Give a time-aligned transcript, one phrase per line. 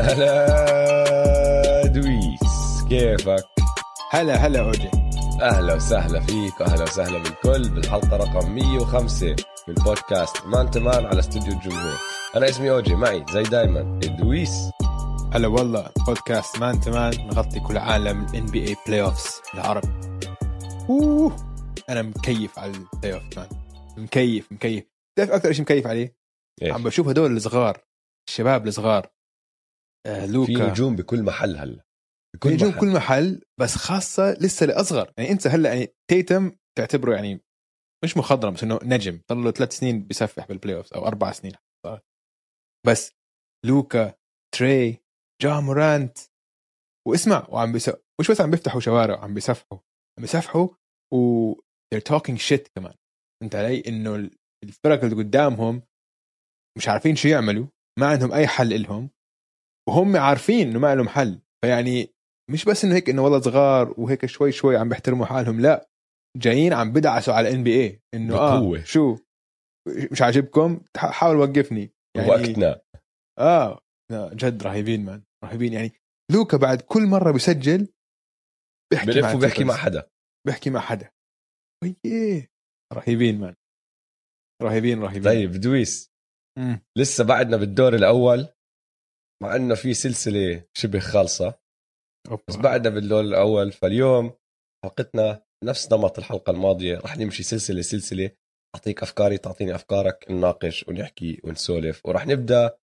[0.00, 3.44] هلا دويس كيفك؟
[4.10, 4.90] هلا هلا أوجي.
[5.42, 9.36] أهلا وسهلا فيك وأهلا وسهلا بالكل بالحلقة رقم 105
[9.68, 11.98] من بودكاست man to man على استوديو الجمهور
[12.36, 14.70] أنا اسمي أوجي معي زي دايما دويس.
[15.32, 19.84] هلا والله بودكاست man to man نغطي كل عالم ال NBA playoffs العرب
[20.90, 21.36] أوه
[21.88, 23.48] أنا مكيف على ال playoff man.
[23.96, 24.84] مكيف مكيف.
[25.18, 26.16] تعرف أكثر شيء مكيف عليه؟
[26.62, 27.78] إيه؟ عم بشوف هدول الصغار
[28.28, 29.06] الشباب الصغار.
[30.06, 30.70] آه في لوكا.
[30.70, 31.84] نجوم بكل محل هلا
[32.42, 37.40] في نجوم كل محل بس خاصة لسه الأصغر يعني أنت هلا يعني تيتوم تعتبره يعني
[38.04, 39.20] مش مخضرم بس إنه نجم.
[39.28, 41.52] صار له ثلاث سنين بيسفح بال playoff أو أربع سنين.
[41.86, 42.00] صار.
[42.86, 43.12] بس
[43.66, 44.14] لوكا
[44.54, 44.98] تري
[45.42, 46.18] جا مورانت
[47.08, 47.90] واسمع وعم بيس...
[48.20, 49.78] مش بس عم بيفتحوا شوارع عم بيسفحوا.
[50.18, 50.68] عم بيسفحوا
[51.14, 51.52] و
[51.94, 52.94] they're talking shit كمان.
[53.42, 54.30] انت علي؟ إنه
[54.64, 55.82] الفرق اللي قدامهم
[56.78, 57.66] مش عارفين شو يعملوا
[57.98, 59.10] ما عندهم أي حل إلهم.
[59.88, 61.40] وهم عارفين إنه ما لهم حل.
[61.64, 62.14] فيعني
[62.50, 65.88] مش بس إنه هيك إنه والله صغار وهيك شوي شوي عم بيحترموا حالهم لا.
[66.36, 68.36] جايين عم بدعسوا على الان بي اي إنه.
[68.36, 69.18] آه شو؟
[70.12, 71.92] مش عاجبكم؟ حاول وقفني.
[72.16, 72.80] يعني وقتنا.
[73.38, 73.80] آه
[74.12, 75.72] لا، جد رهيبين مان رهيبين.
[75.72, 75.92] يعني
[76.32, 77.88] لوكا بعد كل مرة بيسجل
[78.92, 79.76] بيحكي بلف مع وبحكي مع.
[79.76, 80.10] حدا.
[80.46, 81.10] بيحكي مع حدا.
[81.84, 82.48] ويه
[82.92, 83.54] رهيبين مان
[84.62, 85.32] رهيبين رهيبين.
[85.32, 86.10] طيب دويس.
[86.58, 86.80] مم.
[86.98, 88.48] لسه بعدنا بالدور الأول.
[89.42, 91.58] مع إنه في سلسلة شبه خالصة.
[92.30, 92.42] أوبا.
[92.48, 94.32] بس بعدنا بالدور الأول فاليوم
[94.84, 96.98] حلقتنا نفس نمط الحلقة الماضية.
[96.98, 98.30] رح نمشي سلسلة سلسلة.
[98.76, 102.06] أعطيك أفكاري تعطيني أفكارك نناقش ونحكي ونسولف.
[102.06, 102.78] ورح نبدأ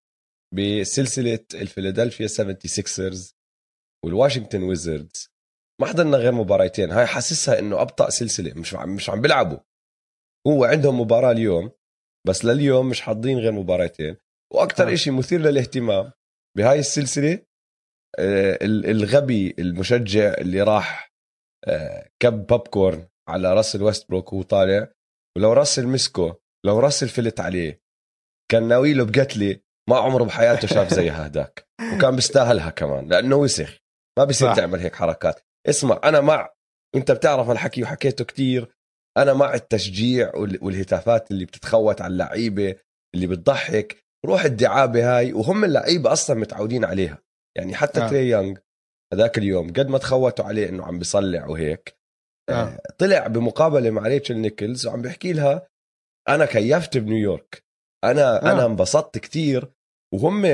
[0.56, 3.36] بسلسلة ال Philadelphia 76ers
[4.06, 5.30] وال Washington Wizards.
[5.82, 8.54] ما حضرنا غير مباراتين هاي حاسسها إنه أبطأ سلسلة.
[8.54, 9.60] مش عم مش عم بيلعبوا.
[10.48, 11.72] هو عندهم مباراة اليوم
[12.28, 14.18] بس لليوم مش حاضرين غير مباراتين
[14.54, 14.94] وأكثر آه.
[14.94, 16.12] إشي مثير للاهتمام
[16.58, 17.34] بهاي السلسلة
[18.20, 21.12] آه، ال- الغبي المشجع اللي راح
[21.68, 24.92] آه، كب بوب كورن على راسل ويستبروك وهو طالع
[25.38, 27.82] ولو راسل مسكه لو راسل فلت عليه
[28.52, 33.78] كان ناوي له بقتلة ما عمره بحياته شاف زي هداك وكان بيستاهلها كمان لأنه وسخ
[34.20, 34.56] ما بيصير صح.
[34.56, 35.40] تعمل هيك حركات
[35.70, 36.50] اسمع أنا مع
[36.96, 38.76] انت بتعرف الحكي وحكيته كتير
[39.18, 42.76] أنا مع التشجيع وال- والهتافات اللي بتتخوت على اللعيبة
[43.16, 47.18] اللي بتضحك روح الدعابه هاي وهم اللعيبة أصلا متعودين عليها
[47.58, 48.08] يعني حتى آه.
[48.08, 48.58] تري يونغ
[49.14, 51.98] هذاك اليوم قد ما تخوتوا عليه إنه عم بيصلع وهيك
[52.50, 52.54] آه.
[52.54, 52.80] آه.
[52.98, 55.68] طلع بمقابلة مع ريتشل نيكلز وعم بيحكي لها
[56.30, 57.64] أنا كيفت بنيويورك
[58.04, 58.52] أنا آه.
[58.52, 59.72] أنا انبسطت كتير
[60.14, 60.46] وهم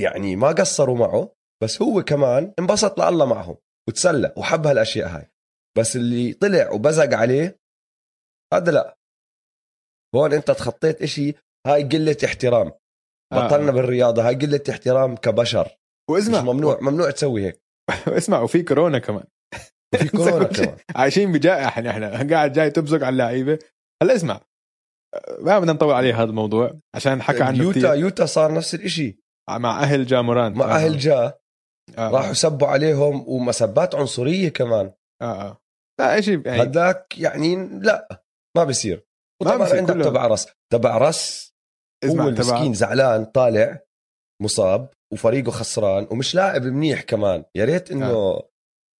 [0.00, 3.56] يعني ما قصروا معه بس هو كمان انبسط لله معهم
[3.88, 5.30] وتسلى وحب هالأشياء هاي
[5.78, 7.58] بس اللي طلع وبزق عليه
[8.54, 8.98] هذا لا
[10.14, 11.34] هون أنت تخطيت إشي
[11.66, 12.72] هاي قلة احترام
[13.32, 13.46] آه.
[13.46, 14.28] بطلنا بالرياضة.
[14.28, 15.68] هاي قلة احترام كبشر.
[16.10, 16.40] واسمع.
[16.40, 17.62] مش ممنوع ممنوع تسوي هيك.
[18.08, 19.24] اسمع وفي كورونا كمان.
[19.98, 20.76] في كورونا كمان.
[20.96, 23.58] عايشين بجائحة نحن قاعد جاي تبزق على اللعيبة.
[24.02, 24.40] هلا اسمع.
[25.38, 27.94] ما بدنا نطول عليه هذا الموضوع عشان حكى عنه يوتا كتير.
[27.94, 29.18] يوتا صار نفس الإشي.
[29.50, 31.38] مع أهل جامورانت مع أهل جا.
[31.98, 32.10] آه.
[32.10, 34.92] راحوا سبوا عليهم ومسبات عنصرية كمان.
[35.22, 35.58] آه آه.
[36.00, 38.24] لا شيء يعني هذاك يعني لا
[38.56, 39.06] ما بصير
[39.42, 40.04] ما وطبعا بصير عندك.
[40.04, 41.45] تبع رس تبع رس اسمع
[42.04, 43.80] هو تبع المسكين زعلان طالع
[44.42, 47.44] مصاب وفريقه خسران ومش لاعب منيح كمان.
[47.56, 48.42] يا ريت إنه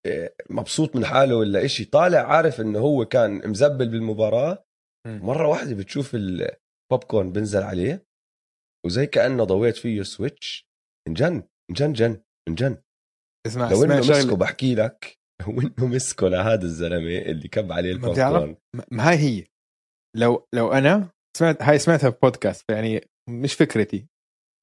[0.07, 1.85] إيه، مبسوط من حاله ولا إشي.
[1.85, 4.65] طالع عارف إنه هو كان مزبل بالمباراة.
[5.07, 8.07] مرة واحدة بتشوف البوب كورن بنزل عليه
[8.87, 10.69] وزي كأنه ضويت فيه switch
[11.09, 12.77] انجن انجن جن انجن.
[13.47, 17.97] اسمع لو إنه مسكه بحكي لك لو إنه مسكه لهذا الزلمة اللي كب عليه ال
[17.97, 18.57] pop؟ corn
[18.91, 19.47] ما هاي هي.
[20.17, 24.07] لو لو أنا سمعت هاي سمعتها ببودكاست يعني مش فكرتي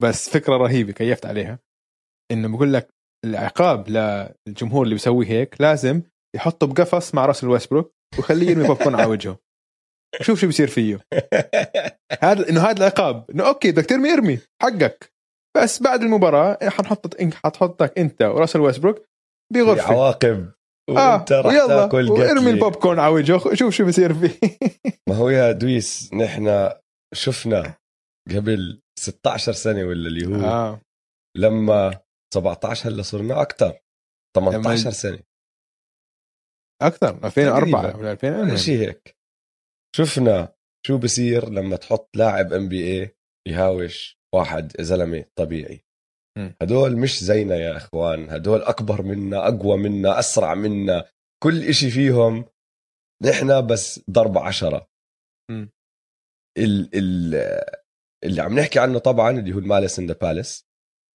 [0.02, 1.60] بس فكرة رهيبة كيفت عليها.
[2.32, 2.90] إنه بقول لك
[3.26, 6.02] العقاب للجمهور اللي بيسوي هيك لازم
[6.36, 9.40] يحطه بقفص مع راسل ويستبروك ويخليه يرمي بوب على وجهه.
[10.22, 11.00] شوف شو بيصير فيه.
[12.24, 15.14] هذا إنه هذا العقاب إنه okay بدك ترمي ارمي حقك
[15.58, 19.06] بس بعد المباراة حنحط حتحطك أنت وراسل ويستبروك
[19.54, 19.94] بغرفة.
[19.94, 20.52] عواقب
[20.90, 22.50] وانت رح ويلا تاكل وارمي.
[22.52, 24.40] البوب corn على وجهه شوف شو بصير فيه
[25.10, 26.70] ما هو يا دويس نحن
[27.16, 27.76] شفنا
[28.36, 30.82] قبل 16 سنة ولا اللي هو آه.
[31.38, 32.00] لما
[32.34, 33.80] 17 هلا صرنا أكثر
[34.38, 35.20] 18 لما- سنة
[36.82, 37.98] أكثر 2004 تقريباً.
[38.00, 39.16] ولا 2000 شيء هيك
[39.96, 40.54] شفنا
[40.88, 43.16] شو بصير لما تحط لاعب NBA
[43.48, 45.86] يهاوش واحد زلمة طبيعي.
[46.62, 51.06] هدول مش زينا يا إخوان هدول أكبر منا أقوى منا أسرع منا
[51.44, 52.46] كل إشي فيهم
[53.24, 54.88] نحن بس ضرب عشرة.
[56.58, 57.36] ال ال
[58.24, 60.66] اللي عم نحكي عنه طبعا اللي هو ال Malice in the Palace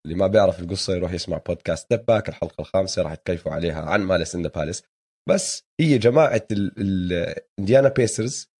[0.06, 4.00] اللي ما بيعرف القصة يروح يسمع بودكاست Step Back الحلقة الخامسة راح تكيفوا عليها عن
[4.00, 4.82] Malice in Palace
[5.28, 8.50] بس هي جماعة ال Indiana Pacers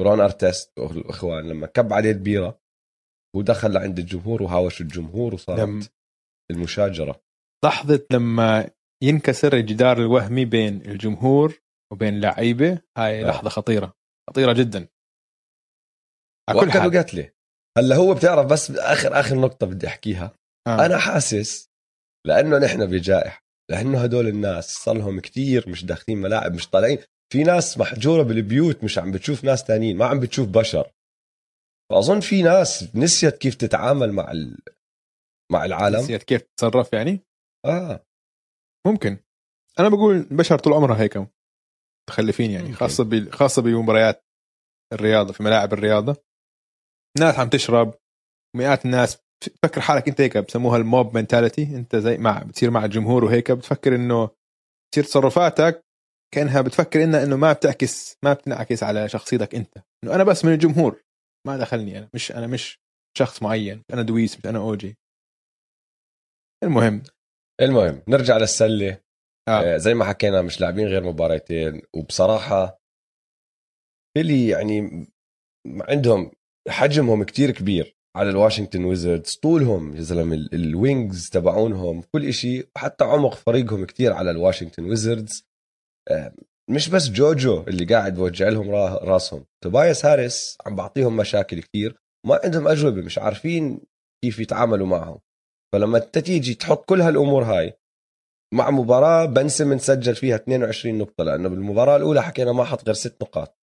[0.00, 2.60] ورون أرتست والاخوان لما كب عليه البيرة
[3.36, 5.82] ودخل لعند الجمهور وهاوش الجمهور وصارت لم-
[6.50, 7.20] المشاجرة.
[7.64, 8.70] لحظة لما
[9.02, 11.60] ينكسر الجدار الوهمي بين الجمهور
[11.92, 13.28] وبين لعيبة هاي آه.
[13.28, 13.94] لحظة خطيرة.
[14.30, 14.88] خطيرة جدا.
[16.48, 16.98] على كل حال.
[16.98, 17.30] قتله
[17.78, 20.32] هلأ هو بتعرف بس آخر آخر نقطة بدي أحكيها.
[20.66, 20.86] آه.
[20.86, 21.70] أنا حاسس
[22.26, 26.98] لأنه نحن بجائحة لأنه هدول الناس صار لهم كثير مش داخلين ملاعب مش طالعين.
[27.32, 30.90] في ناس محجورة بالبيوت مش عم بتشوف ناس تانيين ما عم بتشوف بشر.
[31.90, 34.58] فأظن في ناس نسيت كيف تتعامل مع ال...
[35.52, 35.98] مع العالم.
[35.98, 37.20] نسيت كيف تتصرف يعني؟
[37.66, 38.06] آه.
[38.86, 39.18] ممكن.
[39.78, 41.28] أنا بقول البشر طول عمرها هيك
[42.08, 42.76] متخلفين يعني ممكن.
[42.76, 43.30] خاصة ب...
[43.30, 44.24] خاصة بمباريات
[44.92, 46.16] الرياضة في ملاعب الرياضة.
[47.18, 47.94] ناس عم تشرب.
[48.56, 53.24] مئات الناس تفكر حالك أنت هيك بسموها الموب منتاليتي أنت زي مع بتصير مع الجمهور
[53.24, 54.30] وهيك بتفكر إنه
[54.92, 55.84] تصير تصرفاتك
[56.34, 59.78] كأنها بتفكر إنها إنه ما بتعكس ما بتنعكس على شخصيتك أنت.
[60.04, 61.03] إنه أنا بس من الجمهور.
[61.46, 62.78] ما دخلني أنا مش أنا مش
[63.18, 64.96] شخص معين أنا دويس مش أنا اوجي
[66.64, 67.02] المهم.
[67.60, 69.00] المهم نرجع للسلة.
[69.48, 69.74] آه.
[69.74, 69.76] آه.
[69.76, 71.82] زي ما حكينا مش لاعبين غير مباراتين.
[71.96, 72.78] وبصراحة
[74.16, 75.06] فيلي يعني
[75.80, 76.30] عندهم
[76.68, 79.34] حجمهم كتير كبير على ال Washington Wizards.
[79.36, 84.35] طولهم يا زلمة ال- ال wings تبعونهم كل إشي وحتى عمق فريقهم كتير على ال
[84.35, 85.46] Washington Wizards.
[86.10, 86.34] آه،
[86.70, 89.46] مش بس جوجو اللي قاعد بوجع لهم را- راسهم.
[89.64, 91.96] توبايس هاريس عم بعطيهم مشاكل كتير
[92.26, 93.80] ما عندهم أجوبة مش عارفين
[94.24, 95.20] كيف يتعاملوا معهم.
[95.74, 97.78] فلما انت تيجي تحط كل هالأمور هاي
[98.54, 102.94] مع مباراة بن سيمنز سجل فيها 22 نقطة لأنه بالمباراة الأولى حكينا ما حط غير
[102.94, 103.58] ست نقاط.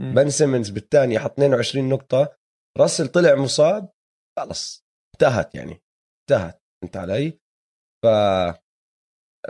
[0.00, 2.36] بن سيمنز بالثانيه حط 22 نقطة.
[2.78, 3.88] راسل طلع مصاب
[4.38, 4.84] خلص
[5.14, 5.82] انتهت يعني.
[6.30, 6.62] انتهت.
[6.84, 7.38] انت علي؟
[8.04, 8.06] ف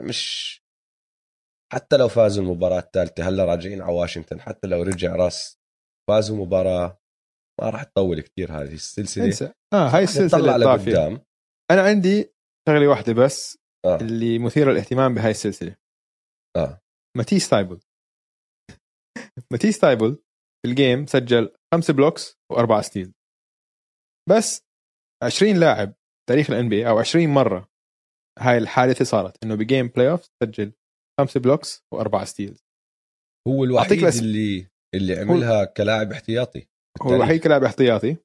[0.00, 0.62] مش
[1.73, 5.59] حتى لو فازوا المباراة الثالثة هلا راجعين على واشنطن؟ حتى لو رجع راسل
[6.11, 6.99] فازوا مباراة
[7.61, 9.25] ما راح تطول كثير هذه السلسلة.
[9.25, 9.53] انسى.
[9.73, 11.25] آه هاي السلسلة لقدام.
[11.71, 12.33] أنا عندي
[12.69, 13.97] شغلة واحدة بس آه.
[14.01, 15.77] اللي مثيرة للاهتمام بهاي السلسلة.
[16.57, 16.81] آه.
[17.17, 17.81] ماتيس تايبل
[19.53, 20.15] ماتيس تايبل
[20.63, 23.12] في ال game سجل خمسة blocks واربعة steal
[24.31, 24.63] بس
[25.23, 25.95] 20 لاعب
[26.29, 27.69] تاريخ ال NBA 20 مرة
[28.39, 30.73] هاي الحادثة صارت إنه ب game playoff سجل
[31.20, 32.59] خمسة blocks وأربعة steal
[33.49, 36.67] هو الوحيد بس- اللي اللي عملها كلاعب احتياطي
[37.03, 37.14] هو.
[37.14, 38.17] الوحيد كلاعب احتياطي.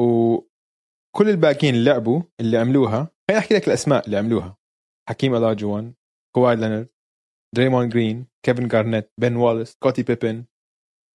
[0.00, 4.56] وكل الباقيين اللي لعبوا اللي عملوها خليني أحكي لك الأسماء اللي عملوها.
[5.08, 5.94] حكيم ألاجوان
[6.36, 6.88] كواي لينارد
[7.56, 10.44] دريموند جرين كيفن جارنيت بن واليس سكوتي بيبن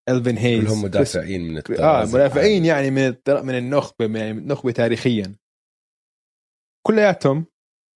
[0.10, 4.39] إلفين هيز كلهم مدافعين من آه مدافعين يعني من الطر- من النخبة من يعني من
[4.39, 5.36] النخبة تاريخيا.
[6.88, 7.45] كلياتهم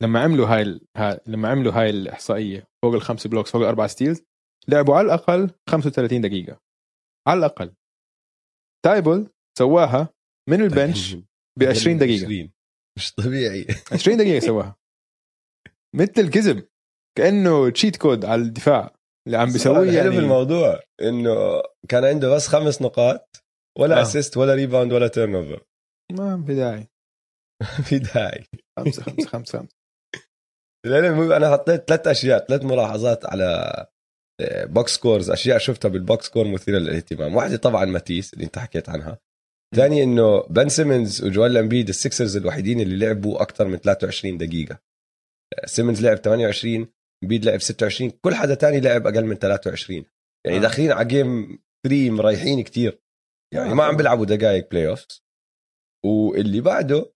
[0.04, 0.88] لما عملوا هاي ال...
[0.98, 1.20] ها...
[1.28, 4.22] لما عملوا هاي الإحصائية فوق الخمس blocks فوق الاربع steals.
[4.68, 6.60] لعبوا على الأقل 35 دقيقة.
[7.28, 7.74] على الأقل.
[8.86, 10.10] تايبل سواها
[10.50, 11.16] من ال bench
[11.60, 12.26] ب 20 دقيقة.
[12.26, 12.52] 20.
[12.98, 13.66] مش طبيعي.
[13.94, 14.76] 20 دقيقة سواها.
[15.96, 16.68] مثل الكذب
[17.18, 18.96] كأنه cheat code على الدفاع
[19.28, 20.20] اللي عم بيسويه يعني يعني.
[20.20, 23.44] الموضوع إنه كان عنده بس خمس نقاط
[23.80, 24.02] ولا آه.
[24.02, 25.64] assist ولا rebound ولا turnover
[26.12, 26.88] ما في داعي.
[27.84, 28.46] في داعي.
[28.80, 29.79] خمسة خمسة خمسة خمسة.
[30.86, 33.86] المهم أنا حطيت ثلاث أشياء ثلاث ملاحظات على
[34.64, 37.36] box scores أشياء شفتها بال box score مثيرة للاهتمام.
[37.36, 39.20] واحدة طبعا ماتيس اللي أنت حكيت عنها.
[39.76, 44.80] ثاني إنه بن سيمنز وجوال امبيد ال Sixers الوحيدين اللي لعبوا أكثر من 23 دقيقة.
[45.66, 46.88] سيمنز لعب 28
[47.24, 50.06] امبيد لعب 26 كل حدا تاني لعب أقل من 23
[50.46, 50.62] يعني آه.
[50.62, 53.02] داخلين على game 3 مريحين كتير.
[53.54, 53.98] يعني آه، ما عم طبعاً.
[53.98, 55.06] بيلعبوا دقائق playoff
[56.06, 57.14] واللي بعده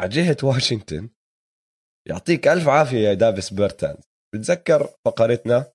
[0.00, 1.08] على جهة واشنطن
[2.08, 3.96] يعطيك ألف عافية يا دافيس بيرتان.
[4.34, 5.72] بتذكر فقرتنا؟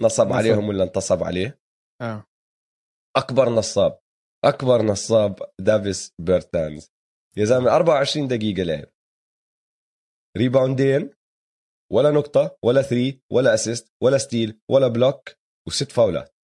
[0.00, 0.32] نصب نصب.
[0.32, 1.60] عليهم ولا انتصب عليه؟
[2.00, 2.24] آه.
[3.16, 3.98] أكبر نصاب.
[4.44, 6.92] أكبر نصاب دافيس بيرتانز
[7.36, 8.88] يا زلمة 24 دقيقة لعب.
[10.36, 11.10] rebound ين
[11.92, 15.30] ولا نقطة ولا three ولا assist ولا steal ولا block
[15.68, 16.34] وست فاولات.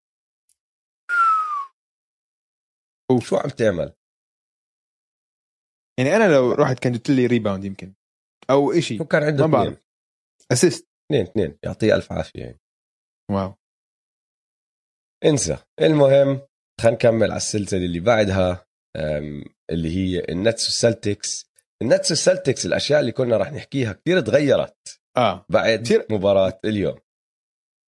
[3.23, 3.95] شو عم تعمل؟
[5.99, 7.95] يعني أنا لو رحت كان جبت لي rebound يمكن.
[8.50, 8.99] أو إشي.
[8.99, 9.71] شو كان عنده ما اثنين.
[9.75, 9.85] بعرف
[10.52, 10.88] assist.
[11.07, 11.59] اثنين اثنين.
[11.62, 12.40] يعطيه ألف عافية.
[12.40, 12.61] يعني
[13.30, 13.54] واو.
[15.25, 15.57] انسى.
[15.80, 16.40] المهم
[16.80, 18.66] خلينا نكمل على السلسلة اللي بعدها
[19.71, 21.50] اللي هي النتس والسلتكس.
[21.83, 25.47] النتس والسلتكس الأشياء اللي كنا راح نحكيها كثير تغيرت آه.
[25.49, 26.99] بعد كتير- مباراة اليوم.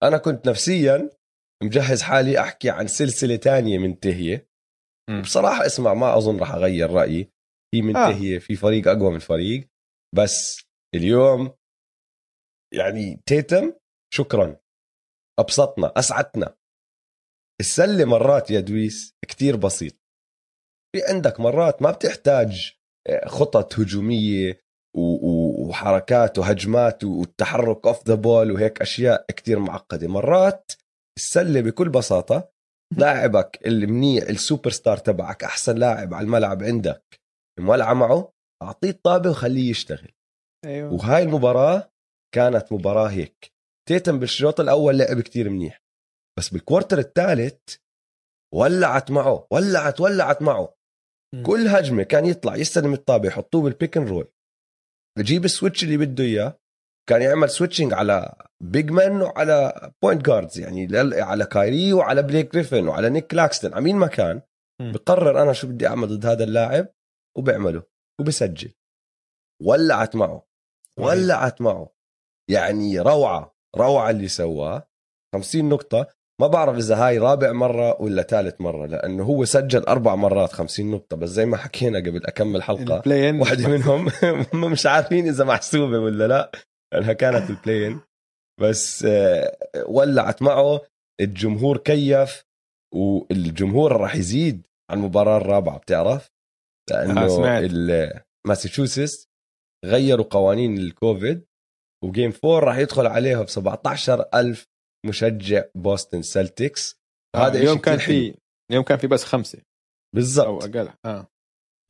[0.02, 1.10] أنا كنت نفسيا
[1.62, 4.48] مجهز حالي أحكي عن سلسلة تانية منتهية.
[5.10, 5.22] مم.
[5.22, 7.32] بصراحة اسمع ما أظن راح أغير رأيي.
[7.74, 9.68] في منتهية في فريق أقوى من فريق.
[10.14, 10.62] بس
[10.94, 11.54] اليوم
[12.74, 13.72] يعني تيتم
[14.14, 14.56] شكرا.
[15.38, 16.54] أبسطنا أسعدنا.
[17.60, 19.92] السلة مرات يا دويس كتير بسيط.
[20.96, 22.72] في عندك مرات ما بتحتاج
[23.08, 24.60] آه، خطط هجومية
[24.96, 30.08] وحركات وهجمات والتحرك off the ball وهيك أشياء كتير معقدة.
[30.08, 30.72] مرات
[31.18, 32.52] السلة بكل بساطة
[32.98, 37.20] لاعبك المنيح السوبر ستار تبعك أحسن لاعب على الملعب عندك
[37.60, 40.12] مولعه معه أعطيه الطابة وخليه يشتغل.
[40.64, 40.92] أيوه.
[40.92, 41.92] وهاي المباراة
[42.34, 43.52] كانت مباراة هيك.
[43.88, 45.82] تيتم بالشوط الأول لعب كتير منيح.
[46.38, 47.76] بس بال quarter الثالث
[48.54, 50.74] ولعت معه ولعت ولعت معه.
[51.34, 51.42] م.
[51.42, 54.28] كل هجمة كان يطلع يستلم الطابة يحطوه بال pick and roll
[55.18, 56.58] يجيب ال switch اللي بده إياه.
[57.08, 60.88] كان يعمل switching على big man وعلى point guards يعني
[61.20, 64.42] على كايري وعلى بليك جريفن وعلى نيك كلاكستن على مين ما كان.
[64.80, 66.88] بقرر أنا شو بدي أعمل ضد هذا اللاعب
[67.38, 67.82] وبعمله.
[68.22, 68.72] وبسجل.
[69.62, 70.46] ولعت معه.
[70.98, 71.92] ولعت معه.
[72.50, 74.88] يعني روعة روعة اللي سواه.
[75.34, 76.06] 50 نقطة.
[76.40, 80.90] ما بعرف إذا هاي رابع مرة ولا ثالث مرة لأنه هو سجل أربع مرات 50
[80.90, 83.02] نقطة بس زي ما حكينا قبل أكمل حلقة
[83.40, 84.08] واحدة منهم
[84.72, 86.52] مش عارفين إذا محسوبة ولا لا.
[86.92, 88.00] لأنها كانت البلاين
[88.60, 90.80] بس آه، ولعت معه.
[91.20, 92.44] الجمهور كيف
[92.94, 96.30] والجمهور راح يزيد على المباراة الرابعة بتعرف؟
[96.90, 99.28] لأنه ماساتشوستس
[99.84, 101.46] غيروا قوانين الكوفيد
[102.04, 104.66] و game 4 راح يدخل عليها ب 17000
[105.06, 107.02] مشجع بوستن سلتكس.
[107.36, 108.34] هذا اليوم كان في
[108.70, 109.62] اليوم كان في بس خمسة.
[110.14, 110.46] بالضبط.
[110.46, 110.92] أو أقل.
[111.04, 111.28] آه.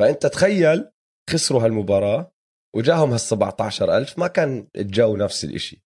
[0.00, 0.90] فأنت تخيل
[1.30, 2.32] خسروا هالمباراة
[2.76, 5.78] وجاهم هال 17000 ما كان الجو نفس الشيء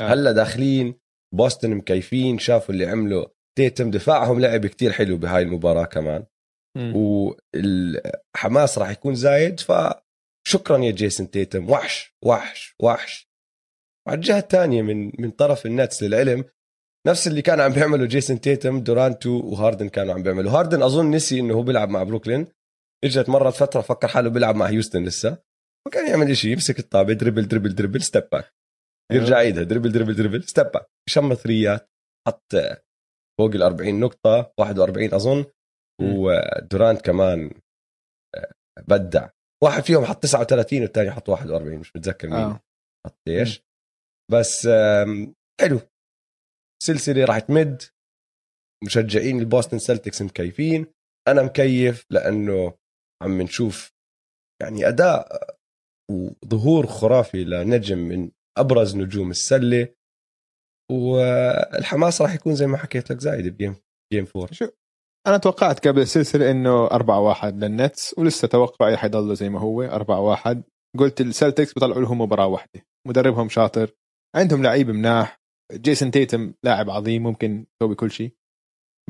[0.00, 0.04] آه.
[0.04, 1.00] هلا داخلين
[1.34, 3.26] بوسطن مكيفين شافوا اللي عمله
[3.58, 6.26] تيتم دفاعهم لعب كتير حلو بهاي المباراة كمان.
[6.76, 11.70] والحماس راح يكون زايد فشكرا يا جيسون تيتم.
[11.70, 13.28] وحش وحش وحش.
[14.06, 16.44] وعلى الجهة الثانية من من طرف النتس للعلم
[17.06, 20.52] نفس اللي كان عم بيعمله جيسون تيتم دورانتو وهاردن كانوا عم بيعملوا.
[20.52, 22.46] هاردن أظن نسي إنه هو بيلعب مع بروكلين.
[23.04, 25.30] إجت مرة فترة فكر حاله بيلعب مع هيوستن لسه.
[25.86, 28.54] ما كان يعمل شيء يمسك الطابة dribble dribble dribble step back
[29.12, 31.90] يرجع يعيدها dribble dribble dribble step back شم ثريات
[32.26, 32.54] حط
[33.38, 35.44] فوق ال 40 نقطة 41 أظن.
[36.02, 37.50] ودورانت كمان
[38.36, 38.52] آه،
[38.88, 39.28] بدع.
[39.64, 42.36] واحد فيهم حط 39 والثاني حط 41 مش متذكر مين.
[42.36, 42.60] آه.
[43.06, 43.62] حط إيش.
[44.32, 44.68] بس
[45.60, 45.80] حلو.
[46.82, 47.82] سلسلة راح تمد.
[48.84, 50.86] مشجعين البوستن سلتكس مكيفين.
[51.28, 52.74] أنا مكيف لأنه
[53.22, 53.92] عم نشوف
[54.62, 55.54] يعني أداء
[56.10, 59.94] وظهور خرافي لنجم من أبرز نجوم السلة.
[60.92, 63.76] والحماس راح يكون زي ما حكيت لك زايد ب game
[64.12, 64.52] game four.
[64.52, 64.68] شو
[65.26, 70.20] أنا توقعت قبل السلسلة إنه 4 1 للنتس ولسه توقعي حيضل زي ما هو 4
[70.20, 70.62] 1
[70.98, 73.90] قلت السلتكس بيطلعوا لهم مباراة واحدة مدربهم شاطر
[74.36, 75.40] عندهم لعيب مناح
[75.72, 78.34] جيسون تيتم لاعب عظيم ممكن يسوي كل شيء.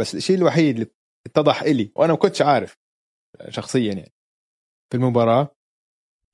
[0.01, 0.91] بس الشيء الوحيد اللي
[1.27, 2.79] اتضح إلي وأنا ما كنتش عارف
[3.49, 4.13] شخصيا يعني
[4.93, 5.55] في المباراة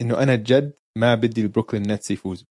[0.01, 2.47] إنه أنا جد ما بدي البروكلين نتس يفوزوا.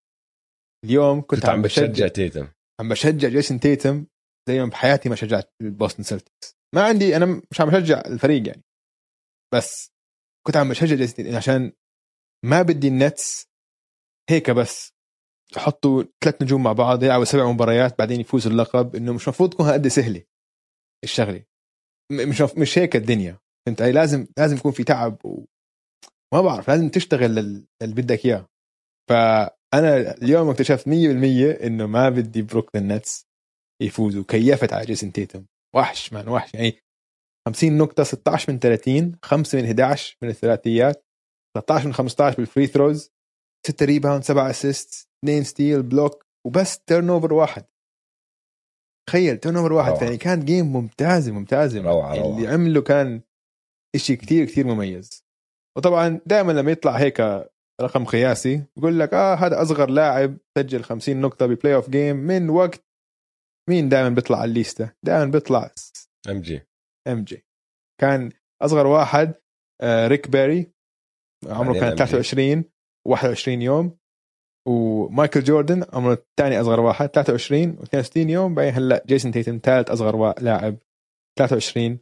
[0.84, 2.48] اليوم كنت, كنت عم بشجع تيتم.
[2.80, 4.06] عم بشجع جيسون تيتم
[4.48, 6.57] زي ما بحياتي ما شجعت البوستن سلتكس.
[6.74, 8.62] ما عندي أنا مش عم بشجع الفريق يعني.
[9.54, 9.92] بس
[10.46, 11.72] كنت عم بشجع عشان
[12.44, 13.48] ما بدي النتس
[14.30, 14.92] هيك بس
[15.56, 19.66] يحطوا ثلاث نجوم مع بعض يلعبوا سبع مباريات بعدين يفوزوا اللقب إنه مش المفروض تكون
[19.66, 20.22] هالقد سهلة
[21.04, 21.44] الشغلة.
[22.12, 23.38] مش مش هيك الدنيا.
[23.66, 25.44] فهمت علي؟ لازم لازم يكون في تعب و...
[26.32, 28.48] بعرف لازم تشتغل للي بدك إياه.
[29.10, 30.92] فأنا اليوم اكتشفت 100%
[31.64, 33.26] إنه ما بدي بروكلين نتس
[33.82, 35.46] يفوزوا كيفت على جيسون تيتم.
[35.76, 36.54] وحش man وحش.
[36.54, 36.82] يعني
[37.48, 41.06] 50 نقطة 16 من 30 5 من 11 من الثلاثيات
[41.56, 43.10] 13 من 15 بال free throws
[43.66, 47.64] 6 rebound 7 assist 2 steal block وبس turnover واحد.
[49.08, 52.36] تخيل turnover واحد يعني كانت game ممتازه ممتازه روعة روعة.
[52.36, 53.20] اللي عمله كان
[53.96, 55.24] شيء كثير كثير مميز.
[55.78, 57.20] وطبعا دائما لما يطلع هيك
[57.80, 62.50] رقم قياسي بقول لك آه هذا أصغر لاعب سجل 50 نقطة ب playoff game من
[62.50, 62.87] وقت
[63.68, 65.70] مين دائما بيطلع على الليستة؟ دائما بيطلع
[66.28, 66.66] MJ
[67.08, 67.46] MJ
[68.00, 68.32] كان
[68.62, 69.34] أصغر واحد
[69.80, 70.72] آه ريك بيري.
[71.46, 72.64] عمره كان 23
[73.06, 73.98] 21 يوم.
[74.68, 78.54] ومايكل جوردن عمره الثاني أصغر واحد 23 و62 يوم.
[78.54, 80.76] بعدين هلأ جيسون تيتم ثالث أصغر لاعب
[81.38, 81.98] 23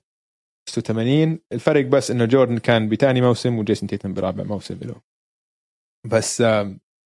[0.68, 5.02] 86 الفرق بس إنه جوردن كان بثاني موسم وجيسون تيتم برابع موسم له.
[6.06, 6.40] بس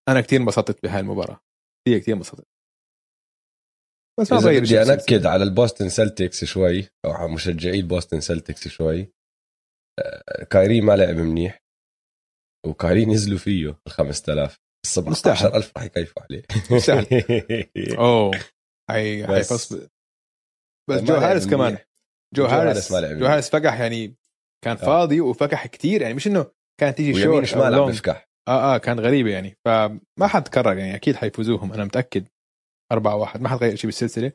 [0.09, 1.40] أنا كثير انبسطت بهاي المباراة.
[1.87, 2.47] كثير كثير انبسطت.
[4.20, 9.12] بس ما بدي أنكد على البوستن سلتكس شوي أو على مشجعي البوستن سلتكس شوي.
[10.00, 11.62] آه، كايري ما لعب منيح
[12.66, 16.42] وكايري نزلوا فيه ال 5000 ال 17000 راح يكيفوا عليه.
[16.70, 17.06] مستاهل.
[17.98, 18.30] أوه
[19.52, 19.72] بس-
[20.90, 21.50] بس جو منيح.
[21.50, 21.78] كمان.
[22.34, 22.46] جو
[23.00, 23.26] لعب جو.
[23.26, 24.14] هاريس فقح يعني
[24.64, 26.46] كان فاضي وفقح كتير يعني مش إنه
[26.80, 27.90] كانت تيجي ويمين شورت شمال عم.
[27.90, 29.56] بفكح آه آه كان غريبه يعني.
[29.64, 32.28] فما حتكرر يعني أكيد حيفوزوهم أنا متأكد.
[32.92, 34.32] 4 1 ما حتغير شيء بالسلسلة.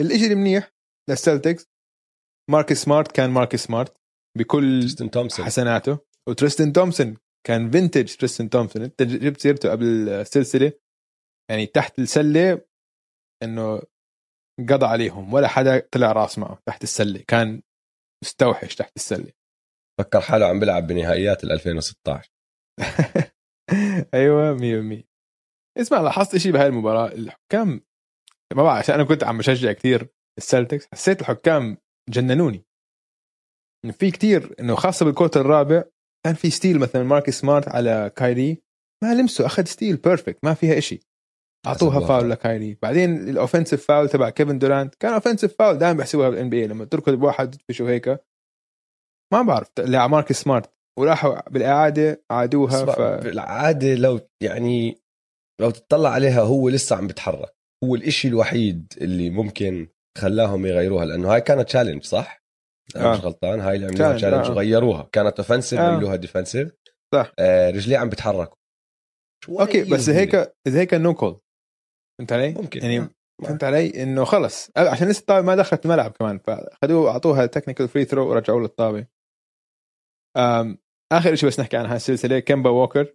[0.00, 0.72] الشيء المنيح
[1.10, 1.66] للسلتكس
[2.50, 3.96] ماركس سمارت كان ماركس سمارت
[4.38, 4.88] بكل
[5.40, 5.98] حسناته.
[6.28, 8.82] وتريستن تومسون كان فينتج تريستن تومسون.
[8.82, 10.72] انت جبت سيرته قبل السلسلة.
[11.50, 12.60] يعني تحت السلة
[13.42, 13.82] إنه
[14.68, 15.34] قضى عليهم.
[15.34, 17.24] ولا حدا طلع راس معه تحت السلة.
[17.28, 17.62] كان
[18.24, 19.32] مستوحش تحت السلة.
[20.00, 22.30] فكر حاله عم بيلعب بنهائيات ال 2016
[24.14, 25.04] أيوه 100%
[25.80, 27.12] اسمع لاحظت شيء بهاي المباراة.
[27.12, 27.80] الحكام
[28.54, 30.08] ما بعرف عشان أنا كنت عم بشجع كثير
[30.38, 31.76] السلتكس حسيت الحكام
[32.10, 32.64] جننوني.
[33.92, 35.84] في كتير إنه خاصة بال quarter الرابع
[36.26, 38.62] كان في steal مثلا ماركوس سمارت على كايري
[39.04, 41.00] ما لمسه أخذ steal perfect ما فيها إشي.
[41.66, 42.30] أعطوها فاول.
[42.30, 42.78] لكايري.
[42.82, 46.84] بعدين ال offensive foul تبع كيفن دورانت كان offensive foul دائما بيحسبوها بال NBA لما
[46.84, 48.08] تركض بواحد تدفشه هيك.
[49.32, 50.70] ما بعرف لا ماركوس سمارت.
[50.98, 53.00] وراحوا بالإعادة عادوها ف...
[53.00, 55.02] بالعاده لو يعني
[55.60, 57.54] لو تطلع عليها هو لسه عم بيتحرك.
[57.84, 59.88] هو الإشي الوحيد اللي ممكن
[60.18, 62.44] خلاهم يغيروها لأنه هاي كانت challenge صح؟
[62.96, 63.14] أنا آه.
[63.18, 64.50] مش غلطان هاي اللي عملوها challenge آه.
[64.50, 65.82] وغيروها كانت offensive آه.
[65.94, 66.72] عملوها defensive
[67.14, 67.32] صح.
[67.38, 68.56] آه رجليه عم بيتحركوا
[69.44, 70.08] شوي okay بس.
[70.08, 70.34] هيك
[70.66, 71.40] إذا هيك no call
[72.18, 73.10] فهمت علي؟ ممكن يعني آه.
[73.44, 78.04] فهمت علي إنه خلص عشان لسه الطابة ما دخلت الملعب كمان فاخذوه اعطوها technical free
[78.04, 79.06] throw ورجعوه للطابة
[80.36, 80.78] أم،
[81.12, 83.14] آخر شيء بس نحكي عن هاي السلسلة كيمبا ووكر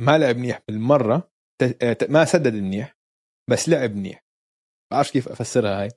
[0.00, 1.30] ما لعب منيح بالمرة
[1.62, 2.95] ت- آه، ما سدد منيح
[3.50, 4.24] بس لعب منيح.
[4.92, 5.88] بعرفش كيف أفسرها هاي.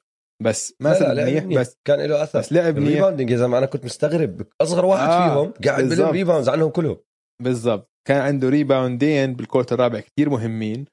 [0.43, 1.59] بس ما لا لا سدد لعب منيح.
[1.59, 2.39] بس كان له أثر.
[2.39, 3.29] بس لعب منيح.
[3.31, 3.57] يا زلمة.
[3.57, 4.47] أنا كنت مستغرب.
[4.62, 6.12] أصغر واحد آه، فيهم قاعد بالضبط.
[6.12, 6.97] rebounds عنهم كلهم.
[7.41, 7.91] بالضبط.
[8.07, 10.85] كان عنده ريباوندين بال quarter الرابع كتير مهمين.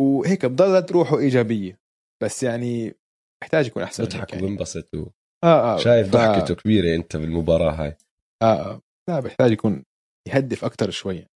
[0.00, 1.78] وهيك بضلت روحه إيجابية.
[2.22, 2.94] بس يعني
[3.42, 4.46] يحتاج يكون أحسن بضحك يعني.
[4.46, 5.06] وبنبسط و...
[5.44, 5.78] آه آه.
[5.78, 7.96] شايف ضحكته كبيرة أنت بالمباراة هاي.
[8.42, 8.80] آه آه.
[9.08, 9.84] لا بيحتاج يكون
[10.28, 11.26] يهدف أكثر شوي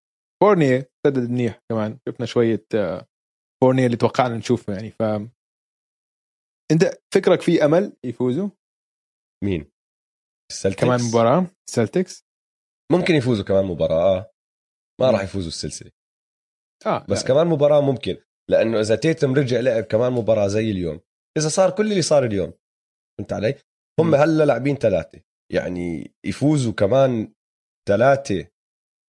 [0.43, 1.99] فورنيه سدد منيح كمان.
[2.09, 3.07] شفنا شوية آه،
[3.63, 5.03] فورنيه اللي توقعنا نشوفه يعني ف
[6.73, 8.49] انت فكرك في أمل يفوزوا
[9.45, 9.71] مين؟
[10.51, 12.25] السلتكس كمان مباراة سلتكس
[12.93, 14.31] ممكن يفوزوا كمان مباراة آه.
[15.01, 15.11] ما.
[15.11, 15.91] راح يفوزوا السلسلة
[16.87, 17.29] آه بس لا.
[17.29, 18.17] كمان مباراة ممكن
[18.51, 21.01] لأنه إذا تيتم رجع لعب كمان مباراة زي اليوم
[21.39, 22.53] إذا صار كل اللي صار اليوم
[23.19, 23.55] فهمت علي؟
[24.01, 24.15] هم.
[24.15, 25.21] هلأ لاعبين ثلاثة
[25.53, 27.33] يعني يفوزوا كمان
[27.89, 28.47] ثلاثة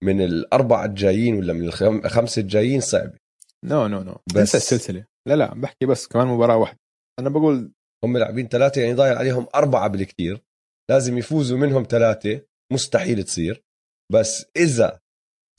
[0.03, 3.19] من الأربعة الجايين ولا من الخم- الخمسه الجايين صعبه
[3.63, 5.05] no no no بس- السلسلة.
[5.27, 6.79] لا لا عم بحكي بس كمان مباراة واحدة.
[7.19, 7.71] أنا بقول
[8.05, 10.43] هم لاعبين ثلاثة يعني ضايل عليهم أربعة بالكثير
[10.91, 12.41] لازم يفوزوا منهم ثلاثة.
[12.73, 13.63] مستحيل تصير.
[14.11, 14.99] بس إذا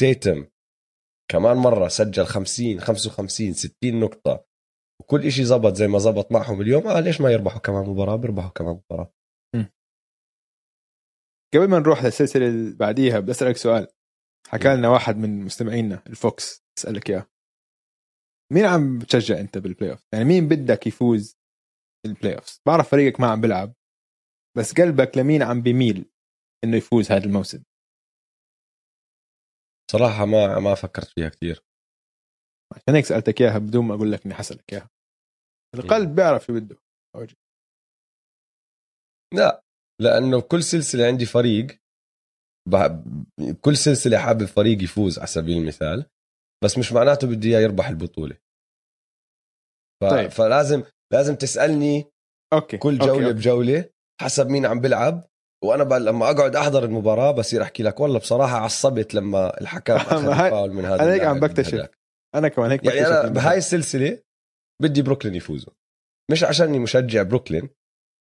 [0.00, 0.46] تيتم
[1.30, 4.44] كمان مرة سجل 50 55 60 نقطة
[5.00, 8.50] وكل إشي زبط زي ما زبط معهم اليوم آه ليش ما يربحوا كمان مباراة؟ بيربحوا
[8.50, 9.12] كمان مباراة.
[11.54, 13.86] قبل ما نروح للسلسلة اللي بعديها بدي أسألك سؤال.
[14.48, 17.26] حكى لنا واحد من مستمعينا الفوكس أسألك إياه.
[18.52, 21.36] مين عم بتشجع انت بال playoff؟ يعني مين بدك يفوز
[22.06, 23.74] ال playoff؟ بعرف فريقك ما عم بيلعب
[24.56, 26.10] بس قلبك لمين عم بيميل
[26.64, 27.62] إنه يفوز هذا الموسم؟
[29.92, 31.64] صراحة ما ما فكرت فيها كثير
[32.72, 34.90] عشان هيك سألتك إياها بدون ما أقول لك إني حسألك إياها
[35.74, 36.76] القلب بيعرف شو بده
[39.34, 39.64] لا
[40.00, 41.66] لأنه بكل سلسلة عندي فريق
[43.60, 46.06] كل سلسلة حابب فريق يفوز على سبيل المثال
[46.62, 48.36] بس مش معناته بدي إياه يربح البطولة
[50.00, 50.04] ف...
[50.04, 50.30] طيب.
[50.30, 52.04] فلازم لازم تسألني
[52.52, 53.32] okay كل جولة okay.
[53.38, 53.84] بجولة
[54.20, 55.24] حسب مين عم بيلعب
[55.64, 60.24] وأنا بقى لما أقعد أحضر المباراة بصير احكي لك والله بصراحة عصبت لما الحكم أخذ
[60.34, 61.88] فاول من هذا أنا هيك عم بكتشف.
[62.34, 64.18] أنا كمان هيك يعني بكتشف أنا إنه- بهاي السلسلة
[64.82, 65.72] بدي بروكلين يفوزوا
[66.30, 67.68] مش عشاني مشجع بروكلين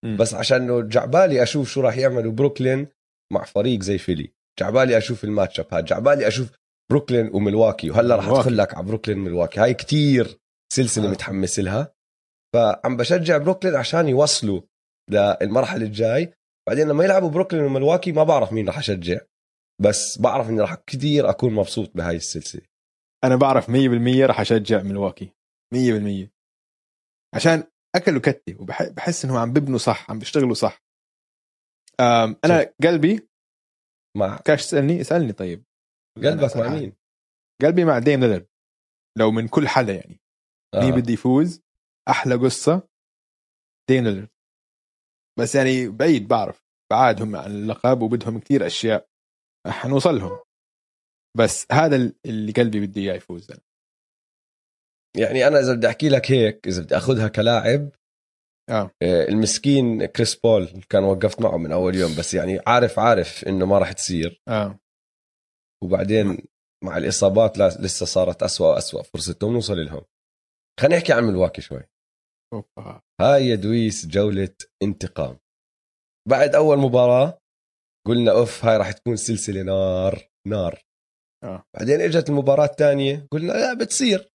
[0.06, 0.18] مم.
[0.18, 2.88] بس عشان جعبالي أشوف شو راح يعملوا بروكلين
[3.34, 6.52] مع فريق زي فيلي جعبالي أشوف ال matchup هاد جعبالي أشوف
[6.94, 8.40] بروكلين وملواكي وهلأ ملواكي.
[8.40, 10.40] ادخل لك على بروكلين ملواكي هاي كتير
[10.74, 11.12] سلسلة آه.
[11.12, 11.94] متحمس لها.
[12.56, 14.62] فعم بشجع بروكلين عشان يوصلوا
[15.12, 16.34] للمرحلة الجاي.
[16.68, 19.20] بعدين لما يلعبوا بروكلين وملواكي ما بعرف مين راح أشجع.
[19.82, 22.62] بس بعرف إني راح كتير أكون مبسوط بهاي السلسلة.
[23.24, 25.32] أنا بعرف 100% راح أشجع ملواكي
[25.74, 26.30] 100%
[27.36, 27.64] عشان
[27.96, 30.12] اكلوا كتي وبحس إنهم عم ببنوا صح.
[30.12, 30.84] عم بيشتغلوا صح.
[32.00, 33.28] أنا قلبي
[34.18, 35.64] مع كاش تسألني؟ اسألني طيب.
[36.18, 36.94] قلبك مع أنا- مين؟
[37.62, 38.48] قلبي مع ديم ليلرد
[39.18, 40.20] لو من كل حدا يعني.
[40.76, 40.96] مين آه.
[40.96, 41.62] بده يفوز.
[42.10, 42.88] أحلى قصة.
[43.90, 44.30] ديم ليلرد
[45.40, 46.64] بس يعني بعيد بعرف.
[46.92, 49.10] بعادهم عن اللقب وبدهم كثير أشياء.
[49.68, 50.40] حنوصل لهم
[51.38, 51.96] بس هذا
[52.26, 53.52] اللي قلبي بده إياه يفوز
[55.18, 57.90] يعني أنا إذا بدي أحكي لك هيك إذا بدي أخذها كلاعب
[58.70, 58.92] آه.
[59.04, 62.12] آه، المسكين كريس بول كان وقفت معه من أول يوم.
[62.20, 64.42] بس يعني عارف عارف إنه ما راح تصير.
[64.48, 64.80] آه.
[65.84, 66.38] وبعدين
[66.84, 69.04] مع الإصابات لا لسه صارت أسوأ وأسوأ.
[69.04, 70.02] فرصتهم نوصل لهم.
[70.80, 71.84] خلينا نحكي عن ملواكي شوي.
[72.54, 73.02] أوبا.
[73.22, 75.38] هاي يا دويس جولة انتقام.
[76.30, 77.38] بعد أول مباراة
[78.08, 80.82] قلنا أوف هاي راح تكون سلسلة نار نار.
[81.44, 81.64] آه.
[81.76, 84.30] بعدين إجت المباراة الثانية قلنا لا بتصير.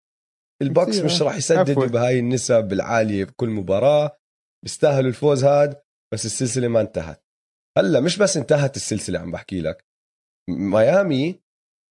[0.62, 1.21] الباكس بتصير، مش.
[1.21, 1.86] راح يسددوا عفوا.
[1.86, 4.17] بهاي النسب العالية بكل مباراة.
[4.63, 5.81] بيستاهلوا الفوز هاد
[6.13, 7.23] بس السلسلة ما انتهت.
[7.77, 9.87] هلا مش بس انتهت السلسلة عم بحكي لك.
[10.49, 11.39] ميامي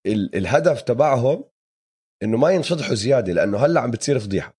[0.07, 1.45] ال- الهدف تبعهم
[2.23, 4.57] إنه ما ينفضحوا زيادة لأنه هلأ عم بتصير فضيحة.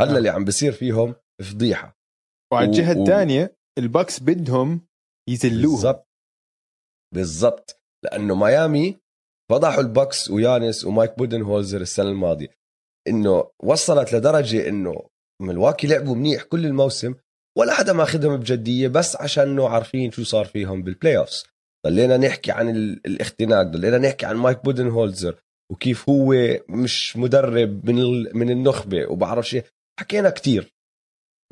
[0.00, 0.18] هلأ آه.
[0.18, 1.98] اللي عم بصير فيهم فضيحة.
[2.52, 4.86] وعلى الجهة و- الثانية الباكس بدهم
[5.28, 5.74] يذلوهم.
[5.74, 6.08] بالضبط.
[7.14, 7.82] بالضبط.
[8.04, 9.00] لأنه ميامي
[9.50, 12.48] فضحوا الباكس ويانس ومايك بودن هولزر السنة الماضية.
[13.08, 15.08] إنه وصلت لدرجة إنه
[15.42, 17.14] ملواكي لعبوا منيح كل الموسم
[17.58, 21.44] ولا حدا ماخذهم بجدية بس عشانه عارفين شو صار فيهم بال playoffs
[21.86, 26.34] ضلينا نحكي عن ال- الاختناق ضلينا نحكي عن مايك بودن هولزر وكيف هو
[26.68, 27.96] مش مدرب من
[28.36, 29.64] من النخبة وبعرف شيء
[30.00, 30.74] حكينا كتير.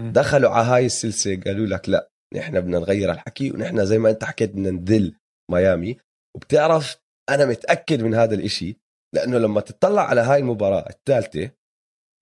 [0.01, 4.25] دخلوا على هاي السلسلة قالوا لك لا نحن بدنا نغير الحكي ونحن زي ما انت
[4.25, 5.14] حكيت بدنا نذل
[5.51, 5.97] ميامي.
[6.37, 6.97] وبتعرف
[7.31, 8.77] أنا متأكد من هذا الإشي
[9.14, 11.51] لأنه لما تطلع على هاي المباراة الثالثة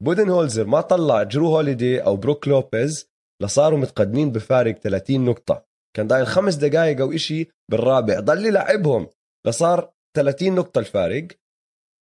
[0.03, 3.09] بودن هولزر ما طلع جرو هوليدي أو بروك لوبيز
[3.42, 5.66] لصاروا متقدمين بفارق 30 نقطة.
[5.96, 8.20] كان ضايل خمس دقائق أو إشي بالرابع.
[8.20, 9.09] ضل يلعبهم.
[9.46, 11.28] لصار 30 نقطة الفارق.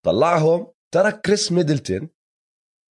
[0.07, 0.67] طلعهم.
[0.95, 2.09] ترك كريس ميدلتون.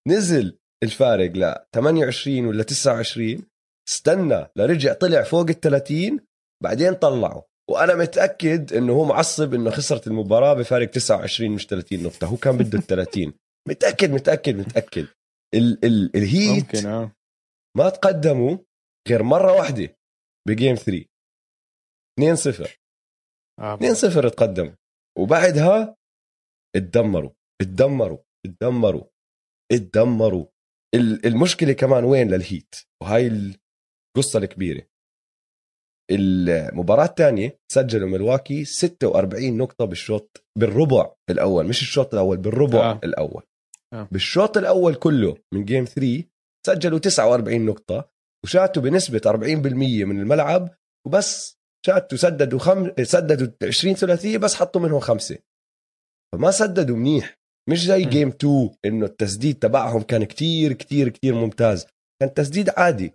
[0.08, 3.44] نزل الفارق ل 28 ولا 29
[3.90, 6.20] استنى لرجع طلع فوق ال 30
[6.64, 12.28] بعدين طلعه وأنا متأكد إنه هو معصب إنه خسرت المباراة بفارق 29 مش 30 نقطة.
[12.28, 13.34] هو كان بده ال 30
[13.70, 15.08] متأكد متأكد متأكد.
[15.54, 17.12] ال ال الهيت ممكن آه.
[17.78, 18.58] ما تقدموا
[19.10, 19.96] غير مرة واحدة.
[20.48, 21.06] بجيم 3
[22.20, 22.70] 2-0
[23.60, 23.76] آه.
[23.78, 24.76] 2-0 تقدموا
[25.18, 25.96] وبعدها
[26.76, 27.32] اتدمروا.
[27.62, 28.18] اتدمروا.
[28.46, 29.04] اتدمروا.
[29.72, 30.46] اتدمروا.
[30.96, 34.88] ال- المشكلة كمان وين للهيت؟ وهاي القصة الكبيرة.
[36.12, 41.68] المباراة الثانية سجلوا ملواكي 46 نقطة بالشوط بالربع الأول.
[41.68, 43.00] مش الشوط الأول بالربع آه.
[43.04, 43.44] الأول.
[43.94, 44.08] آه.
[44.12, 46.24] بالشوط الأول كله من جيم 3
[46.68, 48.13] سجلوا 49 نقطة.
[48.44, 50.70] وشاتوا بنسبة 40% من الملعب
[51.08, 52.92] وبس شاتوا سددوا خم...
[53.04, 55.38] سددوا 20 ثلاثية بس حطوا منهم خمسة.
[56.34, 57.40] فما سددوا منيح.
[57.70, 58.06] مش زي.
[58.06, 61.86] جيم 2 إنه التسديد تبعهم كان كتير كتير كتير ممتاز.
[62.22, 63.14] كان تسديد عادي.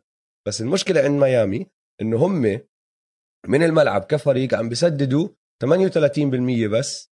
[0.48, 1.66] بس المشكلة عند ميامي
[2.00, 2.60] إنه هم
[3.46, 5.28] من الملعب كفريق عم بيسددوا
[5.64, 7.10] 38% بس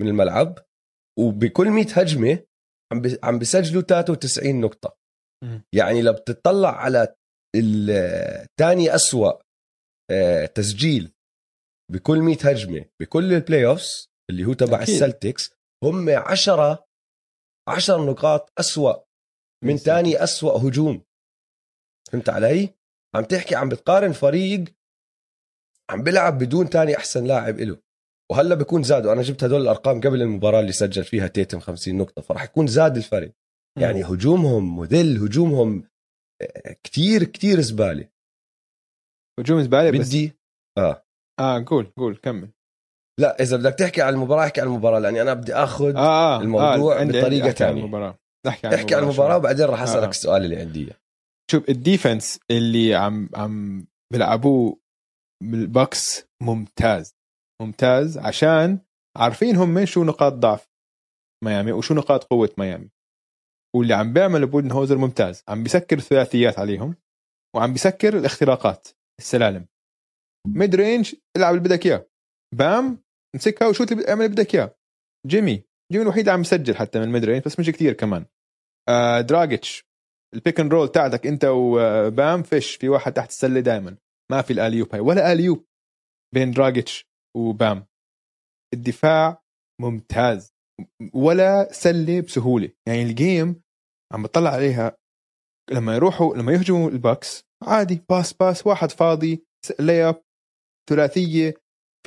[0.00, 0.58] من الملعب
[1.18, 2.38] وبكل 100 هجمة
[2.92, 4.96] عم عم بيسجلوا 93 نقطة.
[5.74, 7.14] يعني لو بتطلع على
[7.54, 9.32] الثاني أسوأ
[10.10, 11.12] آه، تسجيل
[11.92, 14.82] بكل 100 هجمة بكل ال playoffs اللي هو تبع.
[14.82, 15.50] السلتكس
[15.84, 16.84] هم 10
[17.68, 18.94] 10 نقاط أسوأ
[19.64, 21.02] من ثاني أسوأ هجوم.
[22.12, 22.74] فهمت علي؟
[23.14, 24.64] عم تحكي عم بتقارن فريق
[25.90, 27.78] عم بيلعب بدون تاني أحسن لاعب له
[28.30, 32.22] وهلأ بيكون زادوا أنا جبت هدول الأرقام قبل المباراة اللي سجل فيها تيتم 50 نقطة
[32.22, 33.32] فراح يكون زاد الفرق
[33.80, 35.88] يعني هجومهم مذل هجومهم
[36.84, 38.08] كتير كتير زبالة
[39.40, 40.32] هجوم زبالة بس بدي
[40.78, 41.04] آه
[41.40, 42.50] آه قول قول كمل
[43.20, 46.40] لا إذا بدك تحكي عن المباراة احكي عن المباراة لأني أنا بدي آخذ آه آه
[46.40, 47.78] الموضوع عندي- بطريقة عندي أحكي عن.
[47.78, 49.36] المباراة عن احكي عن المباراة.
[49.36, 50.08] وبعدين راح أسألك آه.
[50.10, 50.92] السؤال اللي عندي.
[51.50, 54.78] شوف ال defense اللي عم عم بيلعبوه
[55.42, 57.14] بالباكس ممتاز
[57.62, 58.78] ممتاز عشان
[59.16, 60.68] عارفين هم شو نقاط ضعف
[61.44, 62.90] ميامي وشو نقاط قوة ميامي
[63.76, 65.44] واللي عم بيعمله بودن هولزر ممتاز.
[65.48, 66.96] عم بيسكر الثلاثيات عليهم
[67.56, 68.88] وعم بيسكر الاختراقات
[69.20, 69.66] السلالم.
[70.48, 72.06] mid-range العب اللي بدك إياه.
[72.54, 72.98] بام
[73.34, 74.76] امسكها و shoot اللي بدك إياه.
[75.26, 75.64] جيمي.
[75.92, 78.26] جيمي الوحيد عم يسجل حتى من mid-range بس مش كثير كمان.
[78.88, 79.84] آه دراجيتش.
[80.34, 82.76] ال pick and roll تاعتك انت وبام فيش.
[82.76, 83.96] في واحد تحت السلة دائما
[84.30, 85.00] ما في ال alley-oop هاي.
[85.00, 85.66] ولا alley-oop
[86.34, 87.06] بين دراجيتش
[87.36, 87.86] وبام.
[88.74, 89.42] الدفاع
[89.80, 90.54] ممتاز.
[91.14, 92.70] ولا سلة بسهولة.
[92.88, 93.63] يعني ال game
[94.14, 94.96] عم بطلع عليها.
[95.70, 99.44] لما يروحوا لما يهجموا الباكس عادي pass pass واحد فاضي
[99.80, 100.22] layup
[100.90, 101.54] ثلاثية.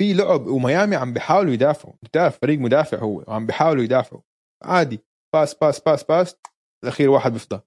[0.00, 4.22] في لعب وميامي عم بيحاولوا يدافعوا بتعرف فريق مدافع هو وعم بيحاولوا يدافعوا.
[4.64, 5.00] عادي
[5.34, 6.36] pass pass pass pass
[6.84, 7.60] الأخير واحد بيفضى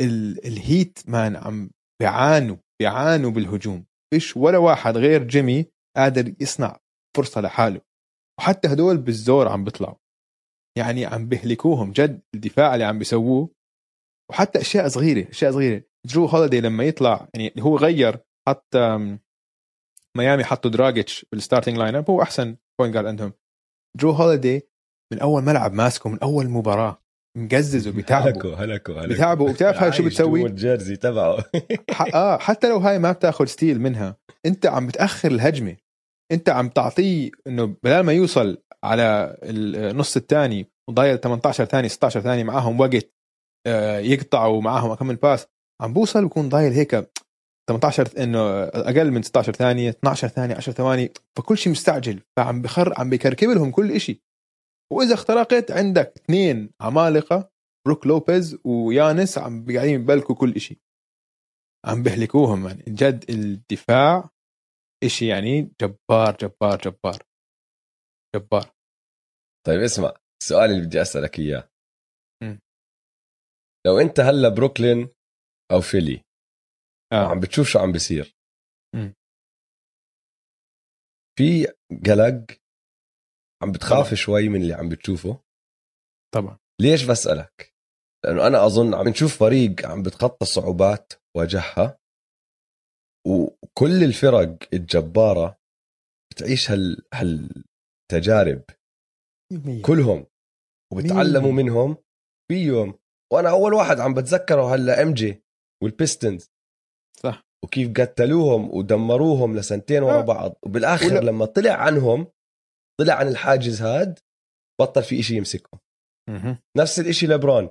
[0.00, 1.70] ال- الهيت man عم
[2.00, 3.86] بيعانوا بيعانوا بالهجوم.
[4.14, 6.78] فيش ولا واحد غير جيمي قادر يصنع
[7.16, 7.80] فرصة لحاله.
[8.38, 9.96] وحتى هدول بالزور عم بيطلعوا.
[10.78, 13.50] يعني عم بيهلكوهم جد الدفاع اللي عم بيسووه.
[14.30, 15.82] وحتى أشياء صغيرة أشياء صغيرة.
[16.04, 19.16] جرو هوليدي لما يطلع يعني هو غير حتى
[20.16, 23.32] ميامي حطوا دراجيتش بال starting lineup هو أحسن point guard عندهم.
[23.98, 24.68] جرو هوليدي
[25.12, 27.02] من أول ملعب ماسكه من أول مباراة.
[27.36, 29.06] مقزز وبيتعبوا هلكوا هلكوا هلكوا.
[29.06, 31.44] بيتعبوا وبتعرف هاي شو بتسوي؟ ال jersey تبعه.
[32.14, 35.76] آه حتى لو هاي ما بتاخذ steal منها أنت عم بتأخر الهجمة.
[36.32, 42.44] أنت عم تعطيه إنه بدل ما يوصل على النص الثاني وضايل 18 ثانية 16 ثانية
[42.44, 43.14] معاهم وقت
[43.66, 45.46] آه، يقطعوا معاهم كم pass.
[45.82, 47.10] عم بوصل بكون ضايل هيك
[47.70, 52.94] 18 إنه أقل من 16 ثانية 12 ثانية 10 ثواني فكل شيء مستعجل فعم بأخر
[53.00, 54.20] عم بكركب لهم كل شيء
[54.92, 57.50] وإذا اخترقت عندك اثنين عمالقة
[57.86, 60.78] بروك لوبيز ويانس عم قاعدين يبلّكوا كل شيء
[61.86, 64.30] عم بهلكوهم يعني جد الدفاع
[65.04, 67.29] إشي يعني جبار جبار جبار.
[68.36, 68.74] جبار
[69.66, 71.70] طيب اسمع السؤال اللي بدي أسألك إياه.
[73.86, 75.08] لو أنت هلأ بروكلين
[75.72, 76.24] أو فيلي
[77.12, 77.26] آه.
[77.26, 78.36] وعم بتشوف شو عم بيصير.
[81.38, 81.66] في
[82.06, 82.60] قلق
[83.62, 84.14] عم بتخاف طبعاً.
[84.14, 85.42] شوي من اللي عم بتشوفه
[86.34, 87.74] طبعا ليش بسألك؟
[88.24, 91.98] لأنه أنا أظن عم نشوف فريق عم بتخطى صعوبات واجهها
[93.26, 95.60] وكل الفرق الجبارة
[96.32, 97.64] بتعيش هال
[98.14, 98.62] هالتجارب
[99.84, 100.26] كلهم.
[100.92, 101.52] وبتعلموا.
[101.52, 101.96] منهم
[102.50, 102.94] في يوم
[103.32, 105.42] وأنا أول واحد عم بتذكره هلأ إم جي
[105.82, 106.50] والبيستنز
[107.22, 107.42] صح.
[107.64, 110.20] وكيف قتلوهم ودمروهم لسنتين ورا آه.
[110.24, 110.56] بعض.
[110.62, 112.26] وبالآخر ولا- لما طلع عنهم
[113.00, 114.18] طلع عن الحاجز هاد
[114.80, 115.80] بطل في إشي يمسكهم
[116.30, 116.58] مهم.
[116.76, 117.70] نفس الإشي لبرون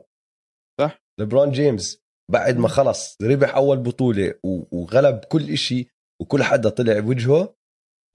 [0.81, 1.01] صح.
[1.19, 4.33] لبرون جيمس بعد ما خلص ربح أول بطولة
[4.71, 5.87] وغلب كل إشي
[6.21, 7.55] وكل حدا طلع بوجهه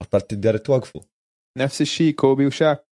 [0.01, 1.01] بطلت تقدر توقفه.
[1.57, 2.87] نفس الشيء كوبي وشاك.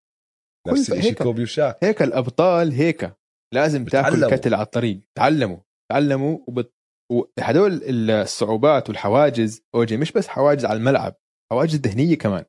[0.67, 1.23] نفس هيك.
[1.23, 1.83] كوبي وشاك.
[1.83, 3.13] هيك الأبطال هيك.
[3.53, 4.37] لازم تاكل بتعلموا.
[4.37, 5.01] كتل على الطريق.
[5.17, 5.57] تعلموا.
[5.91, 6.73] تعلموا وبت...
[7.11, 11.15] وهدول الصعوبات والحواجز أوجي مش بس حواجز على الملعب
[11.51, 12.45] حواجز ذهنية كمان.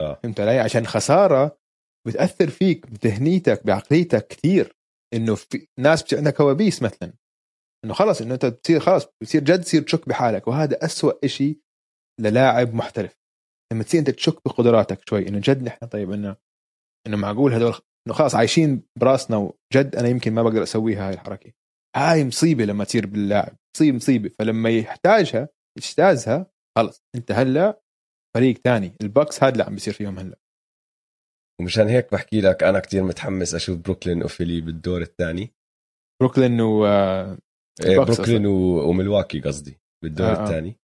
[0.00, 0.20] آه.
[0.22, 1.58] فهمت علي؟ عشان خسارة
[2.06, 4.76] بتأثر فيك بذهنيتك بعقليتك كثير
[5.14, 7.12] إنه في ناس بتصير عندها كوابيس مثلا.
[7.84, 10.48] إنه خلص إنه أنت بتصير خلص بتصير جد تصير تشك بحالك.
[10.48, 11.60] وهذا أسوأ إشي
[12.20, 13.25] للاعب محترف.
[13.72, 16.36] لما تصير انت تشك بقدراتك شوي إنه جد نحن طيب إنه
[17.06, 17.74] إنه معقول هدول
[18.06, 21.52] إنه خلاص عايشين براسنا وجد أنا يمكن ما بقدر أسوي هاي الحركة.
[21.96, 24.30] هاي مصيبة لما تصير باللاعب تصير مصيبة.
[24.38, 25.48] فلما يحتاجها
[25.78, 26.46] يجتازها
[26.78, 27.80] خلص أنت هلأ
[28.36, 28.92] فريق تاني.
[29.02, 30.38] الباكس هذا اللي عم بيصير فيهم هلأ.
[31.60, 35.54] ومشان هيك بحكي لك أنا كتير متحمس أشوف بروكلين وفيلي بالدور الثاني
[36.22, 37.38] بروكلين و آه،
[37.84, 38.88] إيه بروكلين و...
[38.88, 40.44] وملواكي قصدي بالدور آه، آه.
[40.44, 40.76] الثاني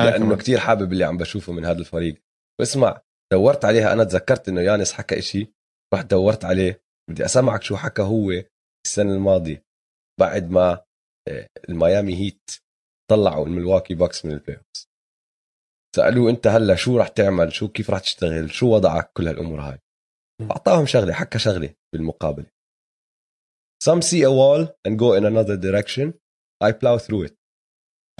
[0.00, 0.36] لأنه.
[0.36, 2.22] كتير حابب اللي عم بشوفه من هذا الفريق.
[2.60, 3.02] واسمع
[3.32, 5.52] دورت عليها أنا تذكرت إنه يانس حكى إشي
[5.94, 6.84] رحت دورت عليه.
[7.10, 8.30] بدي أسمعك شو حكى هو
[8.86, 9.64] السنة الماضية
[10.20, 10.84] بعد ما
[11.28, 12.50] آه، الميامي هيت
[13.10, 14.60] طلعوا الملواكي باكس من ال play
[15.96, 19.78] سألوه أنت هلأ شو رح تعمل؟ شو كيف رح تشتغل؟ شو وضعك؟ كل هالأمور هاي.
[20.50, 22.46] أعطاهم شغلة حكى شغلة بالمقابلة.
[23.84, 26.14] Some see a wall and go in another direction.
[26.64, 27.36] I plow through it.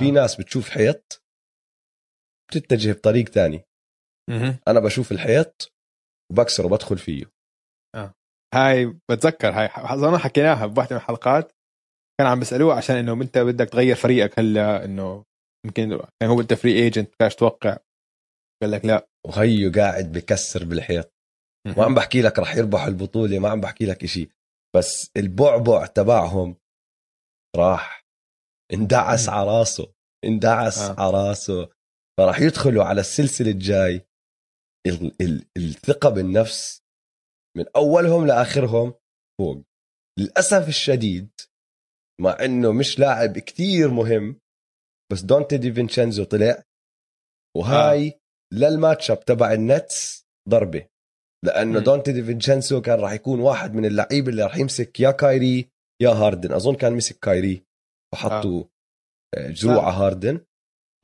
[0.01, 0.11] في آه.
[0.11, 1.24] ناس بتشوف حيط
[2.49, 3.65] بتتجه بطريق تاني.
[4.31, 4.59] مهم.
[4.69, 5.73] أنا بشوف الحيط
[6.33, 7.25] وبكسره وبدخل فيه.
[8.55, 11.53] هاي بتذكر هاي أظن حكيناها بواحده من الحلقات.
[12.21, 15.25] كان عم بيسألوه عشان إنه أنت بدك تغير فريقك هلأ إنه
[15.67, 17.77] يمكن كان هو أنت free agent بدكش توقع.
[18.63, 19.07] قال لك لا.
[19.27, 21.15] وهيو قاعد بكسر بالحيط.
[21.67, 24.29] ما عم بحكي لك رح يربحوا البطولة ما عم بحكي لك إشي.
[24.77, 26.57] بس البعبع تبعهم
[27.57, 28.05] راح
[28.73, 29.29] اندعس.
[29.29, 29.93] على راسه
[30.25, 31.01] اندعس آه.
[31.01, 31.74] على راسه.
[32.19, 34.07] فراح يدخلوا على السلسلة الجاي
[34.87, 36.83] ال- ال- الثقة بالنفس
[37.57, 38.95] من أولهم لآخرهم
[39.41, 39.63] فوق
[40.19, 41.31] للأسف الشديد
[42.21, 44.41] مع إنه مش لاعب كتير مهم
[45.13, 46.63] بس دونتي دي فينشينزو طلع
[47.57, 48.13] وهاي آه.
[48.53, 50.89] لل match up تبع النتس ضربة
[51.45, 51.85] لأنه مم.
[51.85, 55.71] دونتي دي فينشينزو كان راح يكون واحد من اللعيبة اللي راح يمسك يا كايري
[56.03, 57.65] يا هاردن أظن كان مسك كايري
[58.15, 58.65] وحطوا
[59.37, 59.49] آه.
[59.51, 59.85] جروع صح.
[59.85, 60.41] على هاردن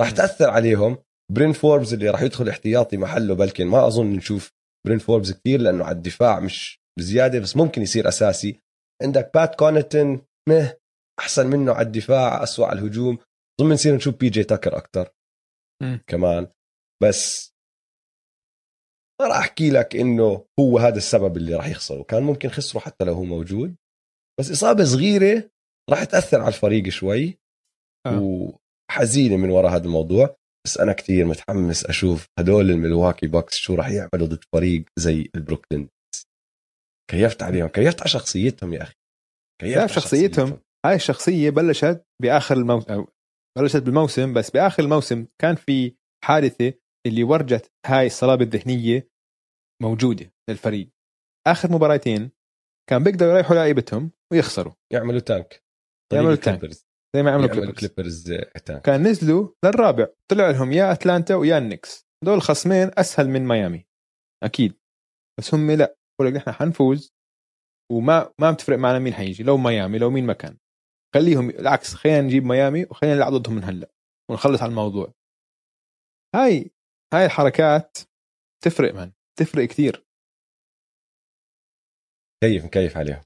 [0.00, 0.10] راح.
[0.10, 0.98] تأثر عليهم.
[1.32, 4.52] برين فوربز اللي راح يدخل احتياطي محله بلكن ما أظن نشوف
[4.86, 8.60] برين فوربز كثير لأنه على الدفاع مش بزياده بس ممكن يصير أساسي.
[9.02, 10.76] عندك بات كوناتون
[11.20, 13.18] أحسن منه على الدفاع اسوء على الهجوم.
[13.60, 15.10] أظن نصير نشوف بي جي تاكر أكثر.
[16.06, 16.46] كمان.
[17.02, 17.50] بس
[19.20, 23.04] ما راح أحكي لك إنه هو هذا السبب اللي راح يخسروا كان ممكن خسروا حتى
[23.04, 23.76] لو هو موجود.
[24.40, 25.50] بس إصابة صغيرة
[25.90, 27.38] راح تأثر على الفريق شوي.
[28.06, 28.59] آه.
[28.90, 33.88] وحزينه من وراء هذا الموضوع بس أنا كثير متحمس أشوف هدول الملواكي باكس شو راح
[33.88, 35.88] يعملوا ضد فريق زي البروكلين
[37.10, 38.94] كيفت عليهم؟ كيفت على شخصيتهم يا أخي؟
[39.60, 43.04] كيفت على شخصيتهم؟ هاي الشخصية بلشت بآخر الموسم
[43.58, 46.72] بلشت بالموسم بس بآخر الموسم كان في حادثة
[47.06, 49.08] اللي ورجت هاي الصلابة الذهنية
[49.82, 50.88] موجودة للفريق.
[51.46, 52.30] آخر مباراتين
[52.90, 54.72] كان بيقدروا يريحوا لعيبتهم ويخسروا.
[54.92, 55.62] يعملوا tank
[56.12, 56.89] يعملوا tank.
[57.16, 58.32] زي ما عملوا كليبرز كليبرز
[58.84, 60.06] كان نزلوا للرابع.
[60.28, 63.86] طلع لهم يا أتلانتا ويا النكس دول خصمين أسهل من ميامي.
[64.42, 64.78] أكيد.
[65.38, 65.96] بس هم لا.
[66.18, 67.14] بقول لك نحن حنفوز
[67.92, 69.42] وما ما بتفرق معنا مين حيجي.
[69.42, 70.58] لو ميامي لو مين مكان
[71.14, 73.90] خليهم العكس خلينا نجيب ميامي وخلينا نلعب ضدهم من هلأ.
[74.30, 75.14] ونخلص على الموضوع.
[76.34, 76.70] هاي
[77.14, 77.98] هاي الحركات
[78.64, 80.06] تفرق من تفرق كثير
[82.42, 83.22] كيف مكيف عليهم.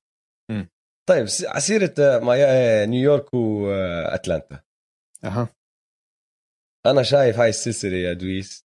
[1.09, 1.27] طيب
[1.59, 4.61] سيرة آه، مايا- آه، نيويورك واتلانتا
[5.25, 5.49] أها.
[6.87, 8.65] أنا شايف هاي السلسلة يا دويس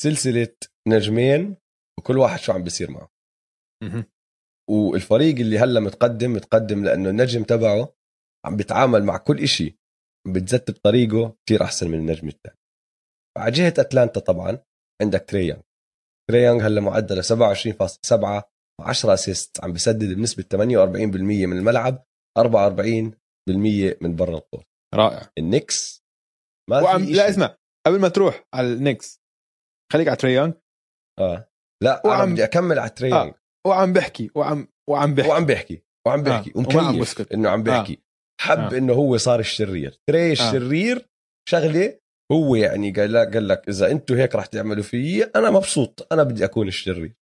[0.00, 0.48] سلسلة
[0.88, 1.56] نجمين
[1.98, 3.08] وكل واحد شو عم بيصير معه.
[3.82, 4.04] مهم.
[4.70, 7.94] والفريق اللي هلأ متقدم متقدم لأنه النجم تبعه
[8.46, 9.78] عم بيتعامل مع كل إشي
[10.26, 12.56] عم بتزت بطريقه كثير أحسن من النجم الثاني
[13.38, 14.58] على جهة أتلانتا طبعا
[15.02, 15.62] عندك تري يانج
[16.30, 18.51] تري يانج هلا معدله 27.7
[18.82, 22.04] و10 assist عم بسدد بنسبة 48% من الملعب
[22.38, 24.64] 44% من برا القوس
[24.94, 25.30] رائع.
[25.38, 26.02] النكس
[26.70, 27.28] ما وعم لا.
[27.28, 29.20] اسمع قبل ما تروح على النكس
[29.92, 30.54] خليك على تري يانج
[31.20, 31.48] آه.
[31.82, 33.34] لا وعم- بدي أكمل على تري يانج
[33.66, 35.28] وعم بحكي وعم وعم بحكي.
[35.30, 37.32] وعم بيحكي وعم آه، وما عم ومكيف بسكت.
[37.32, 37.98] إنه عم بيحكي
[38.40, 38.78] حب آه.
[38.78, 40.00] إنه هو صار الشرير.
[40.10, 41.06] تري الشرير
[41.48, 41.98] شغلة
[42.32, 46.22] هو يعني قال لك قال لك إذا أنتم هيك رح تعملوا فيي أنا مبسوط أنا
[46.22, 47.14] بدي أكون الشرير.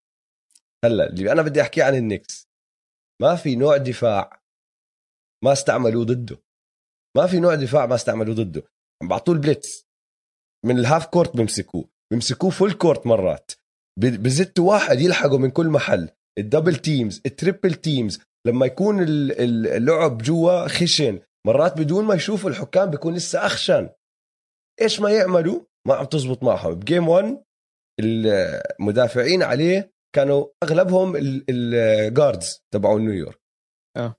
[0.84, 2.48] هلا اللي أنا بدي أحكي عن النكس
[3.22, 4.42] ما في نوع دفاع
[5.44, 6.42] ما استعملوه ضده.
[7.16, 8.62] ما في نوع دفاع ما استعملوه ضده.
[9.02, 9.86] عم بعطوه ال blitz.
[10.66, 13.52] من ال half court بيمسكوه بيمسكوه full court مرات.
[13.98, 16.08] بزتوا واحد يلحقوا من كل محل.
[16.38, 21.20] ال double teams ال triple teams لما يكون ال- ال- اللعب جوا خشن.
[21.46, 23.90] مرات بدون ما يشوفوا الحكام بيكون لسه أخشن.
[24.80, 26.74] إيش ما يعملوا؟ ما عم تزبط معهم.
[26.74, 27.44] ب game 1
[28.00, 31.12] المدافعين عليه كانوا أغلبهم
[31.48, 33.40] ال guards تبعوا نيويورك
[33.96, 34.16] آه.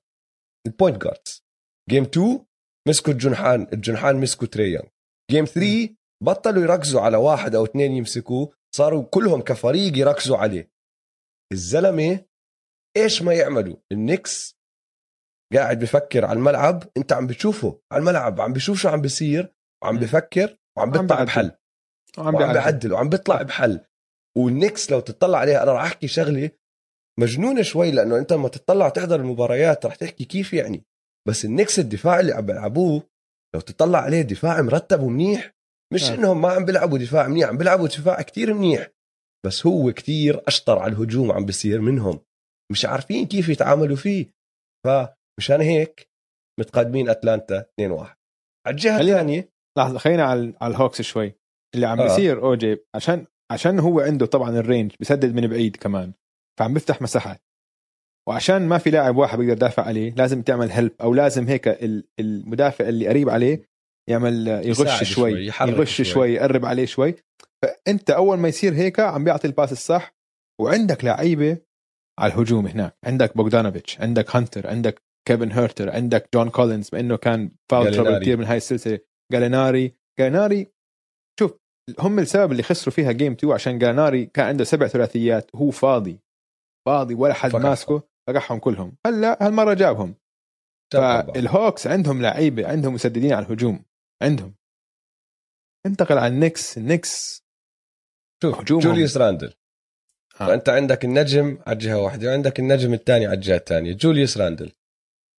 [0.68, 1.46] ال point guards
[1.90, 2.46] game 2
[2.88, 4.90] مسكوا الجنحان الجنحان مسكوا تري يانج
[5.32, 10.72] game 3 بطلوا يركزوا على واحد أو اثنين يمسكوه صاروا كلهم كفريق يركزوا عليه
[11.54, 12.26] الزلمة
[12.98, 14.58] إيش ما يعملوا النكس
[15.54, 20.00] قاعد بفكر على الملعب أنت عم بتشوفه على الملعب عم بشوف شو عم بيصير وعم.
[20.00, 21.24] بفكر وعم بيطلع.
[21.24, 21.52] بحل
[22.18, 22.38] وعم.
[22.38, 23.86] بيعدل وعم بيطلع بحل
[24.38, 26.52] والنكس لو تطلع عليها أنا راح أحكي شغلة
[27.20, 30.86] مجنونة شوي لأنه أنت لما تطلع تحضر المباريات راح تحكي كيف يعني.
[31.28, 33.04] بس النكس الدفاع اللي عم بيلعبوه
[33.56, 35.54] لو تطلع عليه دفاع مرتب ومنيح
[35.94, 36.16] مش آه.
[36.16, 38.90] إنهم ما عم بيلعبوا دفاع منيح عم بيلعبوا دفاع كتير منيح.
[39.46, 42.20] بس هو كتير أشطر على الهجوم عم بيصير منهم.
[42.72, 44.32] مش عارفين كيف يتعاملوا فيه.
[44.86, 46.10] فمشان هيك
[46.60, 47.84] متقدمين أتلانتا 2-1
[48.68, 51.34] على الجهة الثانية لحظة خلينا على على الهوكس شوي.
[51.76, 52.04] اللي عم آه.
[52.04, 56.14] بيصير أوجي عشان عشان هو عنده طبعا ال range بسدد من بعيد كمان
[56.60, 57.42] فعم بيفتح مساحات
[58.30, 62.08] وعشان ما في لاعب واحد بيقدر يدافع عليه لازم تعمل help أو لازم هيك ال-
[62.20, 63.70] المدافع اللي قريب عليه
[64.10, 66.06] يعمل يغش شوي, شوي، يغش شوي.
[66.06, 66.34] شوي.
[66.34, 67.16] يقرب عليه شوي
[67.64, 70.16] فأنت أول ما يصير هيك عم بيعطي ال pass الصح
[70.62, 71.58] وعندك لعيبة
[72.20, 77.16] على الهجوم هناك عندك بوغدانوفيتش عندك هانتر عندك كيفن هيرتر عندك جون كولينز بما انه
[77.18, 78.20] كان foul trouble.
[78.22, 79.00] كثير من هاي السلسلة
[79.32, 80.68] جاليناري جاليناري
[81.40, 81.58] شوف
[82.00, 86.20] هم السبب اللي خسروا فيها game 2 عشان جاليناري كان عنده سبع ثلاثيات وهو فاضي.
[86.86, 87.56] فاضي ولا حد.
[87.56, 88.98] ماسكه فقعهم كلهم.
[89.06, 90.16] هلا هالمرة جابهم.
[90.94, 93.86] فالهوكس عندهم لعيبة عندهم مسددين على الهجوم.
[94.24, 94.56] عندهم.
[95.86, 96.78] انتقل على النكس.
[96.78, 97.44] النكس
[98.44, 98.84] شوف هجومهم.
[98.84, 99.54] جوليوس راندل.
[100.42, 100.48] آه.
[100.48, 103.94] فأنت عندك النجم على جهه واحدة وعندك النجم الثاني على الجهة الثانية.
[103.94, 104.72] جوليوس راندل.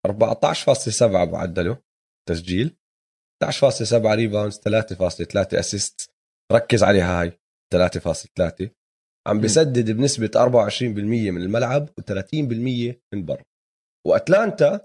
[0.07, 1.77] 14.7 معدله.
[2.29, 2.75] تسجيل.
[3.43, 6.12] 11.7 rebounds 3.3 assist
[6.53, 7.31] ركز عليها هاي
[7.75, 8.67] 3.3
[9.27, 12.33] عم بسدد بنسبة 24% من الملعب و30%
[13.13, 13.43] من برا
[14.07, 14.81] وأتلانتا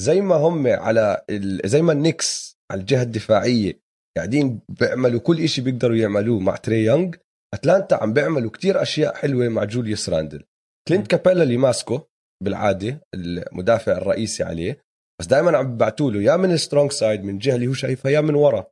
[0.00, 1.60] زي ما هم على ال...
[1.64, 3.80] زي ما النكس على الجهة الدفاعية
[4.16, 7.14] قاعدين بيعملوا كل إشي بيقدروا يعملوه مع تري يونغ
[7.54, 10.44] أتلانتا عم بيعملوا كتير أشياء حلوة مع جوليوس راندل.
[10.88, 12.06] كلينت كابيلا اللي ماسكه
[12.44, 14.80] بالعادة المدافع الرئيسي عليه
[15.20, 18.10] بس دائما عم ببعتوا له يا من ال strong side من الجهه اللي هو شايفها
[18.12, 18.66] يا من ورا.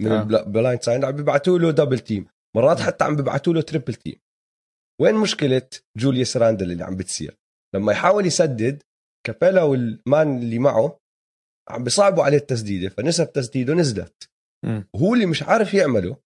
[0.00, 0.22] من آه.
[0.22, 2.26] ال blind side عم ببعتوا له double team
[2.56, 4.16] مرات حتى عم ببعتوا له triple team
[5.00, 5.62] وين مشكلة
[5.96, 7.36] جوليوس راندل اللي عم بتصير؟
[7.74, 8.82] لما يحاول يسدد
[9.26, 10.98] كابيلا وال man اللي معه
[11.68, 14.28] عم بيصعبوا عليه التسديدة فنسب تسديده نزلت.
[14.94, 16.16] وهو اللي مش عارف يعمله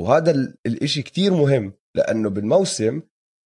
[0.00, 3.02] وهذا ال- الإشي كتير مهم لأنه بالموسم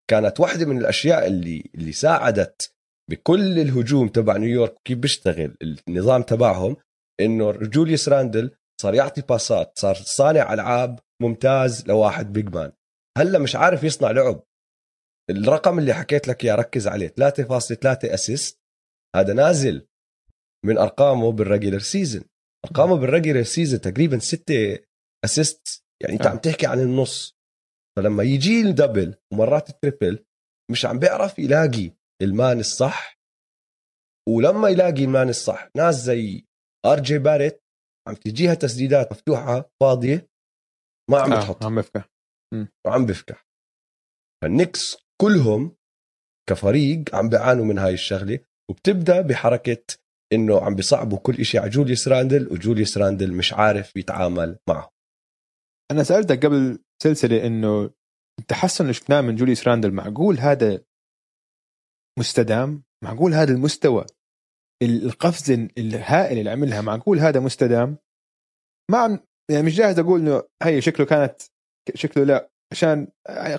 [0.09, 2.73] كانت واحدة من الأشياء اللي اللي ساعدت
[3.11, 5.57] بكل الهجوم تبع نيويورك كيف بيشتغل
[5.87, 6.75] النظام تبعهم
[7.19, 8.51] إنه جوليوس راندل
[8.81, 12.71] صار يعطي باسات صار صانع ألعاب ممتاز لواحد big man
[13.17, 14.43] هلأ مش عارف يصنع لعب.
[15.29, 18.59] الرقم اللي حكيت لك إياه ركز عليه 3.3 assist
[19.15, 19.87] هذا نازل
[20.65, 22.23] من أرقامه بال regular season
[22.65, 24.79] أرقامه بال regular season تقريبا 6
[25.25, 26.29] assist يعني أنت آه.
[26.29, 27.37] عم تحكي عن النص.
[27.97, 30.25] فلما يجي ال double ومرات ال triple
[30.71, 33.19] مش عم بيعرف يلاقي ال man الصح.
[34.29, 36.45] ولما يلاقي ال man الصح ناس زي
[36.85, 37.63] ار جي باريت
[38.07, 40.29] عم تجيها تسديدات مفتوحة فاضية
[41.11, 41.39] ما عم آه.
[41.39, 41.65] بتحط.
[41.65, 42.09] عم بفكح.
[42.85, 43.45] وعم بفكح.
[44.43, 45.75] فالنكس كلهم
[46.49, 48.39] كفريق عم بيعانوا من هاي الشغلة
[48.69, 49.83] وبتبدأ بحركة
[50.33, 54.89] إنه عم بيصعبوا كل شيء على جوليوس راندل وجوليوس راندل مش عارف يتعامل معه.
[55.91, 57.91] أنا سألتك قبل سلسلة إنه
[58.39, 60.83] التحسن اللي شفناه من جوليوس راندل معقول هذا
[62.19, 64.05] مستدام؟ معقول هذا المستوى؟
[64.83, 67.97] القفزه الهائله اللي عملها معقول هذا مستدام.
[68.91, 69.19] ما عم
[69.51, 71.41] يعني مش جاهز أقول إنه هي شكله كانت
[71.95, 73.07] شكله لا عشان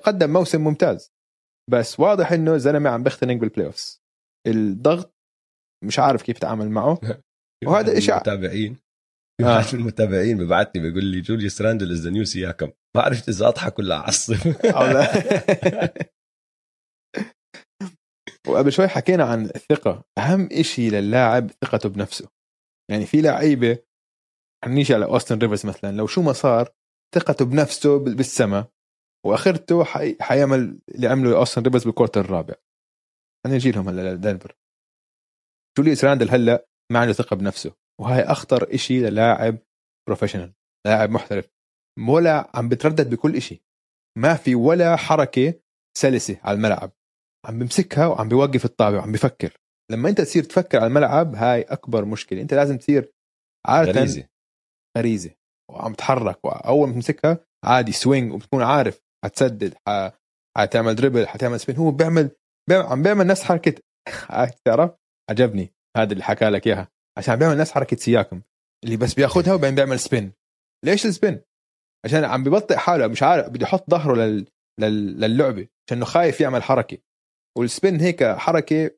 [0.04, 1.12] قدم موسم ممتاز.
[1.70, 4.02] بس واضح إنه زلمة عم بيختنق بال playoffs
[4.46, 5.14] الضغط
[5.84, 7.00] مش عارف كيف يتعامل معه.
[7.66, 8.74] وهذا إشي ع- المتابعين
[9.40, 9.56] في آه.
[9.56, 13.28] واحد من المتابعين ببعث لي بيقول لي جوليوس راندل is the new سياكم ما عرفت
[13.28, 14.34] إذا أضحك ولا أعصب.
[18.48, 20.04] وقبل شوي حكينا عن الثقة.
[20.18, 22.28] أهم إشي للاعب ثقته بنفسه.
[22.90, 23.78] يعني في لعيبة
[24.64, 26.72] عم نيجي على أوستن ريفرز مثلا لو شو ما صار
[27.14, 28.66] ثقته بنفسه بال- بالسما
[29.26, 30.16] وآخرته حي...
[30.20, 32.54] حيعمل اللي عمله أوستن ريفرز بالكورتر الرابع.
[33.44, 34.56] خلينا نجي لهم هلأ لدنفر.
[35.78, 37.74] جوليوس راندل هلأ ما عنده ثقة بنفسه.
[38.00, 39.58] وهاي أخطر إشي للاعب
[40.08, 40.54] professional
[40.86, 41.50] لاعب محترف.
[42.08, 43.62] ولا عم بتردد بكل إشي.
[44.18, 45.54] ما في ولا حركة
[45.98, 46.92] سلسة على الملعب.
[47.46, 49.58] عم بمسكها وعم بيوقف الطابة وعم بفكر.
[49.90, 52.40] لما أنت تصير تفكر على الملعب هاي أكبر مشكلة.
[52.40, 53.12] أنت لازم تصير
[53.66, 54.28] عادة غريزة.
[54.98, 55.30] غريزة.
[55.70, 56.44] وعم تحرك.
[56.44, 60.10] وأول ما تمسكها عادي swing وبتكون عارف حتسدد ح...
[60.58, 62.30] حتعمل dribble حتعمل spin هو بيعمل,
[62.68, 63.74] بيعمل عم بيعمل نفس حركة.
[64.64, 64.90] تعرف
[65.30, 65.74] عجبني.
[65.96, 66.88] هذا اللي حكى لك إياها.
[67.18, 68.42] عشان بيعمل نفس حركة سياكم.
[68.84, 70.32] اللي بس بياخذها وبعدين بيعمل spin
[70.84, 71.40] ليش ال spin؟
[72.04, 73.06] عشان عم ببطئ حاله.
[73.06, 74.46] مش عارف بده يحط ظهره لل...
[74.80, 75.20] لل...
[75.20, 75.68] للعبة.
[75.88, 76.98] عشانه خايف يعمل حركة.
[77.58, 78.90] وال spin هيك حركة.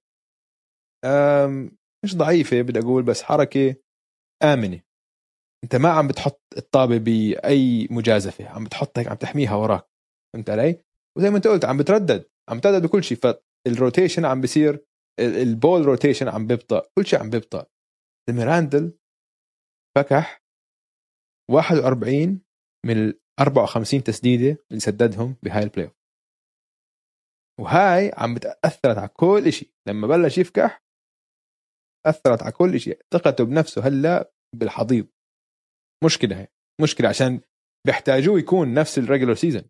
[2.05, 3.75] مش ضعيفة بدي أقول بس حركة
[4.43, 4.81] آمنة
[5.65, 9.87] أنت ما عم بتحط الطابة بأي مجازفة عم بتحط هيك عم تحميها وراك
[10.35, 10.85] فهمت علي
[11.19, 13.19] وزي ما أنت قلت عم بتردد عم بتردد بكل شيء
[13.66, 14.75] فال rotation عم بيصير
[15.21, 17.67] ال- ال ball rotation عم بيبطأ كل شيء عم بيبطأ
[18.29, 18.99] الميراندل
[19.97, 20.43] فكح
[21.51, 22.41] 41
[22.87, 26.02] من ال 54 تسديدة اللي سددهم بهاي البلاي أوف.
[27.61, 30.83] وهاي عم بتأثرت على كل شيء لما بلش يفكح
[32.07, 35.09] أثرت على كل شيء ثقته بنفسه هلأ بالحضيض.
[36.05, 36.49] مشكلة هي.
[36.83, 37.41] مشكلة عشان
[37.87, 39.63] بيحتاجوه يكون نفس الريجولر سيزون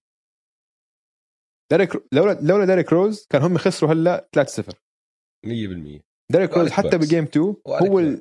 [1.72, 4.72] ديريك لولا لولا ديريك روز كان هم خسروا هلأ 3-0
[5.46, 6.02] 100%
[6.32, 6.98] ديريك روز حتى.
[6.98, 8.20] ب game 2 هو ال...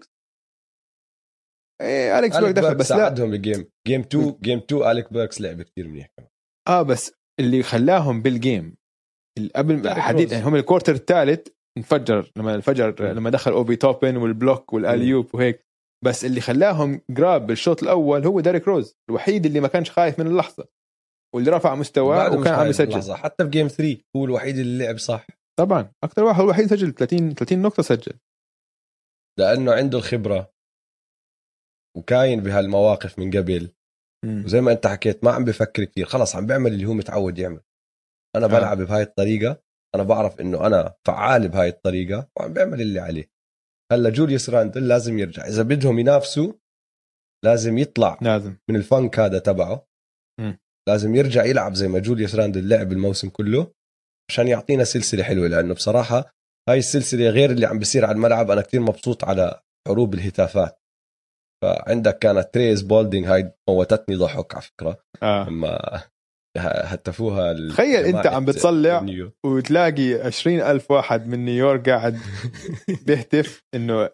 [1.81, 2.97] إيه أليك بيركس دخل بس لا.
[2.97, 6.07] ساعدهم ب game game 2 game 2 أليك بيركس لعب كثير منيح.
[6.17, 6.29] كمان
[6.67, 8.77] آه بس اللي خلاهم بال game
[9.55, 10.31] قبل حديث.
[10.31, 13.13] يعني هم الكورتر الثالث انفجر لما انفجر.
[13.13, 15.65] لما دخل أوبي توبن وال block وال alley-oop وهيك.
[16.05, 20.27] بس اللي خلاهم جراب بالشوط الأول هو ديريك روز الوحيد اللي ما كانش خايف من
[20.27, 20.67] اللحظة.
[21.35, 23.15] واللي رفع مستواه وكان عم يسجل.
[23.15, 25.27] حتى ب game 3 هو الوحيد اللي لعب صح.
[25.59, 25.91] طبعا.
[26.03, 28.13] أكثر واحد هو الوحيد سجل 30 30 نقطة سجل.
[29.39, 30.53] لأنه عنده الخبرة.
[31.97, 33.71] وكاين بهالمواقف من قبل.
[34.25, 36.05] وزي ما أنت حكيت ما عم بفكر كثير.
[36.05, 37.61] خلص عم بيعمل اللي هو متعود يعمل.
[38.35, 38.49] أنا آه.
[38.49, 39.61] بلعب بهاي الطريقة.
[39.95, 42.29] أنا بعرف إنه أنا فعال بهاي الطريقة.
[42.37, 43.31] وعم بيعمل اللي عليه.
[43.91, 45.47] هلأ جوليوس راندل لازم يرجع.
[45.47, 46.53] إذا بدهم ينافسوا
[47.45, 48.57] لازم يطلع لازم.
[48.69, 49.87] من ال funk هذا تبعه.
[50.39, 50.59] مم.
[50.89, 53.73] لازم يرجع يلعب زي ما جوليوس راندل لعب الموسم كله
[54.29, 55.47] عشان يعطينا سلسلة حلوة.
[55.47, 56.33] لأنه بصراحة
[56.69, 58.51] هاي السلسلة غير اللي عم بيصير على الملعب.
[58.51, 60.81] أنا كتير مبسوط على حروب الهتافات.
[61.63, 65.03] فعندك كانت تريز بولدينج هاي موتتني ضحك على فكرة.
[65.23, 65.49] آه.
[65.49, 66.03] لما
[66.57, 69.05] هتفوها تخيل جماعة عم بتصلع.
[69.45, 72.17] وتلاقي 20 ألف واحد من نيويورك قاعد
[73.07, 74.09] بيهتف إنه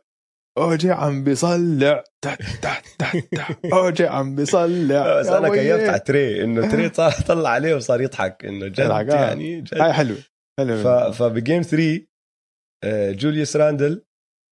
[0.57, 2.03] أوجي عم بيصلع.
[2.23, 5.19] تحت تحت تحت تحت أوجي عم بيصلع.
[5.19, 5.49] بس يا أنا.
[5.49, 9.01] كيفت على تري إنه تري صار طلع عليه وصار يضحك إنه جد آه.
[9.01, 9.77] يعني جد.
[9.77, 10.17] هاي حلوة.
[10.59, 10.88] حلوة ف...
[11.24, 12.05] فب game 3
[12.83, 14.05] آه، جوليوس راندل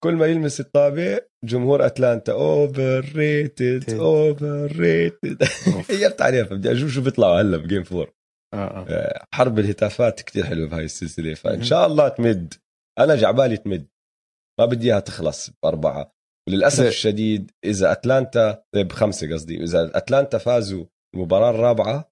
[0.06, 5.44] كل ما يلمس الطابة جمهور أتلانتا overrated overrated
[5.92, 8.08] غيرت عليها فبدي أشوف شو بيطلعوا هلا ب game 4
[8.54, 8.86] آه آه.
[8.90, 11.34] آه، حرب الهتافات كتير حلوة بهاي السلسلة.
[11.34, 12.54] فإن شاء الله تمد.
[13.00, 13.88] أنا جاي عبالي تمد.
[14.60, 16.12] ما بدي إياها تخلص بأربعة.
[16.50, 19.64] وللأسف زي- الشديد إذا أتلانتا بخمسه قصدي.
[19.64, 20.86] إذا أتلانتا فازوا
[21.16, 22.12] المباراة الرابعة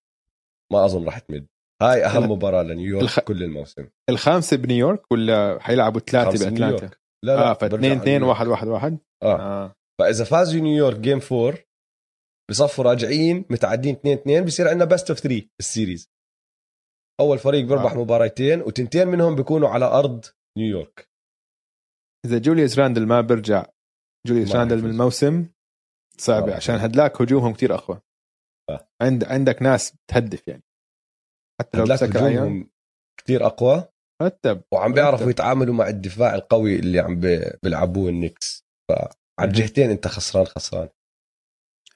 [0.74, 1.48] ما أظن راح تمد.
[1.82, 3.86] هاي أهم مباراة لنيويورك الخ- كل الموسم.
[4.10, 7.00] الخامسة بنيويورك ولا حيلعبوا ثلاثة بأتلانتا؟ بنيويورك.
[7.24, 8.40] لا لا آه ف 2 برجع 2 نيويورك.
[8.40, 11.58] 1 1 1 آه فإذا فازوا نيويورك game 4
[12.50, 16.10] بصفوا راجعين متعدين 2 2 بصير عندنا best of 3 بال series
[17.20, 17.98] أول فريق بيربح آه.
[17.98, 20.26] مباراتين وتنتين منهم بيكونوا على أرض
[20.58, 21.10] نيويورك
[22.26, 23.66] إذا جوليوس راندل ما برجع
[24.28, 24.90] جوليوس راندل من.
[24.90, 25.48] الموسم
[26.18, 26.56] صعبه آه.
[26.56, 28.02] عشان هدلاك هجومهم كتير أقوى
[28.70, 28.88] آه.
[29.02, 30.64] عند عندك ناس بتهدف يعني
[31.62, 32.70] حتى لو هدلاك هجومهم
[33.20, 33.88] كثير أقوى
[34.22, 35.30] حتى وعم بيعرفوا.
[35.30, 39.12] يتعاملوا مع الدفاع القوي اللي عم بي- بيلعبوه النكس فعلى
[39.42, 40.90] الجهتين انت خسران خسران.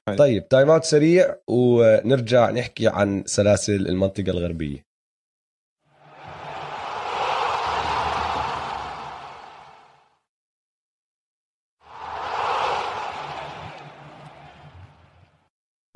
[0.07, 0.17] حلو.
[0.17, 4.87] طيب timeout سريع ونرجع نحكي عن سلاسل المنطقة الغربية.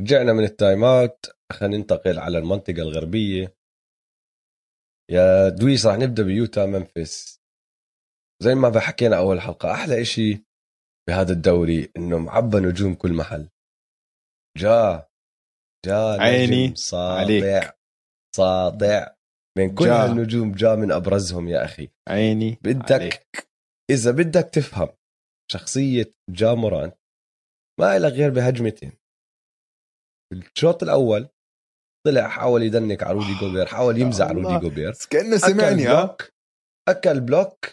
[0.02, 1.26] رجعنا من التايم اوت.
[1.52, 3.54] خلينا ننتقل على المنطقة الغربية.
[5.12, 7.42] يا دويس راح نبدأ بيوتا منفس
[8.44, 10.46] زي ما حكينا أول حلقة أحلى إشي
[11.08, 13.50] بهذا الدوري إنه معبى نجوم كل محل
[14.58, 15.08] جا
[15.86, 17.74] جا عيني ساطع عليك.
[18.36, 19.16] ساطع
[19.58, 19.94] من كل جا.
[19.94, 23.50] هالنجوم جا من أبرزهم يا أخي عيني بدك عليك.
[23.90, 24.90] إذا بدك تفهم
[25.52, 26.96] شخصية جا مورانت
[27.80, 28.92] ما إلها غير بهجمتين
[30.34, 31.30] الشوط الأول
[32.08, 34.54] طلع حاول يدنك على رودي جوبير حاول يمزع الله.
[34.54, 36.30] رودي جوبير كأنه أكل سمعني ها؟ block
[36.90, 37.66] أكل block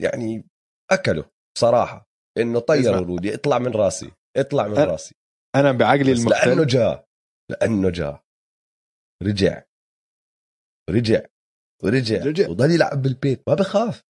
[0.00, 0.44] يعني
[0.90, 1.24] أكله
[1.56, 2.06] بصراحة.
[2.38, 2.98] إنه اسمع.
[2.98, 5.14] رودي اطلع من راسي اطلع من أنا- راسي.
[5.56, 7.06] أنا بعقلي بس لأنه المختل جا
[7.50, 8.22] لأنه جا.
[9.22, 9.62] رجع.
[10.90, 11.22] رجع.
[11.84, 12.48] ورجع رجع.
[12.48, 14.02] وضل يلعب بال paint ما بخاف.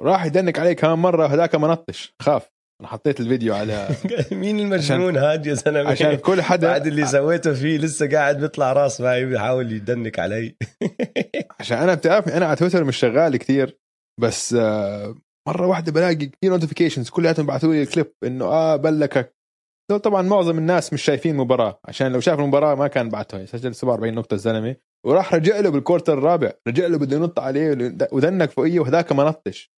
[0.00, 2.50] راح يدنك عليه كمان مرة وهذاك ما نطش خاف.
[2.82, 3.88] أنا حطيت الفيديو على
[4.32, 8.72] مين المجنون هاد يا زلمة؟ عشان كل حدا بعد اللي سويته فيه لسه قاعد بيطلع
[8.72, 10.56] راس معي بيحاول يدنك علي.
[11.60, 13.78] عشان أنا بتعرفني أنا على تويتر مش شغال كثير
[14.20, 15.14] بس آه،
[15.48, 19.36] مرة واحدة بلاقي كثير notifications كلياتهم بعثوا لي كليب إنه آه بلكك.
[20.02, 23.46] طبعا معظم الناس مش شايفين المباراه عشان لو شاف المباراة ما كان بعتها.
[23.46, 24.76] سجل 47 نقطة الزلمة
[25.06, 27.70] وراح رجع له بال quarter الرابع رجع له بده ينط عليه
[28.12, 29.72] ودنك فوقية وهذاك ما نطش.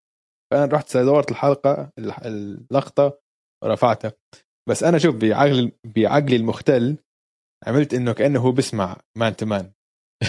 [0.54, 3.18] فأنا رحت دورت الحلقة اللقطة
[3.64, 4.12] ورفعتها.
[4.68, 6.96] بس أنا شوف بعقلي بعقلي المختل
[7.66, 9.70] عملت إنه كأنه هو بسمع man to man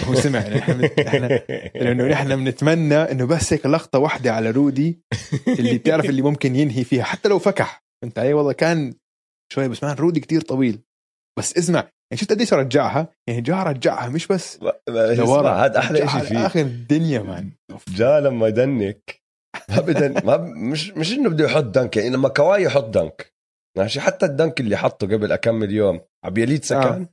[0.03, 0.55] هو سمع يعني
[1.07, 1.27] إحنا
[1.83, 4.99] لأنه نحن بنتمنى إنه بس هيك لقطة واحدة على رودي
[5.59, 7.83] اللي بتعرف اللي ممكن ينهي فيها حتى لو فكح.
[8.03, 8.93] انت علي؟ والله كان
[9.53, 10.79] شوي بس man رودي كتير طويل.
[11.39, 14.59] بس اسمع يعني شفت قديش رجعها؟ يعني جا رجعها مش بس
[14.89, 16.35] اسمع هذا أحلى شيء فيه.
[16.35, 17.51] لآخر الدنيا man
[17.87, 19.24] جا لما يدنك.
[19.69, 20.37] ما بدن ما.
[20.37, 23.33] مش مش إنه بده يحط dunk يعني لما كواي يحط dunk.
[23.77, 26.83] ماشي؟ حتى ال dunk اللي حطه قبل أكم يوم على بيليتسا آه.
[26.83, 27.07] كان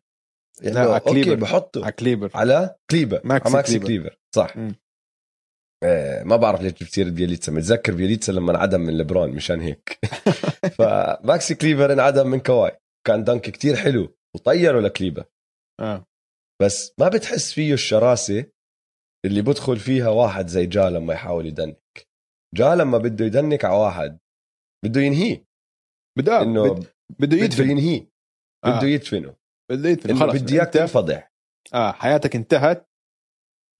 [0.63, 1.35] يعني لا، okay كليبر.
[1.35, 1.83] بحطه.
[1.83, 2.31] على كليبر.
[2.35, 3.21] على كليبر.
[3.25, 3.87] ماكسي على ماكسي كليبر.
[3.87, 4.55] كليبر, صح.
[5.85, 9.99] آه ما بعرف ليش جبت سيره بيليتسا متذكر بيليتسا لما انعدم من لبرون مشان هيك.
[10.79, 15.25] فماكسي كليبر انعدم من كواي كان dunk كتير حلو وطيره لكليبر.
[15.81, 16.07] آه.
[16.63, 18.45] بس ما بتحس فيه الشراسة
[19.27, 21.83] اللي بدخل فيها واحد زي جا لما يحاول يدنك.
[22.55, 24.19] جا لما بده يدنك على واحد
[24.85, 25.45] بده ينهيه.
[26.19, 27.71] بده إنه بد- بده بده يدفن.
[27.71, 28.11] ينهيه.
[28.65, 28.79] آه.
[28.79, 29.35] بده يدفنه.
[29.71, 30.11] بده يدفن.
[30.11, 31.33] إنه خلص بدي إياك تنفضح.
[31.75, 32.89] آه حياتك انتهت.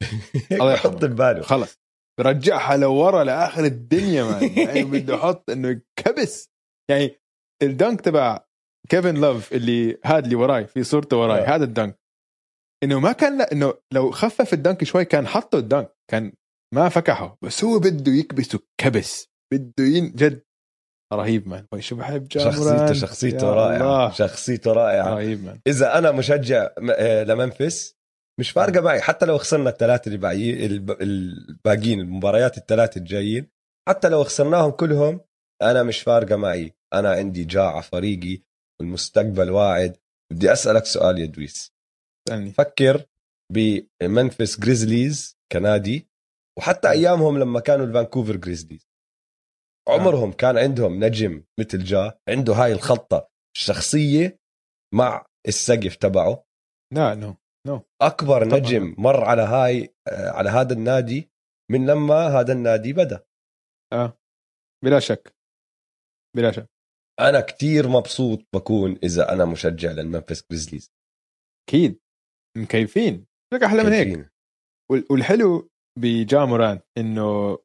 [0.53, 0.93] الله يرحمه.
[0.97, 1.79] بباله خلص.
[2.21, 6.51] برجعها لورا لآخر الدنيا man يعني بده يحط إنه كبس
[6.91, 7.17] يعني
[7.63, 8.45] ال dunk تبع
[8.89, 11.55] كيفن لوف اللي هذا اللي وراي في صورته وراي آه.
[11.57, 11.99] هذا ال dunk.
[12.85, 15.97] إنه ما كان لا إنه لو خفف ال dunk شوي كان حطه ال dunk.
[16.11, 16.33] كان
[16.75, 17.39] ما فكحه.
[17.43, 19.29] بس هو بده يكبسه كبس.
[19.53, 20.43] بده ين جد.
[21.13, 22.93] رهيب man شو بحب جا شخصيته.
[22.93, 23.77] شخصيته رائعة.
[23.77, 24.11] الله.
[24.13, 25.15] شخصيته رائعة.
[25.15, 26.69] رهيب man إذا أنا مشجع
[26.99, 27.95] آه، لممفيس
[28.41, 29.01] مش فارقة معي.
[29.01, 33.49] حتى لو خسرنا الثلاثة اللي باقيين الب- الباقيين المباريات الثلاثة الجايين
[33.89, 35.21] حتى لو خسرناهم كلهم
[35.63, 36.75] أنا مش فارقة معي.
[36.95, 38.43] أنا عندي جا على فريقي
[38.81, 39.97] والمستقبل واعد.
[40.33, 41.73] بدي أسألك سؤال يا دويس.
[42.29, 43.05] اسالني فكر
[43.53, 46.09] بممفيس جريزليز كنادي.
[46.59, 48.89] وحتى أيامهم لما كانوا الفانكوفر جريزليز
[49.89, 54.39] عمرهم كان عندهم نجم مثل جا عنده هاي الخلطة الشخصية
[54.95, 56.45] مع السقف تبعه.
[56.95, 57.37] لا no
[58.03, 58.59] أكبر طبعاً.
[58.61, 61.31] نجم مر على هاي آه، على هذا النادي
[61.71, 63.25] من لما هذا النادي بدأ.
[63.93, 64.19] آه.
[64.85, 65.35] بلا شك.
[66.37, 66.67] بلا شك.
[67.21, 70.93] أنا كتير مبسوط بكون إذا أنا مشجع للممفيس جريزليز.
[71.69, 72.01] أكيد.
[72.59, 73.27] مكيفين.
[73.55, 74.31] لك أحلى من هيك.
[75.11, 77.59] والحلو بجا مورانت إنه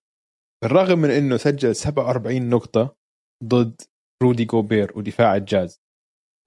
[0.63, 2.95] بالرغم من إنه سجل 47 نقطة
[3.43, 3.81] ضد
[4.23, 5.81] رودي جوبير ودفاع الجاز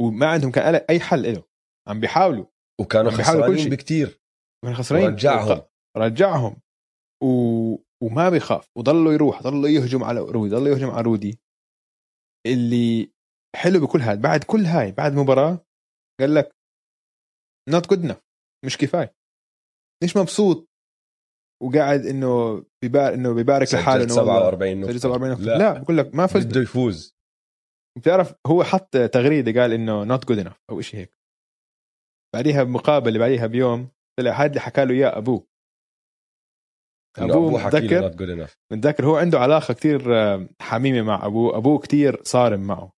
[0.02, 1.44] وما عندهم كان أي حل له
[1.88, 2.46] عم بيحاولوا.
[2.80, 3.72] وكانوا عم بيحاولوا كل خسرانين شيء.
[3.72, 4.20] بكتير.
[4.64, 5.08] كانوا خسرانين.
[5.08, 5.62] رجعهم
[5.96, 6.56] رجعهم.
[7.22, 7.26] و...
[8.02, 8.70] وما بيخاف.
[8.78, 9.42] وضلوا يروح.
[9.42, 10.54] ضلوا يهجم على رودي.
[10.54, 11.38] ضلوا يهجم على رودي.
[12.46, 13.12] اللي
[13.56, 15.66] حلو بكل هاي بعد كل هاي بعد مباراة
[16.20, 16.56] قال لك
[17.68, 18.22] not good enough.
[18.64, 19.14] مش كفاية.
[20.04, 20.69] مش مبسوط؟
[21.62, 24.90] وقاعد إنه بيبارك إنه بيبارك لحاله إنه والله 47 نقطة.
[24.92, 25.44] سجل 47 نقطة.
[25.44, 26.46] لا, لا بقول لك ما فزت.
[26.46, 27.16] بده يفوز.
[27.98, 31.16] بتعرف هو حط تغريدة قال إنه not good enough أو شيء هيك.
[32.34, 33.88] بعديها بمقابلة بعديها بيوم
[34.18, 35.46] طلع هذا اللي حكى له إياه أبوه.
[37.18, 38.56] أبوه حكى له متذكر.
[38.72, 42.92] متذكر هو عنده علاقة كتير آه، حميمة مع أبوه أبوه كتير صارم معه.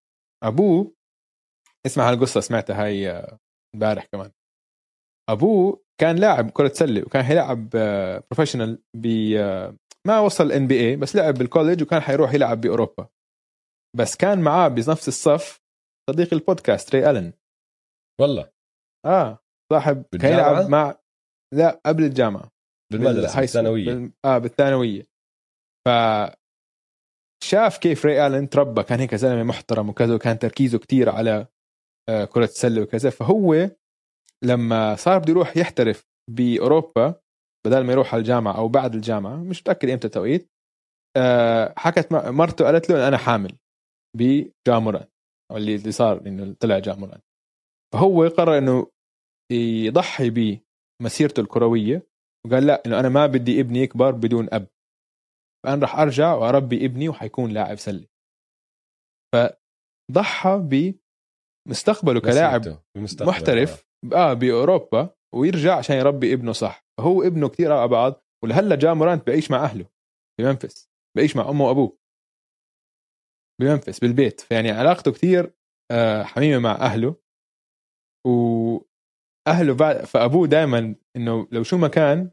[0.44, 0.94] أبوه
[1.86, 3.38] اسمع هالقصة سمعتها هاي آه،
[3.76, 4.32] امبارح كمان.
[5.30, 9.76] أبوه كان لاعب كرة سلة وكان حيلعب professional ب آه،
[10.08, 13.08] ما وصل NBA بس لعب بال college وكان حيروح يلعب بأوروبا.
[13.98, 15.62] بس كان معاه بنفس الصف
[16.10, 17.34] صديق البودكاست راي ألن
[18.22, 18.52] والله؟
[19.06, 19.40] آه
[19.74, 20.96] صاحب كان؟ يلعب مع
[21.54, 22.52] لا قبل الجامعة.
[22.94, 23.08] school.
[23.44, 24.12] الثانوية بال...
[24.26, 25.08] آه بالثانوية.
[25.88, 25.90] ف
[27.44, 31.48] شاف كيف راي ألن تربى كان هيك زلمة محترم وكذا وكان تركيزه كتير على
[32.10, 33.10] آه، كرة السلة وكذا.
[33.10, 33.70] فهو
[34.44, 37.22] لما صار بده يروح يحترف بأوروبا
[37.66, 40.52] بدل ما يروح على الجامعة أو بعد الجامعة مش متأكد إمتى التوقيت
[41.18, 43.58] آه، حكت مرته قالت له أنا حامل
[44.18, 45.08] بجاموران
[45.52, 47.22] أو اللي اللي صار إنه طلع جاموران.
[47.94, 48.92] فهو قرر إنه
[49.86, 52.08] يضحي بمسيرته الكروية
[52.48, 54.68] وقال لا إنه أنا ما بدي ابني يكبر بدون أب.
[55.66, 58.08] فأنا راح أرجع وأربي ابني وحيكون لاعب سلة.
[59.36, 60.60] فضحى
[61.68, 62.62] بمستقبله كلاعب.
[63.22, 66.86] محترف آه بأوروبا ويرجع عشان يربي ابنه صح.
[67.00, 69.86] فهو ابنه كثير على بعض ولهلا جا مورانت بعيش مع أهله
[70.40, 71.98] بمنفس بعيش مع أمه وأبوه
[73.62, 74.42] بمنفس بالبيت.
[74.42, 75.54] فيعني علاقته كثير
[75.92, 77.16] آه، حميمة مع أهله.
[78.28, 82.32] وأهله بعد فأبوه دائما إنه لو شو ما كان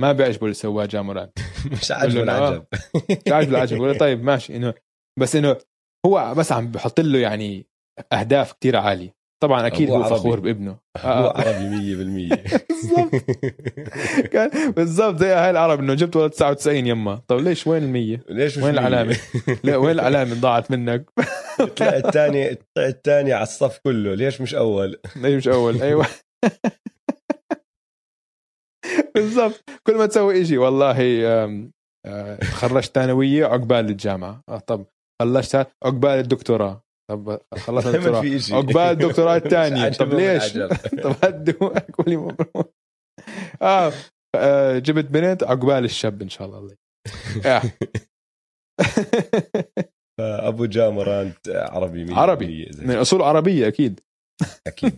[0.00, 1.38] ما بيعجبه اللي سواه جا مورانت.
[1.82, 2.22] مش عاجبه.
[2.22, 2.66] العجب.
[3.26, 3.82] مش عاجبه العجب.
[3.82, 4.56] له طيب ماشي.
[4.56, 4.74] إنه
[5.20, 5.56] بس إنه
[6.06, 7.66] هو بس عم بحط له يعني
[8.12, 9.17] أهداف كثير عالية.
[9.42, 10.04] طبعا أكيد هو.
[10.04, 10.70] فخور بابنه.
[10.98, 11.38] هو آه.
[11.38, 11.96] عربي
[12.28, 12.36] 100%
[12.68, 13.24] بالضبط.
[14.32, 17.20] كان بالضبط زي هاي العرب إنه جبت ولد 99 يما.
[17.28, 19.16] طب ليش وين المية؟ ليش وين مية؟ العلامة؟
[19.64, 21.10] لا وين العلامة ضاعت منك؟
[21.76, 24.14] طلع الثاني طلع الثاني على الصف كله.
[24.14, 26.06] ليش مش أول؟ ليش مش أول؟ أيوه.
[29.14, 29.64] بالضبط.
[29.86, 31.72] كل ما تسوي إشي والله آم،
[32.06, 34.42] آه، تخرجت ثانوية عقبال الجامعة.
[34.48, 34.84] آه، طب
[35.22, 36.82] خلصت عقبال الدكتوراه.
[37.10, 38.58] طب خلصت دايما الدكتوراه.
[38.58, 40.52] عقبال الدكتوراه الثانية طب ليش؟
[41.04, 42.74] طب هدوا قولي مبروك
[43.62, 43.92] آه
[44.36, 46.76] آه، جبت بنت عقبال الشاب إن شاء الله الله
[47.46, 47.62] آه.
[50.20, 52.70] أبو جامرانت عربي 100% عربي.
[52.78, 54.00] من أصول عربية أكيد.
[54.66, 54.92] أكيد.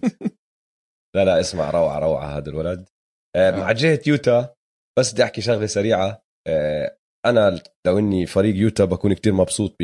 [1.16, 2.88] لا لا اسمع روعة روعة هذا الولد.
[3.36, 4.54] آه، مع جهة يوتا
[4.98, 6.22] بس بدي أحكي شغلة سريعة.
[6.48, 6.96] آه،
[7.26, 9.76] أنا لو إني فريق يوتا بكون كتير مبسوط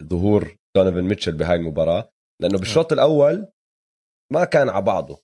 [0.00, 2.10] بظهور دونوفان ميتشل بهاي المباراة
[2.42, 3.48] لأنه بالشوط الأول
[4.32, 5.22] ما كان على بعضه.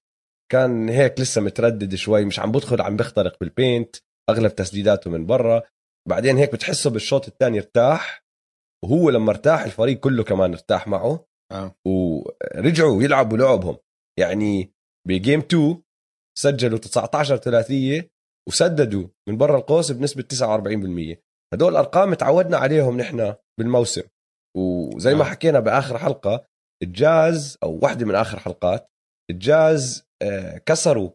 [0.52, 3.96] كان هيك لسه متردد شوي مش عم بدخل عم بيخترق بال paint
[4.30, 5.62] أغلب تسديداته من برا.
[6.08, 8.24] بعدين هيك بتحسه بالشوط الثاني ارتاح
[8.84, 11.26] وهو لما ارتاح الفريق كله كمان ارتاح معه.
[11.52, 11.74] آه.
[11.86, 13.76] ورجعوا يلعبوا لعبهم.
[14.18, 14.74] يعني
[15.08, 15.82] ب game 2
[16.38, 18.10] سجلوا 19 ثلاثية
[18.48, 21.16] وسددوا من برا القوس بنسبة 49%
[21.54, 24.02] هدول أرقام تعودنا عليهم نحن بالموسم.
[24.56, 25.24] وزي ما آه.
[25.24, 26.46] حكينا بآخر حلقة
[26.82, 28.90] الجاز أو واحدة من آخر حلقات
[29.30, 31.10] الجاز آه، كسروا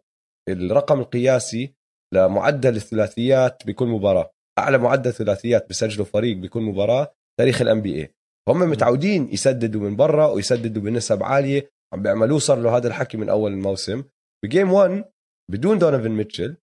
[0.49, 1.73] الرقم القياسي
[2.13, 4.31] لمعدل الثلاثيات بكل مباراة.
[4.59, 8.13] أعلى معدل ثلاثيات بسجله فريق بكل مباراة تاريخ ال NBA
[8.49, 13.29] هم متعودين يسددوا من برا ويسددوا بنسب عالية عم بيعملوه صار له هذا الحكي من
[13.29, 14.03] أول الموسم.
[14.45, 15.05] ب game 1
[15.51, 16.57] بدون دونوفان ميتشل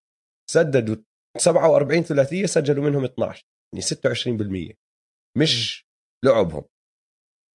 [0.50, 0.96] سددوا
[1.38, 3.44] 47 ثلاثية سجلوا منهم 12
[3.74, 3.84] يعني
[4.72, 4.74] 26%
[5.38, 5.84] مش
[6.24, 6.64] لعبهم.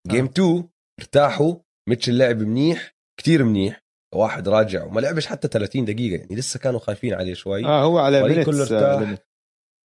[0.07, 1.55] جيم 2 ارتاحوا.
[1.89, 3.81] ميتشل لعب منيح كتير منيح.
[4.15, 7.65] واحد راجع وما لعبش حتى 30 دقيقة يعني لسه كانوا خايفين عليه شوي.
[7.65, 9.17] آه هو على كله آه، ارتاح.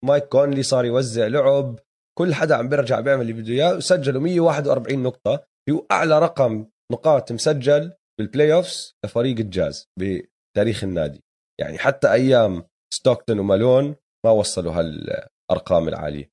[0.04, 1.78] مايك كونلي صار يوزع لعب.
[2.18, 3.76] كل حدا عم بيرجع بيعمل اللي بده إياه.
[3.76, 5.44] وسجلوا 141 نقطة.
[5.70, 11.24] هو أعلى رقم نقاط مسجل بال playoffs لفريق الجاز بتاريخ النادي.
[11.60, 12.64] يعني حتى أيام
[12.94, 16.30] ستوكتون ومالون ما وصلوا هالأرقام العالية.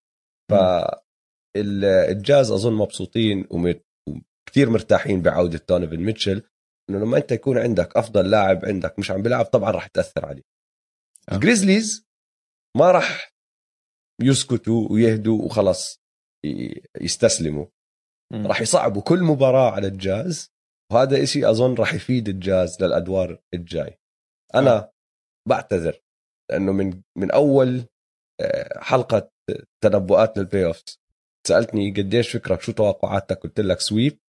[1.55, 6.43] فالجاز أظن مبسوطين وكثير مرتاحين بعودة دونوفان ميتشل
[6.89, 10.43] إنه لما أنت يكون عندك أفضل لاعب عندك مش عم بيلعب طبعا راح تأثر عليه
[11.31, 11.35] آه.
[11.35, 12.07] الجريزليز
[12.77, 13.33] ما راح
[14.21, 16.01] يسكتوا ويهدوا وخلص
[17.01, 17.65] يستسلموا.
[18.33, 20.51] راح يصعبوا كل مباراة على الجاز
[20.91, 23.99] وهذا إشي أظن راح يفيد الجاز للأدوار الجاي
[24.55, 24.91] أنا آه.
[25.49, 26.01] بعتذر
[26.51, 27.85] لأنه من من أول
[28.41, 29.31] آه، حلقة
[29.83, 30.83] تنبؤات لل playoff
[31.47, 34.19] سألتني قديش فكرك؟ شو توقعاتك؟ قلت لك sweep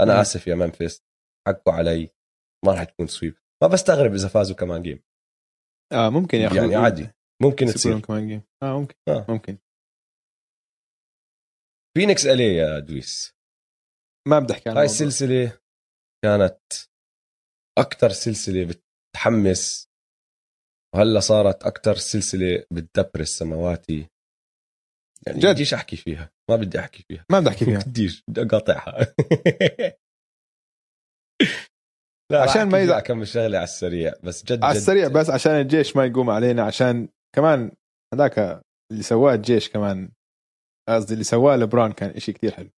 [0.00, 0.20] أنا مم.
[0.20, 1.02] آسف يا ممفيس.
[1.48, 2.10] حكوا علي.
[2.64, 5.02] ما راح تكون سويب ما بستغرب إذا فازوا كمان جيم
[5.92, 7.10] آه ممكن ياخذوا يعني عادي.
[7.42, 8.00] ممكن تصير.
[8.00, 8.94] كمان جيم آه ممكن.
[9.08, 9.26] آه.
[9.28, 9.58] ممكن.
[11.96, 13.34] فينيكس الي يا دويس.
[14.28, 14.84] ما بدي أحكي هاي.
[14.84, 15.60] السلسله
[16.24, 16.60] كانت
[17.78, 18.68] أكثر سلسلة
[19.14, 19.88] بتحمس.
[20.94, 24.08] وهلأ صارت أكثر سلسلة بتدبر السماواتي
[25.26, 25.46] يعني جد.
[25.46, 26.30] بديش أحكي فيها.
[26.50, 27.24] ما بدي أحكي فيها.
[27.30, 27.78] ما بدي أحكي فيها.
[27.78, 28.22] بديش.
[28.30, 29.06] بدي أقاطعها.
[32.32, 35.52] لا عشان ما يزع- اكمل شغلة على السريع بس جد على جد السريع بس عشان
[35.52, 37.72] الجيش ما يقوم علينا عشان كمان
[38.14, 38.38] هذاك
[38.92, 40.08] اللي سواه الجيش كمان
[40.88, 42.70] قصدي اللي سواه لبران كان إشي كتير حلو.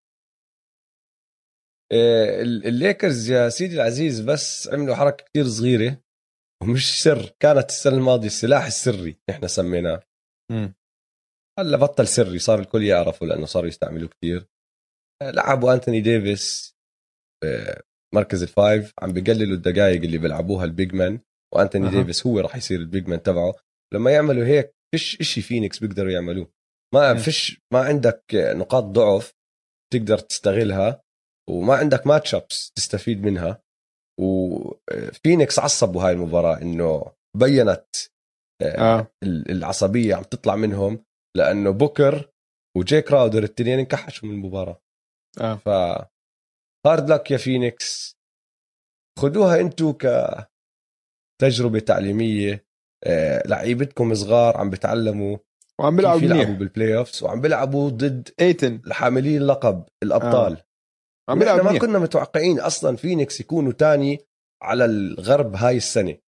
[1.93, 6.01] ال- الليكرز يا سيدي العزيز بس عملوا حركة كتير صغيرة
[6.63, 7.31] ومش سر.
[7.41, 10.03] كانت السنة الماضية السلاح السري إحنا سميناه.
[11.59, 14.47] هلا بطل سري صار الكل يعرفه لأنه صاروا يستعملوه كتير.
[15.23, 16.75] آه، لعبوا أنتوني ديفيس
[17.45, 17.83] آه،
[18.15, 21.21] مركز ال five عم بقللوا الدقائق اللي بيلعبوها ال big man
[21.55, 21.91] وأنتوني أها.
[21.91, 23.55] ديفيس هو راح يصير ال big man تبعه.
[23.95, 26.53] لما يعملوا هيك فيش إشي فينيكس بيقدروا يعملوه.
[26.95, 27.15] ما.
[27.15, 29.35] فيش ما عندك نقاط ضعف
[29.93, 31.03] تقدر تستغلها
[31.51, 33.63] وما عندك matchups تستفيد منها.
[34.21, 37.87] وفينيكس عصبوا هاي المباراة إنه بينت
[38.63, 41.05] آه، ال- العصبية عم تطلع منهم.
[41.39, 42.31] لأنه بوكر
[42.77, 44.83] وجاي كراودر التنين انكحشوا من المباراة.
[45.41, 45.55] آه.
[45.55, 45.69] ف
[46.87, 48.17] hard luck يا فينيكس.
[49.19, 49.93] خدوها أنتم
[51.41, 52.69] كتجربه تعليمية.
[53.05, 55.39] آه، لعيبتكم صغار عم بتعلموا.
[55.81, 56.59] وعم كيف بيلعب يلعبوا منيح.
[56.59, 60.57] بال playoffs وعم بيلعبوا ضد ايتن الحاملين اللقب الأبطال.
[60.57, 60.65] آه.
[61.29, 64.19] عم بيلعب إحنا ما كنا متوقعين أصلا فينيكس يكونوا تاني
[64.63, 66.19] على الغرب هاي السنة.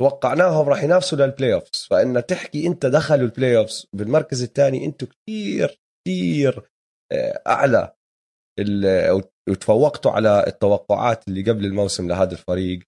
[0.00, 5.80] توقعناهم راح ينافسوا لل playoffs فإن تحكي أنت دخلوا ال playoffs بالمركز الثاني أنتم كثير
[6.06, 6.70] كثير
[7.12, 7.94] آه، أعلى
[9.50, 12.82] وتفوقتوا على التوقعات اللي قبل الموسم لهذا الفريق.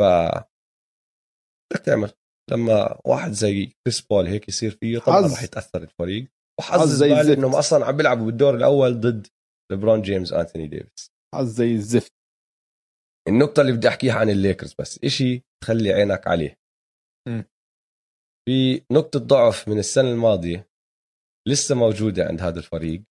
[0.00, 0.02] ف
[1.72, 2.12] بدك تعمل
[2.50, 5.20] لما واحد زي كريس بول هيك يصير فيه طبعا.
[5.20, 6.26] راح يتأثر الفريق.
[6.60, 7.32] حظ وحظ زي.
[7.32, 9.26] إنهم أصلا عم بيلعبوا بالدور الأول ضد
[9.72, 11.10] ليبرون جيمس انثوني ديفيس.
[11.34, 12.12] حظ زي الزفت.
[13.28, 16.58] النقطة اللي بدي أحكيها عن الليكرز بس إشي تخلي عينك عليه.
[17.28, 17.42] م.
[18.48, 20.68] في نقطة ضعف من السنة الماضية
[21.48, 23.02] لسه موجودة عند هذا الفريق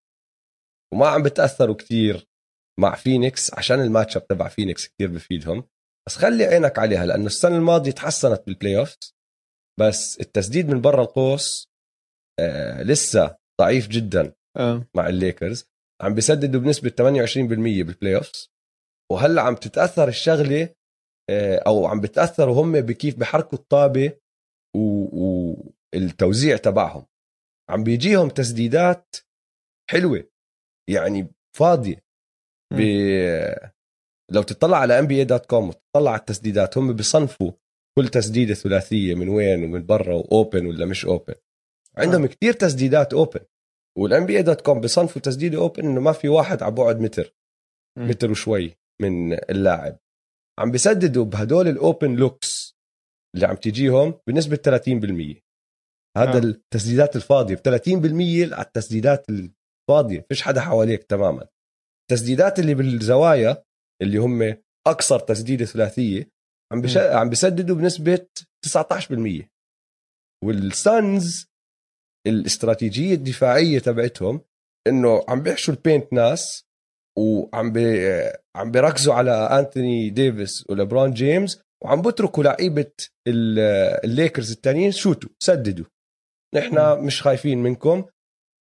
[0.94, 2.28] وما عم بتأثروا كتير
[2.80, 5.64] مع فينيكس عشان ال matchup تبع فينيكس كتير بفيدهم
[6.08, 8.98] بس خلي عينك عليها لأنه السنة الماضية تحسنت بال playoff
[9.80, 11.68] بس التسديد من برا القوس
[12.40, 14.88] آه لسه ضعيف جدا آه.
[14.96, 15.66] مع الليكرز.
[16.02, 16.96] عم بيسددوا بنسبة 28%
[17.84, 18.32] بال playoff
[19.12, 20.70] وهلا عم تتأثر الشغلة
[21.30, 24.18] آه، أو عم بتأثروا هم بكيف بحركوا الطابة
[25.96, 27.06] والتوزيع تبعهم.
[27.70, 29.16] عم بيجيهم تسديدات
[29.90, 30.30] حلوة
[30.90, 32.04] يعني فاضية.
[32.74, 32.82] ب...
[34.32, 37.52] لو تطلع على NBA dot com وتطلع على التسديدات هم بيصنفوا
[37.98, 41.34] كل تسديدة ثلاثية من وين ومن برا و open ولا مش open
[41.98, 42.28] عندهم آه.
[42.28, 43.40] كتير تسديدات open
[43.98, 47.36] وال NBA dot com بيصنفوا تسديدة open إنه ما في واحد على بعد متر
[47.98, 48.08] مم.
[48.08, 48.81] متر وشوي.
[49.02, 49.98] من اللاعب.
[50.60, 52.76] عم بيسددوا بهدول ال open looks
[53.36, 55.42] اللي عم تجيهم بنسبة 30%
[56.18, 56.38] هذا آه.
[56.38, 57.56] التسديدات الفاضية.
[57.56, 60.26] ب 30% على التسديدات الفاضية.
[60.30, 61.48] فيش حدا حواليك تماما.
[62.02, 63.64] التسديدات اللي بالزوايا
[64.02, 66.30] اللي هم اقصر تسديدة ثلاثية
[66.74, 66.98] عم بش...
[66.98, 68.28] عم بيسددوا بنسبة
[68.68, 69.46] 19%
[70.44, 71.46] والسانز
[72.28, 74.42] الاستراتيجية الدفاعية تبعتهم
[74.88, 76.66] إنه عم بيحشوا ال paint ناس
[77.18, 78.10] وعم بي...
[78.56, 82.92] عم بيركزوا على أنتوني ديفيس ولبرون جيمس وعم بتركوا لعيبة
[83.28, 83.60] ال-
[84.06, 85.86] الليكرز التانيين shoot وا سددوا.
[86.56, 88.06] نحن مش خايفين منكم.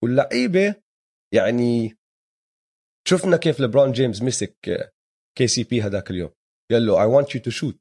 [0.04, 0.74] واللعيبة
[1.34, 1.96] يعني
[3.08, 4.56] شفنا كيف لبرون جيمس مسك
[5.38, 6.30] KCP هذاك اليوم.
[6.72, 7.78] قال له I want you to shoot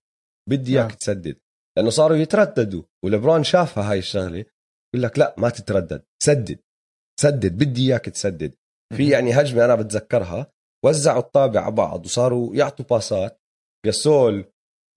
[0.49, 0.95] بدي إياك آه.
[0.95, 1.39] تسدد.
[1.77, 2.83] لأنه صاروا يترددوا.
[3.05, 4.37] ولبرون شافها هاي الشغلة.
[4.37, 6.03] يقول لك لا ما تتردد.
[6.23, 6.59] سدد.
[7.19, 7.57] سدد.
[7.57, 8.55] بدي إياك تسدد.
[8.97, 10.51] في يعني هجمة أنا بتذكرها.
[10.85, 13.41] وزعوا الطابة على بعض وصاروا يعطوا باسات
[13.85, 14.45] جاسول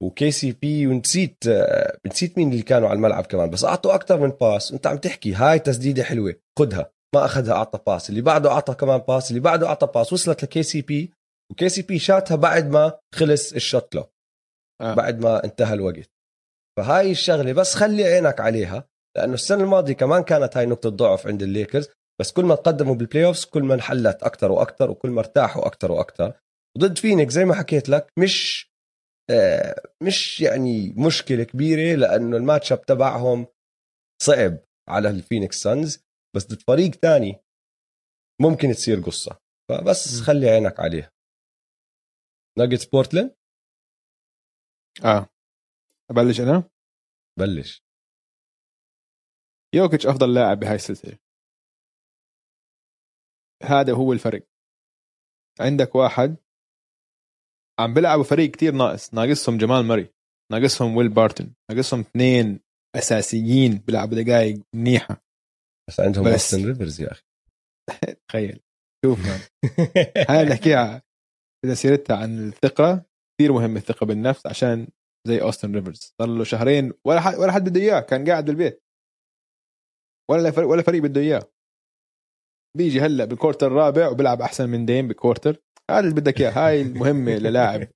[0.02, 4.28] و KCP ونسيت آه، نسيت مين اللي كانوا على الملعب كمان بس أعطوا أكثر من
[4.28, 6.92] pass وأنت عم تحكي هاي تسديدة حلوة خدها.
[7.14, 10.62] ما أخذها أعطى pass اللي بعده أعطى كمان pass اللي بعده أعطى pass وصلت ل
[10.62, 11.12] KCP
[11.52, 14.08] و KCP شاتها بعد ما خلص الشوت كلوك.
[14.80, 14.94] آه.
[14.94, 16.10] بعد ما انتهى الوقت.
[16.78, 21.42] فهاي الشغلة بس خلي عينك عليها لأنه السنة الماضية كمان كانت هاي نقطة ضعف عند
[21.42, 21.88] الليكرز.
[22.22, 25.92] بس كل ما تقدموا بال playoffs كل ما انحلت أكثر وأكثر وكل ما ارتاحوا أكثر
[25.92, 26.40] وأكثر
[26.76, 28.66] وضد فينيكس زي ما حكيت لك مش
[29.30, 33.46] آه مش يعني مشكلة كبيرة لأنه ال match up تبعهم
[34.22, 34.58] صعب
[34.88, 36.04] على الفينيكس سانز.
[36.36, 37.40] بس ضد فريق تاني
[38.40, 39.38] ممكن تصير قصة.
[39.70, 40.24] فبس م.
[40.24, 41.10] خلي عينك عليها.
[42.58, 43.34] ناجتس بورتلاند
[45.04, 45.28] آه.
[46.10, 46.70] أبلش أنا؟
[47.38, 47.82] بلش.
[49.74, 51.18] يوكيتش أفضل لاعب بهاي السلسلة.
[53.64, 54.42] هذا هو الفرق
[55.60, 56.36] عندك واحد
[57.80, 59.14] عم بيلعبوا فريق كتير ناقص.
[59.14, 60.08] ناقصهم جمال ماري
[60.52, 62.60] ناقصهم ويل بارتن ناقصهم اثنين
[62.96, 65.24] أساسيين بيلعبوا دقائق منيحة.
[65.88, 66.32] بس عندهم بس.
[66.32, 67.24] اوستن ريفرز يا أخي.
[68.28, 68.60] تخيل.
[69.04, 69.20] شوف
[70.30, 71.02] هاي نحكيها
[71.64, 73.04] إذا سيرتها عن الثقة
[73.38, 74.88] كثير مهم الثقة بالنفس عشان
[75.28, 76.14] زي اوستن ريفرز.
[76.18, 78.82] صار له شهرين ولا حد ولا حد بده إياه كان قاعد بالبيت.
[80.30, 81.51] ولا فريق ولا فريق بده إياه.
[82.78, 85.56] بيجي هلا بال quarter الرابع وبيلعب أحسن من ديم ب quarter
[85.90, 86.50] هذا اللي بدك إياه.
[86.50, 87.88] هاي المهمة للاعب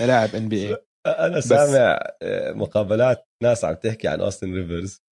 [0.00, 5.02] للاعب NBA أنا سامع آه، مقابلات ناس عم تحكي عن اوستن ريفرز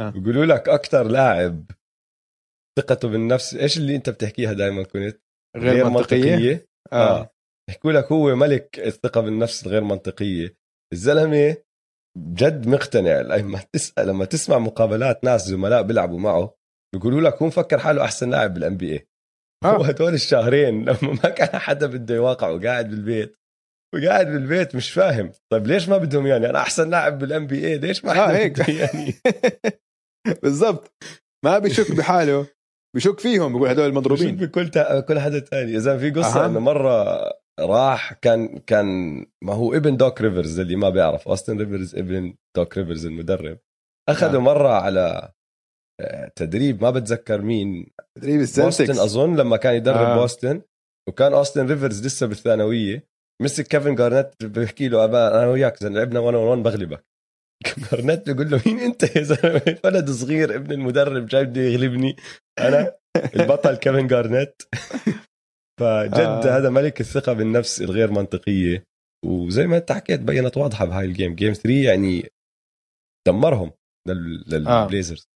[0.00, 0.10] آه.
[0.10, 1.70] بيقولوا لك أكثر لاعب
[2.78, 5.20] ثقته بالنفس إيش اللي أنت بتحكيها دائما كنت؟
[5.56, 7.20] غير منطقية؟ آه.
[7.20, 7.30] آه.
[7.70, 10.56] يحكوا لك هو ملك الثقة بالنفس الغير منطقية.
[10.92, 11.56] الزلمة
[12.18, 16.54] جد مقتنع لما تسأل لما تسمع مقابلات ناس زملاء بيلعبوا معه
[16.94, 19.06] بيقولوا لك هو مفكر حاله أحسن لاعب بال NBA
[19.64, 19.78] آه.
[19.78, 23.36] وهدول الشهرين لما ما كان حدا بده يواقع وقاعد بالبيت.
[23.94, 25.32] وقاعد بالبيت مش فاهم.
[25.52, 28.52] طيب ليش ما بدهم يعني؟ أنا أحسن لاعب بال NBA ليش ما آه حدا هيك.
[28.60, 29.14] بده يعني؟
[30.42, 30.92] بالضبط.
[31.44, 32.46] ما بيشك بحاله.
[32.94, 33.52] بيشك فيهم.
[33.52, 34.36] بيقول هدول المضروبين.
[34.36, 35.00] بكل تا...
[35.00, 35.76] كل حدا تاني.
[35.76, 36.46] إذا في قصة.
[36.46, 37.18] إنه مرة
[37.60, 38.86] راح كان كان
[39.44, 41.28] ما هو ابن دوك ريفرز اللي ما بيعرف.
[41.28, 43.58] أوستن ريفرز ابن دوك ريفرز المدرب.
[44.08, 44.40] أخذه آه.
[44.40, 45.32] مرة على آه،
[46.36, 47.86] تدريب ما بتذكر مين.
[48.18, 50.16] تدريب بوستن أظن لما كان يدرب آه.
[50.20, 50.62] بوستن
[51.08, 53.06] وكان أوستن ريفرز لسه بالثانوية.
[53.42, 57.04] مسك كيفن جارنيت بيحكي له أبا أنا وياك إذا لعبنا 1 on 1 بغلبك.
[57.92, 62.16] جارنيت بيقول له مين أنت يا زلمة؟ ولد صغير ابن المدرب جاي بده يغلبني.
[62.58, 62.94] أنا
[63.36, 64.62] البطل كيفن جارنيت.
[65.80, 66.14] فجد
[66.46, 66.58] آه.
[66.58, 68.84] هذا ملك الثقة بالنفس الغير منطقية.
[69.26, 72.28] وزي ما أنت حكيت بينت واضحة بهاي ال game game 3 يعني
[73.28, 73.70] دمرهم
[74.08, 74.82] لل- آه.
[74.82, 75.28] للبليزرز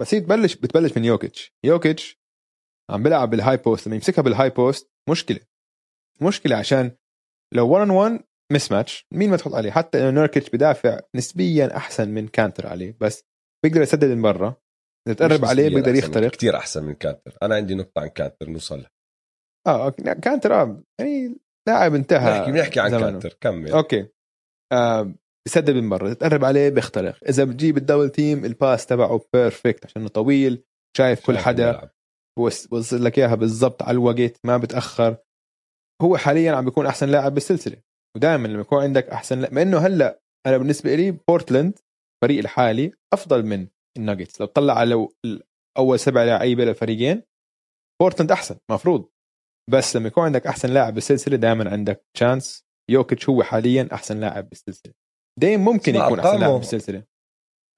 [0.00, 1.54] بس هي تبلش بتبلش من يوكيتش.
[1.64, 2.20] يوكيتش
[2.90, 5.40] عم بيلعب بال high post لما يمسكها بال high post مشكلة.
[6.22, 6.96] مشكلة عشان
[7.54, 8.20] لو 1 on 1
[8.52, 13.24] mismatch مين ما تحط عليه؟ حتى إنه نيركيتش بدافع نسبيا أحسن من كانتر عليه بس
[13.64, 14.54] بيقدر يسدد من برا.
[15.08, 16.30] إذا تقرب عليه بيقدر يخترق.
[16.30, 17.38] كثير أحسن من كانتر.
[17.42, 18.86] أنا عندي نقطة عن كانتر نوصل.
[19.66, 20.14] آه okay.
[20.14, 21.38] كانتر آه يعني
[21.68, 23.10] لاعب انتهى نحكي بنحكي عن زمنه.
[23.10, 23.36] كانتر.
[23.40, 23.72] كمل.
[23.72, 24.08] okay.
[24.72, 25.14] آه
[25.46, 27.18] بسدد من برا تقرب عليه بيخترق.
[27.28, 30.64] إذا بتجيب ال double team ال pass تبعه perfect عشان طويل
[30.96, 31.90] شايف كل حدا الملعب.
[32.38, 35.16] وص- وصل لك إياها بالضبط على الوقت ما بتأخر.
[36.02, 37.76] هو حاليا عم بيكون أحسن لاعب بالسلسلة.
[38.16, 39.54] ودائما لما يكون عندك أحسن لا...
[39.54, 41.78] مع إنه هلأ أنا بالنسبة لي بورتلاند
[42.22, 43.66] فريق الحالي أفضل من
[43.98, 45.08] الناجتس لو طلع على
[45.78, 47.22] أول سبع لعيبه للفريقين
[48.02, 49.08] بورتلاند أحسن مفروض.
[49.70, 54.48] بس لما يكون عندك أحسن لاعب بالسلسلة دائما عندك chance يوكيتش هو حاليا أحسن لاعب
[54.48, 54.92] بالسلسلة.
[55.38, 57.04] ديم ممكن يكون أحسن لاعب بالسلسلة.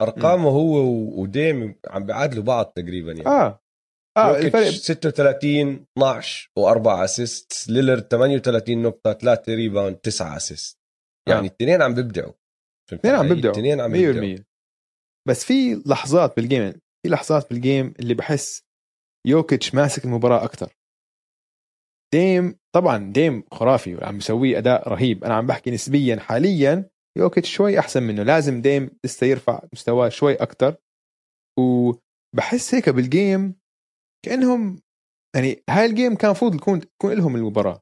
[0.03, 3.27] أرقامه هو و- وديم عم بيعادلوا بعض تقريبا يعني.
[3.27, 3.59] آه.
[4.17, 10.79] آه الفرق 36 12 و4 assist ليلر 38 نقطة 3 rebound 9 assist
[11.29, 11.43] يعني آه.
[11.51, 12.33] الاثنين عم بيبدعوا.
[12.91, 13.55] فهمت اثنين عم؟ بيبدعوا.
[13.55, 14.37] الاثنين عم بيبدعوا.
[14.37, 14.43] 100%
[15.29, 18.63] بس في لحظات بال game في لحظات بال game اللي بحس
[19.27, 20.77] يوكيتش ماسك المباراة أكثر
[22.15, 25.25] ديم طبعا ديم خرافي وعم بيسوي أداء رهيب.
[25.25, 28.23] أنا عم بحكي نسبيا حاليا يوكيتش شوي أحسن منه.
[28.23, 30.77] لازم ديم لسه يرفع مستواه شوي أكثر
[31.59, 33.55] وبحس هيك بال game
[34.25, 34.81] كأنهم
[35.37, 37.81] يعني هاي ال game كان المفروض تكون تكون لهم المباراة.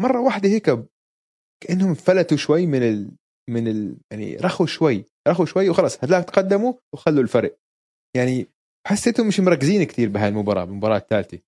[0.00, 0.70] مرة واحدة هيك
[1.64, 3.10] كأنهم فلتوا شوي من ال
[3.50, 7.58] من ال يعني رخوا شوي رخوا شوي وخلص هذاك تقدموا وخلوا الفرق
[8.16, 8.46] يعني
[8.86, 11.38] حسيتهم مش مركزين كثير بهاي المباراة بالمباراة الثالثه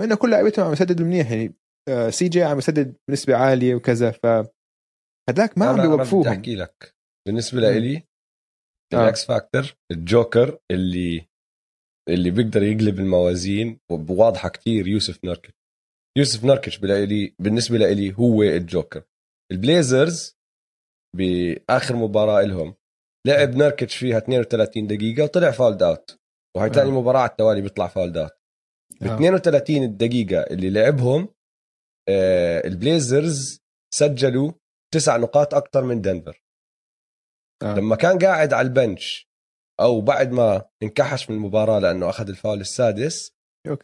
[0.00, 1.54] مع إنه كل لعيبتهم عم يسددوا منيح يعني
[1.88, 4.26] آه، سي جي عم يسدد بنسبة عالية وكذا ف
[5.28, 6.94] هذاك ما عم أنا بدي أحكي لك
[7.26, 7.60] بالنسبة.
[7.60, 7.96] لإلي
[8.94, 8.96] آه.
[9.02, 11.28] ال X factor الجوكر اللي
[12.08, 15.50] اللي بيقدر يقلب الموازين وواضحة كتير يوسف نركش
[16.18, 19.02] يوسف نركش بلاقي بالنسبة لإلي هو الجوكر
[19.52, 20.36] البليزرز
[21.16, 22.74] بآخر مباراة لهم
[23.26, 26.18] لعب نركتش فيها 32 دقيقة وطلع fouled out
[26.56, 26.92] وهي ثاني آه.
[26.92, 28.32] مباراة على التوالي بيطلع fouled out
[29.00, 29.14] ب آه.
[29.14, 31.28] 32 دقيقة اللي لعبهم
[32.08, 33.60] آه البليزرز
[33.94, 34.52] سجلوا
[34.94, 36.42] تسع نقاط أكثر من دنفر
[37.62, 37.74] آه.
[37.74, 39.28] لما كان قاعد على ال bench
[39.80, 43.32] أو بعد ما انكحش من المباراة لأنه أخذ الفاول السادس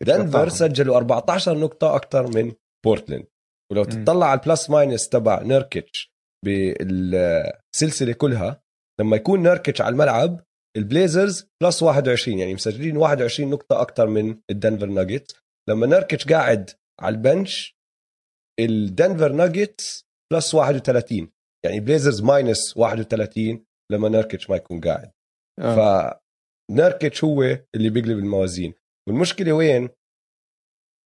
[0.02, 0.48] دنفر.
[0.48, 2.52] سجلوا 14 نقطة أكثر من
[2.84, 3.26] بورتلاند
[3.72, 3.84] ولو.
[3.84, 8.62] تطلع على ال plus minus تبع نيركيتش بالسلسلة كلها
[9.00, 10.44] لما يكون نيركيتش على الملعب
[10.76, 15.34] البليزرز plus 21 يعني مسجلين 21 نقطة أكثر من الدنفر ناجتس
[15.68, 17.76] لما نيركيتش قاعد على ال bench
[18.60, 21.30] الدنفر ناجتس plus 31
[21.64, 25.12] يعني بليزرز minus 31 لما نيركيتش ما يكون قاعد.
[25.60, 26.20] آه.
[26.70, 27.42] فنيركيتش هو
[27.74, 28.74] اللي بيقلب الموازين.
[29.08, 29.88] والمشكلة وين؟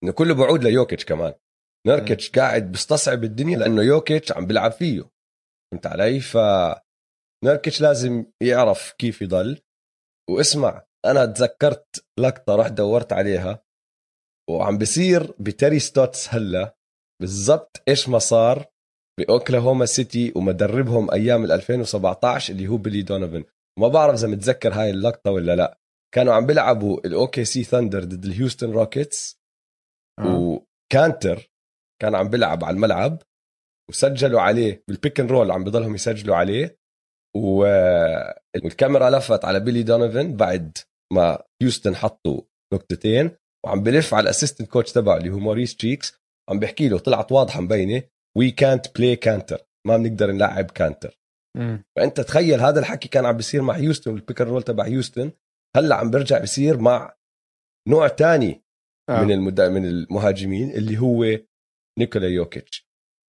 [0.03, 1.33] إنه كله بعود ليوكيتش كمان.
[1.87, 5.09] نيركيتش قاعد بيستصعب الدنيا لأنه يوكيتش عم بيلعب فيه.
[5.71, 6.37] فهمت علي؟ ف
[7.45, 9.61] نيركيتش لازم يعرف كيف يضل.
[10.29, 13.63] واسمع أنا تذكرت لقطة رحت دورت عليها.
[14.49, 16.77] وعم بصير بتيري ستوتس هلا
[17.21, 18.65] بالضبط إيش ما صار.
[19.19, 23.43] بأوكلاهوما سيتي ومدربهم أيام ال 2017 اللي هو بيلي دونوفن
[23.79, 25.79] ما بعرف إذا متذكر هاي اللقطة ولا لا
[26.15, 29.39] كانوا عم بيلعبوا الاوكي سي ثاندر ضد الهيوستن روكيتس
[30.19, 30.39] آه.
[30.39, 31.51] وكانتر
[32.01, 33.21] كان عم بيلعب على الملعب
[33.89, 36.77] وسجلوا عليه بال pick and roll عم بضلهم يسجلوا عليه.
[37.35, 40.77] والكاميرا لفت على بيلي دونوفن بعد
[41.13, 42.41] ما هيوستن حطوا
[42.73, 43.31] نقطتين
[43.65, 46.13] وعم بلف على ال assistant coach تبعه اللي هو موريس تشيكس
[46.49, 48.03] عم بيحكي له طلعت واضحة مبينة
[48.37, 49.57] وي كانت بلاي كانتر
[49.87, 51.19] ما بنقدر نلعب كانتر.
[51.95, 55.31] فأنت تخيل هذا الحكي كان عم بيصير مع هيوستن وال pick roll تبع هيوستن
[55.77, 57.15] هلأ عم بيرجع بيصير مع
[57.87, 58.63] نوع تاني
[59.09, 59.23] آه.
[59.23, 59.61] من المد...
[59.61, 61.25] من المهاجمين اللي هو
[61.99, 62.87] نيكولا يوكيتش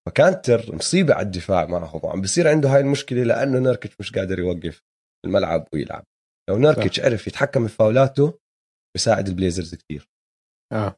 [0.08, 2.00] فكانتر مصيبة على الدفاع معهم.
[2.04, 4.82] وعم بيصير عنده هاي المشكلة لأنه نيركيتش مش قادر يوقف
[5.26, 6.04] الملعب ويلعب.
[6.50, 8.38] لو نيركيتش عرف يتحكم بفاولاته
[8.96, 10.10] بيساعد البليزرز كثير
[10.72, 10.96] آه.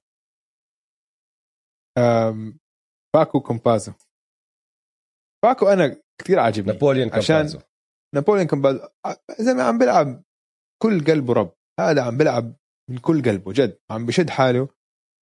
[3.17, 3.93] فاكو كامبازو.
[5.45, 6.73] فاكو أنا كثير عاجبني.
[6.73, 7.59] نابوليون عشان- كامبازو
[8.15, 8.89] نابوليون كامبازو
[9.41, 10.23] زلمه عم بيلعب
[10.83, 11.53] كل قلبه رب.
[11.81, 12.55] هذا عم بيلعب
[12.91, 13.79] من كل قلبه جد.
[13.91, 14.69] عم بشد حاله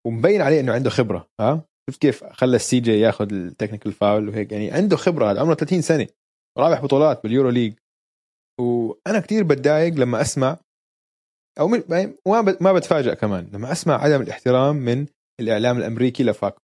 [0.06, 4.28] ومبين عليه إنه عنده خبرة ها؟ شفت كيف خلى السي جي ياخذ ال technical foul
[4.28, 4.52] وهيك.
[4.52, 6.06] يعني عنده خبرة هذا عمره 30 سنة.
[6.58, 7.74] رابح بطولات باليورو ليج.
[8.60, 10.58] وأنا كثير بتضايق لما أسمع
[11.60, 15.06] أو يعني ما ما بتفاجئ كمان لما أسمع عدم الاحترام من
[15.40, 16.60] الإعلام الأمريكي لفاكو.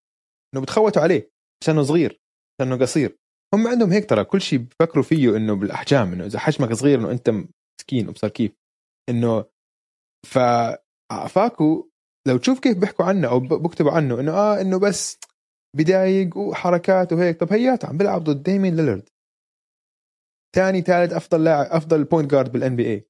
[0.54, 1.30] إنه بتخوتوا عليه
[1.62, 2.20] عشانه صغير
[2.60, 3.18] عشانه قصير.
[3.54, 7.10] هم عندهم هيك ترى كل شيء بفكروا فيه إنه بالأحجام إنه إذا حجمك صغير إنه
[7.10, 8.52] أنت مسكين وبصر كيف.
[9.08, 9.44] إنه
[10.26, 10.38] ف
[11.28, 11.88] فاكو
[12.28, 15.18] لو تشوف كيف بيحكوا عنه أو بكتبوا عنه إنه آه إنه بس
[15.76, 17.40] بدايق وحركات وهيك.
[17.40, 19.08] طب هياته عم بيلعب ضد ديميان ليلرد
[20.56, 23.06] ثاني ثالث أفضل لاعب أفضل point guard بال NBA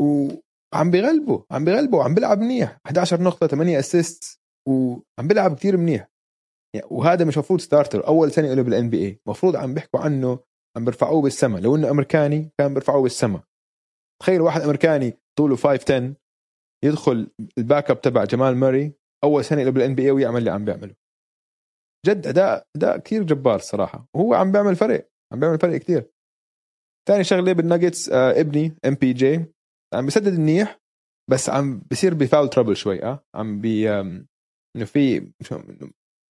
[0.00, 2.78] وعم بيغلبوا عم بيغلبوا وعم بيلعب منيح.
[2.86, 6.08] 11 نقطة 8 assist وعم بيلعب كثير منيح.
[6.76, 10.38] يعني وهذا مش المفروض starter أول سنة له بال NBA المفروض عم بيحكوا عنه
[10.76, 11.58] عم بيرفعوه بالسما.
[11.58, 13.42] لو إنه أمريكاني كان بيرفعوه بالسما.
[14.22, 16.14] تخيل واحد أمريكاني طوله 5 10
[16.84, 18.92] يدخل ال backup تبع جمال ماري
[19.24, 20.94] أول سنة له بال NBA ويعمل اللي عم بيعمله.
[22.06, 24.08] جد أداء أداء كثير جبار صراحة.
[24.14, 26.10] وهو عم بيعمل فرق عم بيعمل فرق كثير
[27.08, 29.44] ثاني شغلة بالناجتس آه ابني MPJ
[29.94, 30.80] عم بيسدد منيح
[31.30, 33.24] بس عم بصير ب foul trouble شوي آه.
[33.34, 33.90] عم بي
[34.76, 35.32] إنه في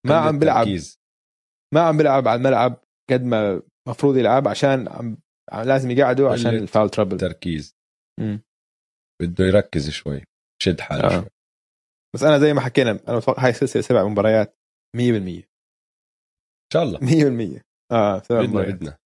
[0.07, 0.99] ما عم تركيز.
[1.73, 5.17] ما عم بيلعب على الملعب قد ما مفروض يلعب عشان عم
[5.65, 7.75] لازم يقعدوا عشان ال foul trouble تركيز.
[8.19, 8.43] مم.
[9.21, 10.23] بده يركز شوي
[10.61, 11.21] شد حاله آه.
[11.21, 11.29] شوي.
[12.15, 14.57] بس أنا زي ما حكينا أنا بتوقع هاي سلسلة سبع مباريات
[14.97, 15.43] 100% 100% إن
[16.73, 16.99] شاء الله.
[16.99, 18.75] 100% آه سبع بدنا مباريات.
[18.75, 18.97] بدنا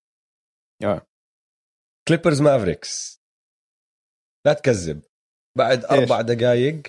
[0.83, 1.07] آه.
[2.07, 3.21] كليبرز مافريكس
[4.45, 5.01] لا تكذب.
[5.57, 6.81] بعد؟ أربع دقائق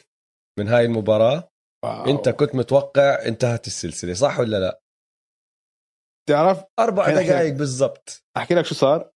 [0.58, 1.48] من هاي المباراة
[1.84, 2.04] واو.
[2.10, 4.80] انت كنت متوقع انتهت السلسلة صح ولا لا
[6.28, 9.10] تعرف أربع دقائق بالضبط أحكي لك شو صار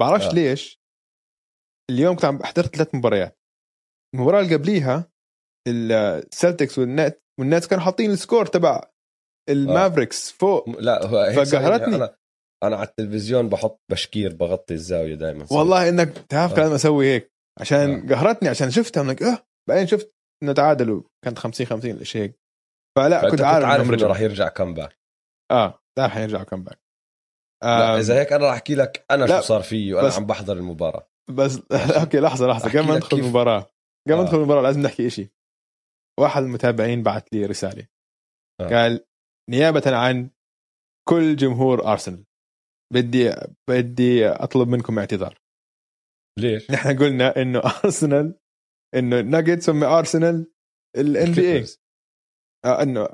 [0.00, 0.30] بعرفش آه.
[0.30, 0.34] آه.
[0.34, 0.80] ليش
[1.90, 3.38] اليوم كنت عم حضرت ثلاث مباريات
[4.14, 5.10] المباراة اللي قبليها
[5.68, 8.90] السلتكس والنت والنتس كانوا حاطين ال score تبع
[9.50, 11.48] المافريكس فوق م- لا هو هيك.
[11.48, 11.96] فقهرتني.
[11.96, 12.16] أنا
[12.64, 16.56] أنا على التلفزيون بحط بشكير بغطي الزاوية دائما والله إنك تعرف آه.
[16.56, 18.14] كان أسوي هيك عشان آه.
[18.14, 20.13] قهرتني عشان شفتها من أه بعدين شفت
[20.44, 22.40] انه تعادلوا كانت 50 50 شيء هيك.
[22.98, 24.98] فلا كنت عارف, عارف إنه راح رجع يرجع comeback
[25.52, 26.80] آه تعرف حيرجعوا comeback
[27.64, 30.26] لا إذا هيك أنا راح أحكي لك أنا لا، شو صار فيي وأنا بس- عم
[30.26, 31.10] بحضر المباراة.
[31.30, 31.58] بس
[32.00, 32.68] okay لحظة لحظة.
[32.68, 33.60] قبل ما ندخل المباراة
[34.06, 34.22] قبل ما آه.
[34.24, 35.30] ندخل المباراة لازم نحكي إشي.
[36.20, 37.86] واحد المتابعين بعث لي رسالة.
[38.60, 38.68] آه.
[38.68, 39.04] قال
[39.50, 40.30] نيابة عن
[41.08, 42.24] كل جمهور أرسنال.
[42.92, 43.32] بدي
[43.70, 45.38] بدي أطلب منكم اعتذار.
[46.38, 48.38] ليش؟ نحن قلنا إنه أرسنال
[48.94, 50.50] إنه ناجتس هم ارسنال
[50.96, 51.66] ال NBA.
[52.66, 53.08] إنه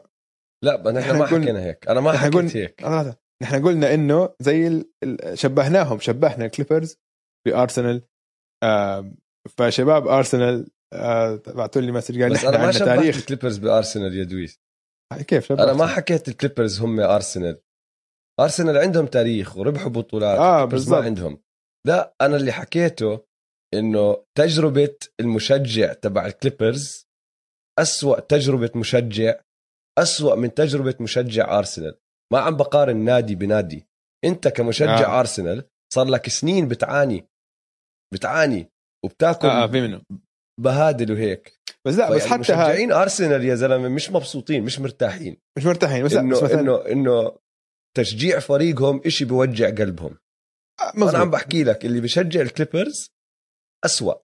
[0.64, 1.88] لا نحن ما حكينا هيك.
[1.88, 2.82] أنا ما حكيت قلنا- هيك.
[2.82, 4.84] لحظة، نحن قلنا إنه زي ال...
[5.38, 6.96] شبهناهم شبهنا الكليبرز
[7.46, 8.02] بارسنال
[8.62, 9.12] آه
[9.58, 13.16] فشباب ارسنال آه بعثوا لي message قال بس أنا ما شبهت تاريخ.
[13.16, 14.60] الكليبرز بارسنال يا دويس.
[15.26, 17.62] كيف شبهت؟ أنا ما حكيت الكليبرز هم ارسنال
[18.40, 20.98] ارسنال عندهم تاريخ وربحوا بطولات آه، الكليبرز بالضبط.
[21.00, 21.42] ما عندهم.
[21.86, 23.24] لا أنا اللي حكيته
[23.74, 27.06] إنه تجربة المشجع تبع الكليبرز
[27.78, 29.40] أسوأ تجربة مشجع
[29.98, 31.98] أسوأ من تجربة مشجع أرسنال
[32.32, 33.86] ما عم بقارن نادي بنادي
[34.24, 35.16] أنت كمشجع آه.
[35.16, 35.20] آه.
[35.20, 35.64] أرسنال
[35.94, 37.28] صار لك سنين بتعاني
[38.14, 38.70] بتعاني
[39.04, 40.02] وبتاكل آه في منه
[40.60, 45.64] بهادل وهيك بس لا بس حتى مشجعين أرسنال يا زلمة مش مبسوطين مش مرتاحين مش
[45.64, 47.38] مرتاحين بس إنه بس مثلا إنه إنه
[47.96, 50.18] تشجيع فريقهم إشي بوجع قلبهم
[50.80, 51.32] آه، أنا عم مزبوط.
[51.32, 53.10] بحكي لك اللي بشجع الكليبرز
[53.84, 54.14] أسوأ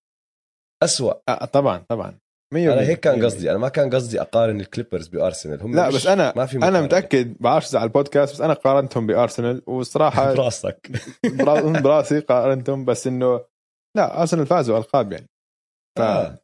[0.82, 2.18] أسوأ آه طبعا طبعا
[2.54, 3.24] 100% أنا هيك كان 100%.
[3.24, 6.80] قصدي أنا ما كان قصدي أقارن الكليبرز بأرسنال هم لا بس أنا ما في أنا.
[6.80, 10.90] متأكد بعرفش على البودكاست بس أنا قارنتهم بأرسنال والصراحه براسك
[11.38, 13.44] برا- براسي قارنتهم بس إنه
[13.96, 15.26] لا أرسنال فازوا القاب يعني
[15.98, 16.38] ف آه.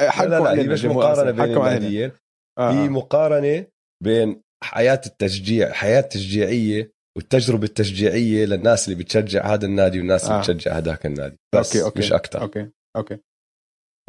[0.00, 1.56] لا لا, لا هي مش مقارنة بين.
[1.56, 2.12] الناديين
[2.58, 2.88] آه هي آه.
[2.88, 3.66] مقارنة
[4.04, 10.38] بين حياة التشجيع حياة تشجيعية والتجربة التشجيعية للناس اللي بتشجع هذا النادي والناس اللي آه.
[10.40, 11.36] بتشجع هذاك النادي.
[11.54, 11.98] بس okay، okay.
[11.98, 13.18] مش أكثر okay okay.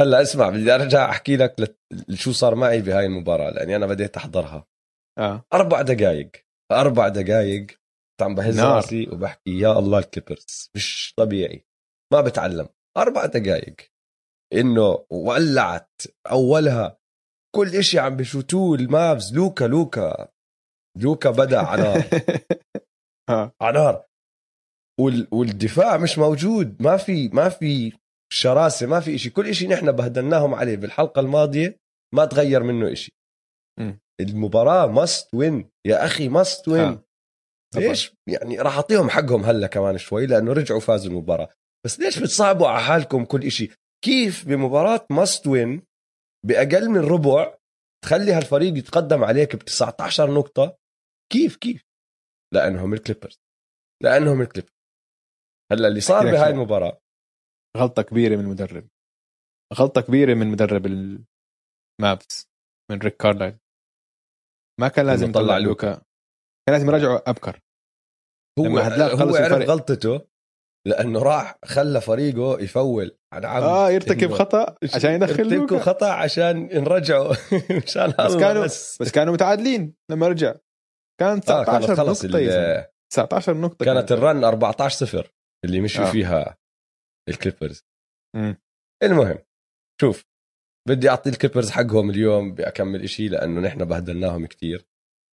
[0.01, 4.17] هلأ اسمع بدي أرجع أحكي لك لت- شو صار معي بهاي المباراة لأني أنا بديت
[4.17, 4.67] أحضرها.
[5.19, 5.45] آه.
[5.53, 6.31] أربع دقائق
[6.71, 7.67] أربع دقائق
[8.21, 8.59] عم بهز.
[8.59, 11.65] راسي وبحكي يا الله الكليبرز مش طبيعي
[12.13, 12.67] ما بتعلم.
[12.97, 13.75] أربع دقائق
[14.53, 16.01] إنه ولعت
[16.31, 16.97] أولها
[17.55, 20.27] كل إشي عم بشوتوه المافز لوكا لوكا.
[20.99, 22.03] لوكا بدأ ع نار
[23.29, 24.05] آه ع نار
[24.99, 26.81] وال والدفاع مش موجود.
[26.81, 27.93] ما في ما في
[28.33, 29.29] شراسة ما في إشي.
[29.29, 30.77] كل إشي نحن بهدلناهم عليه.
[30.77, 31.79] بالحلقة الماضية
[32.13, 33.11] ما تغير منه إشي.
[33.79, 33.99] مم.
[34.21, 36.99] المباراة must win يا أخي must win.
[37.75, 41.49] ليش؟ يعني راح أعطيهم حقهم هلأ كمان شوي لأنه رجعوا فازوا المباراة.
[41.85, 43.71] بس ليش بتصعبوا على حالكم كل إشي؟
[44.05, 45.81] كيف بمباراة must win
[46.45, 47.57] بأقل من ربع
[48.03, 50.77] تخلي هالفريق يتقدم عليك ب 19 نقطة؟
[51.31, 51.81] كيف كيف؟
[52.53, 53.41] لأنهم الكليبرز.
[54.03, 54.73] لأنهم الكليبرز.
[55.71, 56.49] هلأ اللي صار بهاي.
[56.49, 57.01] المباراة.
[57.77, 58.87] غلطة كبيرة من المدرب.
[59.73, 62.49] غلطة كبيرة من مدرب المافز
[62.91, 63.57] من ريك كارلايل
[64.79, 65.93] ما كان لازم يطلع لوكا.
[66.67, 67.59] كان لازم يرجعه أبكر.
[68.59, 69.69] هو هو عرف الفرق.
[69.69, 70.27] غلطته
[70.87, 73.63] لأنه راح خلى فريقه يفول عن عمد.
[73.63, 75.79] آه يرتكب خطأ عشان يدخل لوكا.
[75.79, 77.33] خطأ عشان نرجعوا
[77.85, 80.55] مشان بس كانوا بس بس كانوا متعادلين لما رجع.
[81.23, 82.23] كان آه 19 كانت خلص.
[82.23, 85.31] ال- 19 نقطة كانت ال run 14 0
[85.65, 86.11] اللي مشوا آه.
[86.11, 86.57] فيها
[87.29, 87.81] الكليبرز
[88.35, 88.57] مم.
[89.03, 89.37] المهم
[90.01, 90.23] شوف
[90.89, 94.85] بدي أعطي الكليبرز حقهم اليوم بأكمل إشي لأنه نحن بهدلناهم كتير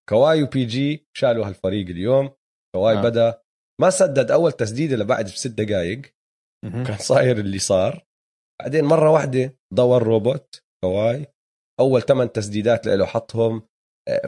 [0.09, 2.31] كواي و PG شالوا هالفريق اليوم
[2.75, 2.99] كواي آه.
[2.99, 3.03] آه.
[3.03, 3.43] بدأ
[3.81, 6.03] ما سدد أول تسديدة لبعد بست دقائق.
[6.65, 8.07] كان صاير اللي صار
[8.61, 11.27] بعدين مرة واحدة دور روبوت كواي
[11.81, 13.69] أول ثمان تسديدات له حطهم آه،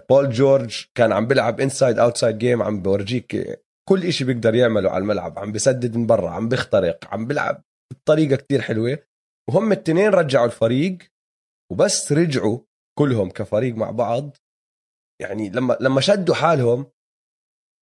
[0.08, 5.02] بول جورج كان عم بيلعب inside outside game عم بورجيك كل إشي بيقدر يعمله على
[5.02, 8.98] الملعب عم بسدد من برا عم بيخترق عم بيلعب بطريقة كتير حلوة.
[9.50, 10.98] وهم التنين رجعوا الفريق
[11.72, 12.58] وبس رجعوا
[12.98, 14.36] كلهم كفريق مع بعض.
[15.22, 16.86] يعني لما لما شدوا حالهم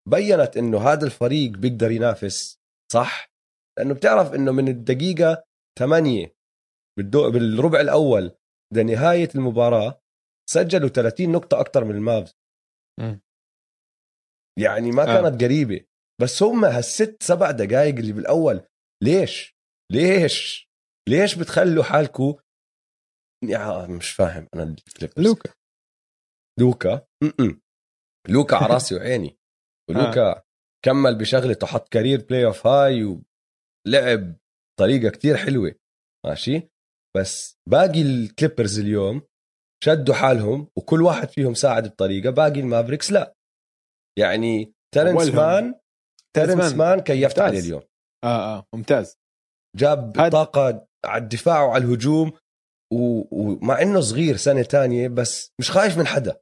[0.09, 2.59] بينت إنه هذا الفريق بيقدر ينافس
[2.93, 3.31] صح؟
[3.77, 5.43] لأنه بتعرف إنه من الدقيقة
[5.79, 6.35] 8
[6.97, 7.31] بالدو...
[7.31, 8.31] بالربع الأول
[8.73, 10.00] لنهاية المباراة
[10.53, 12.33] سجلوا 30 نقطة أكثر من المافز.
[14.59, 15.05] يعني ما آه.
[15.05, 15.85] كانت قريبة.
[16.21, 18.67] بس هم هالست سبع دقائق اللي بالأول
[19.03, 19.55] ليش؟
[19.91, 20.69] ليش؟
[21.09, 22.35] ليش بتخلوا حالكم
[23.43, 25.27] يا مش فاهم أنا الكليبرز.
[25.27, 25.53] لوكا.
[26.59, 27.61] لوكا؟ م-م.
[28.29, 29.37] لوكا على راسي وعيني.
[29.89, 30.43] ولوكا
[30.85, 34.35] كمل بشغلته حط career playoff high ولعب
[34.79, 35.75] طريقة كتير حلوة.
[36.25, 36.69] ماشي؟
[37.17, 39.21] بس باقي الكليبرز اليوم
[39.83, 43.33] شدوا حالهم وكل واحد فيهم ساعد بطريقة باقي المافريكس لا
[44.19, 45.27] يعني ترنس.
[45.27, 45.75] مان
[46.35, 47.39] ترنس مان كيفت.
[47.39, 47.81] عليه اليوم
[48.23, 49.17] آه آه ممتاز
[49.77, 52.31] جاب هاد- طاقة على الدفاع وعلى الهجوم
[52.93, 56.41] و- ومع إنه صغير سنة تانية بس مش خايف من حدا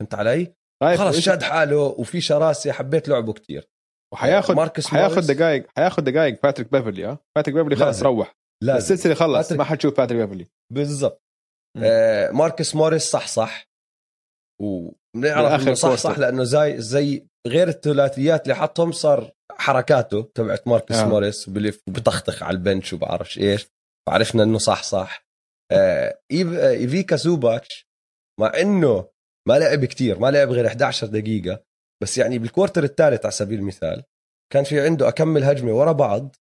[0.00, 0.54] فهمت علي؟
[0.96, 3.68] خلص وإيش- شاد حاله وفي شراسة حبيت لعبه كتير
[4.14, 5.22] وحياخد ماركس حياخد.
[5.22, 8.02] دقائق حياخد دقائق باتريك بيفرلي آه باتريك بيفرلي خلص.
[8.02, 8.34] روح
[8.64, 11.22] لازم السلسلة خلص باتريك- ما حتشوف باتريك بيفرلي بالضبط.
[11.76, 13.68] آه ماركس موريس صح صح.
[14.62, 15.94] وبنعرف إنه صح.
[15.94, 21.08] صح لأنه زي زي غير الثلاثيات اللي حطهم صار حركاته تبعت ماركس آه.
[21.08, 23.68] موريس بلف وبطخطخ على ال bench وبعرفش إيش.
[24.08, 25.26] فعرفنا إنه صح صح.
[25.72, 27.88] آه آه إيفيكا زوباتش
[28.40, 29.08] مع إنه
[29.48, 31.64] ما لعب كتير ما لعب غير 11 دقيقة.
[32.02, 34.04] بس يعني بال quarter الثالث على سبيل المثال
[34.52, 36.36] كان في عنده أكمل هجمة ورا بعض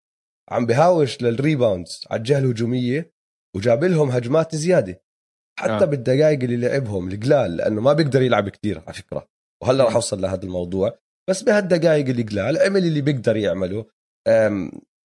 [0.51, 3.11] عم بهاوش لل rebounds على الجهة الهجومية
[3.55, 5.01] وجاب لهم هجمات زيادة.
[5.59, 5.85] حتى آه.
[5.85, 9.27] بالدقائق اللي لعبهم القلال لأنه ما بيقدر يلعب كثير على فكرة.
[9.63, 10.99] وهلأ راح أوصل لهذا الموضوع.
[11.29, 13.85] بس بهالدقائق اللي قلال عمل اللي بيقدر يعمله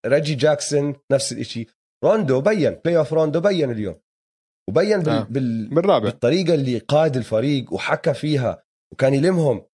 [0.06, 1.70] ريجي جاكسون نفس الشيء
[2.04, 3.96] روندو بين playoff روندو بين اليوم.
[4.70, 5.10] وبين بال...
[5.10, 5.24] آه.
[5.24, 5.70] بال...
[5.70, 8.64] بالرابع بالطريقة اللي قاد الفريق وحكى فيها
[8.94, 9.66] وكان يلمهم.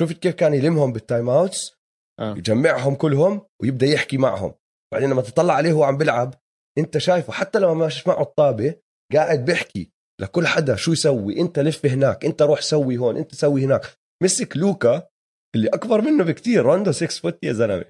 [0.00, 1.72] شفت كيف كان يلمهم بال time outs
[2.20, 2.34] آه.
[2.36, 4.54] يجمعهم كلهم ويبدأ يحكي معهم.
[4.92, 6.34] بعدين لما تطلع عليه وهو عم بيلعب
[6.78, 8.74] أنت شايفه حتى لما ماشي معه الطابة
[9.14, 9.92] قاعد بيحكي.
[10.20, 13.82] لكل حدا شو يسوي؟ انت لف هناك انت روح سوي هون انت سوي هناك.
[14.22, 15.08] مسك لوكا
[15.54, 17.84] اللي أكبر منه بكتير روندو 6 foot يا زلمة.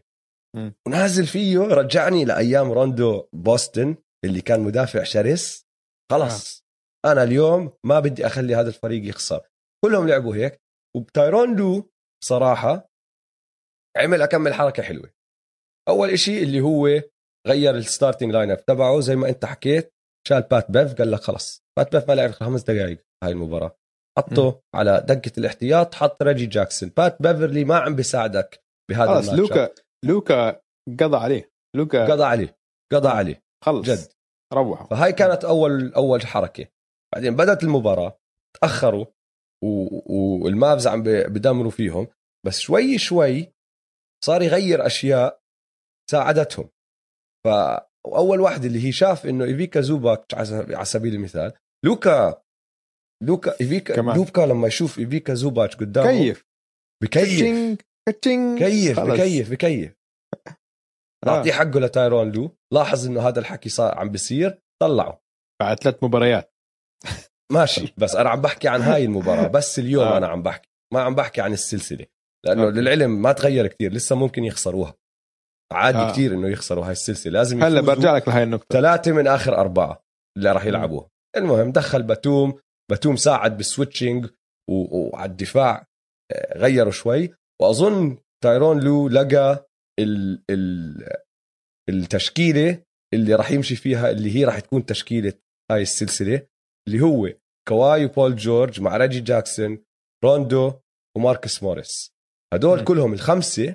[0.86, 5.66] ونازل فيه رجعني لأيام روندو بوسطن اللي كان مدافع شرس.
[6.12, 6.64] خلص
[7.04, 7.12] آه.
[7.12, 9.40] أنا اليوم ما بدي أخلي هذا الفريق يخسر.
[9.84, 10.62] كلهم لعبوا هيك.
[10.96, 11.90] وتايرون لو
[12.24, 12.88] صراحة
[13.96, 15.10] عمل أكمل حركة حلوة.
[15.88, 17.02] أول إشي اللي هو
[17.46, 19.94] غير ال starting lineup تبعه زي ما أنت حكيت.
[20.28, 23.78] شال بات بيف قال لك خلص بات بيف ما لعب خمس دقائق هاي المباراة.
[24.18, 26.88] حطه على دكة الاحتياط حط ريجي جاكسون.
[26.96, 29.70] بات بيفرلي ما عم بيساعدك بهذا خلص لوكا
[30.04, 30.60] لوكا
[31.00, 31.52] قضى عليه.
[31.76, 32.58] لوكا قضى عليه
[32.92, 33.42] قضى عليه.
[33.64, 33.86] خلص.
[33.86, 34.08] جد.
[34.52, 34.86] روحوا.
[34.86, 36.66] فهاي كانت اول أول حركة.
[37.14, 38.18] بعدين بدأت المباراة
[38.60, 39.06] تأخروا
[40.42, 42.08] والمافز عم بدمروا فيهم.
[42.46, 43.52] بس شوي شوي
[44.24, 45.40] صار يغير أشياء
[46.10, 46.70] ساعدتهم.
[48.10, 51.52] فاول واحد اللي هي شاف إنه إيفيكا زوباتس على سبيل المثال
[51.84, 52.42] لوكا
[53.24, 54.16] لوكا إيفيكا كمان.
[54.16, 56.44] لوكا لما يشوف إيفيكا زوباتس قدامه كيف؟
[57.02, 57.78] بكيف.
[58.58, 59.94] كيف بكيف بكيف.
[61.26, 62.56] نعطيه حقه لتايرون لو.
[62.72, 64.62] لاحظ إنه هذا الحكي صار عم بيصير.
[64.82, 65.20] طلعه.
[65.60, 66.54] بعد ثلاث مباريات.
[67.52, 67.94] ماشي.
[67.96, 69.48] بس أنا عم بحكي عن هاي المباراة.
[69.48, 70.16] بس اليوم آه.
[70.16, 70.68] أنا عم بحكي.
[70.94, 72.06] ما عم بحكي عن السلسلة.
[72.46, 72.80] لأنه okay.
[72.80, 74.94] للعلم ما تغير كثير لسه ممكن يخسروها.
[75.72, 76.12] عادي آه.
[76.12, 77.32] كثير إنه يخسروا هاي السلسلة.
[77.32, 78.66] لازم هلا برجع لك لهي النقطة.
[78.72, 80.02] ثلاثة من آخر أربعة
[80.36, 82.60] اللي راح يلعبوها المهم دخل باتوم.
[82.90, 84.26] باتوم ساعد بال switching
[84.70, 85.86] وعلى الدفاع
[86.32, 87.30] آه، غيروا شوي.
[87.62, 89.68] وأظن تايرون لو لقى
[90.00, 91.08] ال ال
[91.88, 92.82] التشكيلة
[93.14, 95.32] اللي راح يمشي فيها اللي هي راح تكون تشكيلة
[95.70, 96.46] هاي السلسلة
[96.88, 97.28] اللي هو
[97.68, 99.84] كواي وبول جورج مع ريجي جاكسون
[100.24, 100.72] روندو
[101.16, 102.12] وماركوس موريس.
[102.54, 102.84] هدول م.
[102.84, 103.74] كلهم الخمسة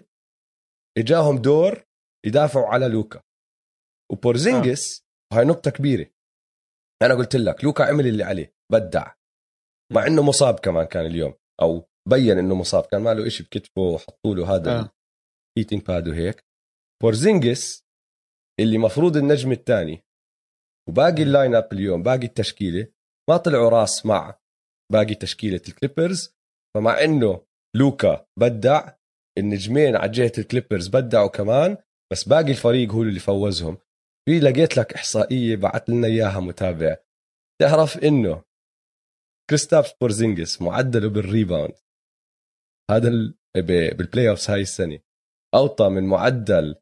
[0.97, 1.83] إجاهم دور
[2.25, 3.21] يدافعوا على لوكا.
[4.11, 5.01] وبورزينجس
[5.33, 5.37] آه.
[5.37, 6.09] هاي نقطة كبيرة.
[7.01, 9.13] أنا قلت لك لوكا عمل اللي عليه بدع.
[9.93, 13.81] مع إنه مصاب كمان كان اليوم أو بين إنه مصاب كان ما له شيء بكتفه
[13.81, 14.93] وحطوا له هذا آه.
[15.87, 16.45] pad وهيك.
[17.03, 17.83] بورزينجس
[18.59, 20.03] اللي مفروض النجم الثاني
[20.89, 22.87] وباقي ال lineup اليوم باقي التشكيلة
[23.29, 24.39] ما طلعوا راس مع
[24.91, 26.35] باقي تشكيلة الكليبرز
[26.75, 27.45] فمع إنه
[27.75, 28.93] لوكا بدع
[29.37, 31.77] النجمين على جهة الكليبرز بدعوا كمان
[32.11, 33.77] بس باقي الفريق هو اللي فوزهم.
[34.25, 36.97] في لقيت لك إحصائية بعت لنا إياها متابع.
[37.61, 38.43] تعرف إنه
[39.49, 41.73] كريستابس بورزينجس معدله بال rebound.
[42.91, 43.09] هذا
[43.97, 44.99] بال playoffs هاي السنة.
[45.55, 46.75] أوطى من معدل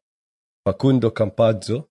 [0.66, 1.82] فاكوندو كامبازو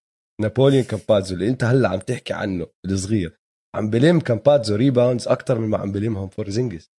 [0.41, 3.41] نابوليون كامبازو اللي أنت هلأ عم تحكي عنه الصغير.
[3.75, 6.91] عم بلم كامبازو rebounds أكثر من ما عم بلمهم بورزينجس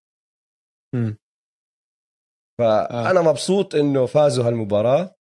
[2.59, 3.23] فأنا آه.
[3.23, 5.15] مبسوط إنه فازوا هالمباراة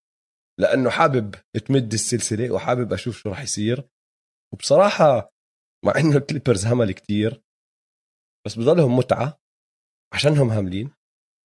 [0.60, 1.34] لأنه حابب
[1.66, 3.88] تمد السلسلة وحابب أشوف شو راح يصير
[4.54, 5.32] وبصراحة
[5.84, 7.42] مع إنه الكليبرز همل كتير
[8.46, 9.40] بس بضلهم متعة
[10.14, 10.90] عشانهم هاملين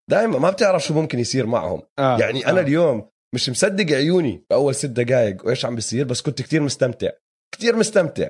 [0.10, 2.18] دائما ما بتعرف شو ممكن يصير معهم آه.
[2.20, 2.64] يعني أنا آه.
[2.64, 7.10] اليوم مش مصدق عيوني بأول ست دقائق وإيش عم بيصير بس كنت كتير مستمتع
[7.54, 8.30] كتير مستمتع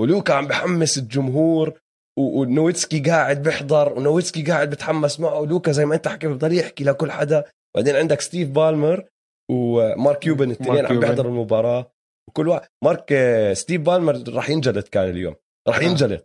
[0.00, 1.80] ولوكا عم بحمس الجمهور
[2.18, 5.40] ونويتسكي قاعد بيحضر ونويتسكي قاعد بتحمس معه.
[5.40, 7.44] ولوكا زي ما انت حكيت بضل يحكي لكل حدا.
[7.76, 9.08] بعدين عندك ستيف بالمر
[9.50, 11.92] ومارك كيوبن الاثنين عم بيحضروا المباراة.
[12.28, 13.14] وكل واحد مارك
[13.52, 15.34] ستيف بالمر راح ينجلد كان اليوم.
[15.68, 15.82] راح آه.
[15.82, 16.24] ينجلد.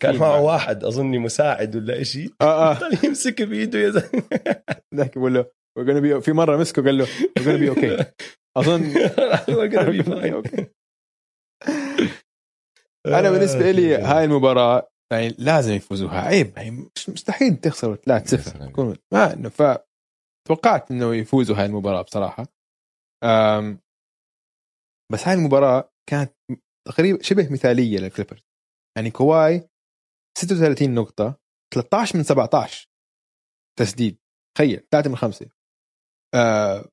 [0.00, 2.78] كان معه واحد أظني مساعد ولا شيء آه آه.
[3.04, 4.22] يمسك بإيده يا زلمة.
[4.94, 7.06] ذاك بقول له في مرة مسكه قال له
[7.40, 8.04] we're
[8.58, 8.94] أظن
[13.06, 16.20] أنا بالنسبة لي آه، هاي المباراة لازم يفوزوها.
[16.20, 18.58] عيب يعني مش مستحيل تخسروا 3 0
[19.12, 19.62] ما انه ف
[20.48, 22.46] توقعت إنه يفوزوا هاي المباراة بصراحة.
[23.24, 23.78] أم
[25.12, 26.34] بس هاي المباراة كانت
[26.88, 28.42] تقريبا شبه مثالية للكليبرز.
[28.96, 29.68] يعني كواي
[30.38, 31.40] 36 نقطة
[31.74, 32.88] 13 من 17
[33.78, 34.18] تسديد.
[34.56, 35.50] تخيل 3 من 5
[36.34, 36.88] آه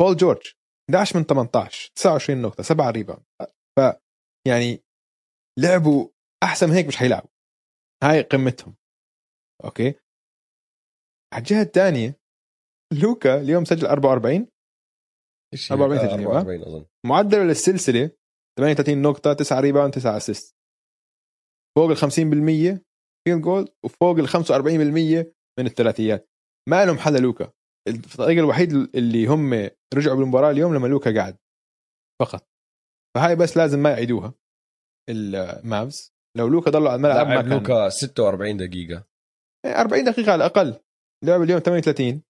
[0.00, 0.52] بول جورج
[0.90, 3.24] 11 من 18 29 نقطة 7 rebound
[3.78, 3.80] ف
[4.48, 4.82] يعني
[5.58, 6.08] لعبوا
[6.42, 7.30] أحسن من هيك مش حيلعبوا.
[8.04, 8.76] هاي قمتهم.
[9.64, 9.94] Okay؟
[11.34, 12.20] على الجهة الثانية
[13.02, 14.48] لوكا اليوم سجل 44
[15.54, 16.38] إشي 44 هيك، آه، تقريبا.
[16.38, 16.86] 44 أظن.
[17.06, 18.10] معدله للسلسلة
[18.58, 20.56] 38 نقطة 9 rebound 9 assist.
[21.78, 22.84] فوق ال 50%
[23.24, 26.30] field goal وفوق ال 45% من الثلاثيات.
[26.68, 27.52] ما لهم حدا لوكا.
[27.88, 31.38] الطريق الوحيد اللي هم رجعوا بالمباراة اليوم لما لوكا قاعد
[32.22, 32.48] فقط.
[33.16, 34.34] فهاي بس لازم ما يعيدوها
[35.10, 37.52] المافز لو لوكا ضلوا على الملعب ما لعب كان.
[37.52, 39.04] لوكا 46 دقيقة.
[39.66, 40.80] 40 دقيقة على الأقل.
[41.24, 42.22] لعب اليوم 38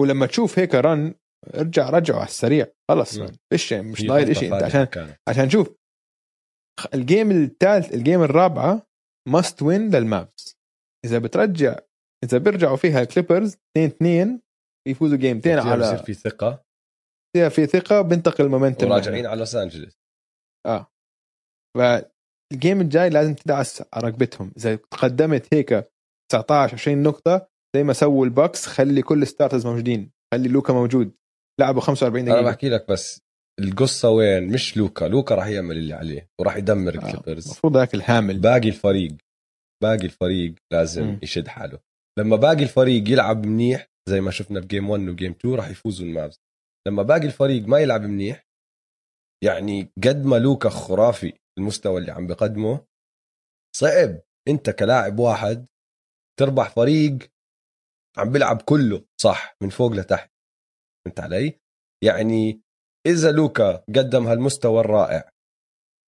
[0.00, 1.14] ولما تشوف هيك run
[1.54, 2.66] ارجع رجعه على السريع.
[2.90, 3.26] خلص مم.
[3.52, 5.16] إيش مش ضايل شيء أنت عشان كانت.
[5.28, 5.74] عشان شوف
[6.94, 8.86] ال game الثالث ال game الرابعة
[9.28, 10.56] must win للمافز
[11.04, 11.78] إذا بترجع
[12.24, 14.40] إذا بيرجعوا فيها الكليبرز 2 2
[14.88, 16.64] يفوزوا جيمتين بصير على في ثقة.
[17.36, 19.98] فيها في ثقة بينتقل ال momentum وراجعين على لوس انجلوس
[20.66, 20.86] آه.
[22.52, 25.88] فال game الجاي لازم تدعس على رقبتهم إذا تقدمت هيك
[26.32, 30.10] 19 20 نقطة زي ما سووا البوكس خلي كل starters موجودين.
[30.34, 31.12] خلي لوكا موجود.
[31.60, 32.50] لعبوا 45 أنا دقيقة.
[32.50, 33.20] بحكي لك بس
[33.60, 35.04] القصة وين؟ مش لوكا.
[35.04, 37.06] لوكا راح يعمل اللي عليه وراح يدمر آه.
[37.06, 39.12] الكليبرز المفروض هيك الحامل باقي الفريق
[39.82, 41.18] باقي الفريق لازم مم.
[41.22, 41.78] يشد حاله.
[42.18, 46.40] لما باقي الفريق يلعب منيح زي ما شفنا بجيم 1 وجيم 2 راح يفوزوا المافز
[46.88, 48.46] لما باقي الفريق ما يلعب منيح
[49.44, 52.86] يعني قد ما لوكا خرافي المستوى اللي عم بقدمه.
[53.76, 54.20] صعب.
[54.48, 55.66] انت كلاعب واحد
[56.38, 57.18] تربح فريق
[58.18, 60.32] عم بيلعب كله صح من فوق لتحت.
[61.04, 61.60] فهمت علي؟
[62.04, 62.62] يعني
[63.06, 65.30] إذا لوكا قدم هالمستوى الرائع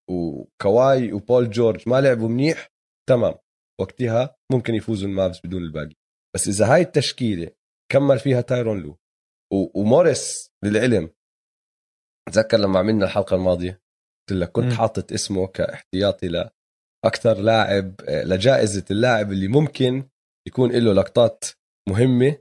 [0.09, 2.69] وكواي وبول جورج ما لعبوا منيح
[3.09, 3.35] تمام.
[3.81, 5.95] وقتها ممكن يفوزوا المافز بدون الباقي.
[6.35, 7.51] بس إذا هاي التشكيلة
[7.91, 8.97] كمل فيها تايرون لو
[9.75, 11.13] وموريس للعلم.
[12.33, 13.84] تذكر لما عملنا الحلقة الماضية؟
[14.31, 14.73] لك كنت.
[14.73, 16.49] حاطط اسمه كاحتياطي
[17.05, 20.09] لاكثر لاعب آه، لجائزة اللاعب اللي ممكن
[20.47, 21.45] يكون له لقطات
[21.89, 22.37] مهمة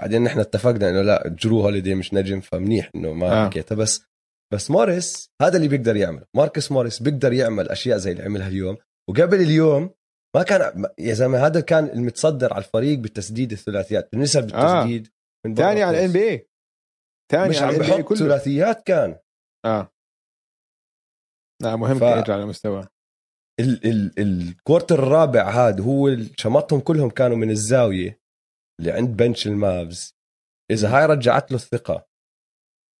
[0.00, 3.44] بعدين نحن اتفقنا إنه لا جرو هوليدي مش نجم فمنيح إنه ما آه.
[3.44, 3.46] آه.
[3.46, 4.04] حكيتها بس
[4.52, 8.76] بس موريس هذا اللي بيقدر يعمل ماركس موريس بيقدر يعمل أشياء زي اللي عملها اليوم
[9.10, 9.90] وقبل اليوم
[10.36, 14.74] ما كان يا زلمة هذا كان المتصدر على الفريق بالتسديد الثلاثيات بالنسب آه.
[14.74, 15.08] بالتسديد
[15.46, 16.48] من ثاني على ال NBA
[17.32, 19.18] ثاني مش على عم بحط ثلاثيات كان
[19.64, 19.92] آه
[21.60, 22.02] لا مهم ف-.
[22.02, 22.88] يرجع لمستواه
[23.60, 28.20] ال ال ال quarter الرابع هذا هو شمطهم كلهم كانوا من الزاوية
[28.80, 30.14] اللي عند bench المافز
[30.70, 32.06] إذا هاي رجعت له الثقة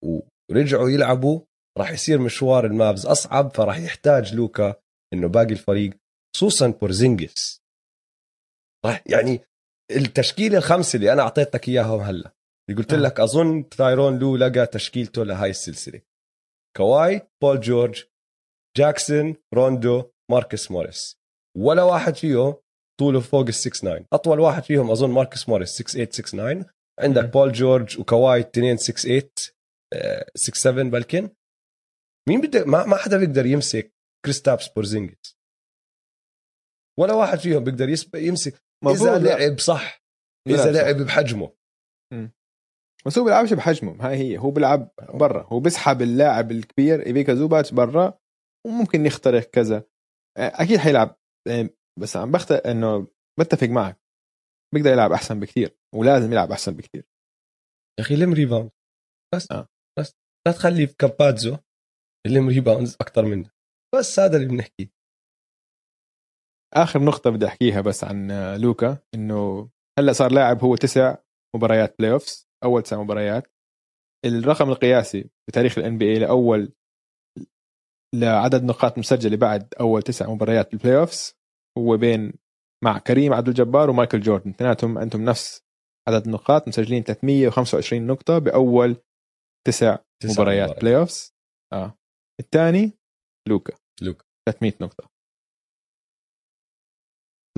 [0.04, 1.40] ورجعوا يلعبوا
[1.78, 4.74] راح يصير مشوار المافز أصعب فراح يحتاج لوكا
[5.12, 5.98] إنه باقي الفريق
[6.36, 7.62] خصوصا بورزينجس
[8.86, 9.40] راح يعني
[9.90, 12.32] التشكيلة الخمسة اللي أنا أعطيتك إياهم هلأ
[12.68, 12.96] اللي قلت آه.
[12.96, 16.00] لك أظن تايرون لو لقى تشكيلته لهاي السلسلة
[16.76, 18.04] كواي بول جورج
[18.76, 21.16] جاكسون روندو ماركس موريس
[21.58, 22.54] ولا واحد فيهم
[23.00, 26.74] طوله فوق ال 6 9 أطول واحد فيهم أظن ماركس موريس 6 8 6 9
[27.00, 27.24] عندك.
[27.24, 29.30] بول جورج وكواي اثنين 6 8
[30.34, 31.30] 6 7 بلكن.
[32.28, 33.94] مين بده ما, ما حدا بيقدر يمسك
[34.24, 35.36] كريستابس بورزينجس
[36.98, 39.18] ولا واحد فيهم بيقدر يمسك إذا.
[39.18, 40.02] لعب صح
[40.48, 40.72] إذا.
[40.72, 41.52] لعب بحجمه.
[43.06, 44.38] بس هو بيلعبش بحجمه هاي هي.
[44.38, 45.42] هو بيلعب برا.
[45.42, 48.19] هو بيسحب اللاعب الكبير ايفيكا زوباتش برا.
[48.66, 49.76] وممكن يخترق كذا.
[50.38, 51.16] آه، أكيد حيلعب
[51.48, 51.70] آه،
[52.00, 53.06] بس عم بحكي إنه
[53.40, 54.00] بتفق معك.
[54.74, 57.04] بيقدر يلعب أحسن بكثير ولازم يلعب أحسن بكثير
[57.98, 58.70] يا أخي لم rebound
[59.34, 59.68] بس آه.
[59.98, 60.12] بس
[60.46, 61.56] لا تخلي في كامباتزو
[62.26, 63.50] لم rebounds أكثر منه.
[63.94, 64.90] بس هذا اللي بنحكيه
[66.74, 71.16] آخر نقطة بدي أحكيها بس عن آه، لوكا إنه هلأ صار لاعب هو تسع
[71.56, 73.52] مباريات playoffs أول تسع مباريات.
[74.26, 76.72] الرقم القياسي بتاريخ ال NBA لأول
[78.14, 81.34] لعدد نقاط مسجلة بعد أول تسع مباريات بال playoffs
[81.78, 82.32] هو بين
[82.84, 84.50] مع كريم عبد الجبار ومايكل جوردن.
[84.50, 85.62] اثنيناتهم عندهم نفس
[86.08, 88.96] عدد النقاط مسجلين 325 نقطة بأول
[89.66, 90.80] تسع, تسع مباريات مباريات.
[90.80, 91.34] playoffs
[91.72, 91.98] آه.
[92.40, 92.92] الثاني
[93.48, 93.74] لوكا.
[94.02, 94.24] لوكا.
[94.48, 95.10] 300 نقطة.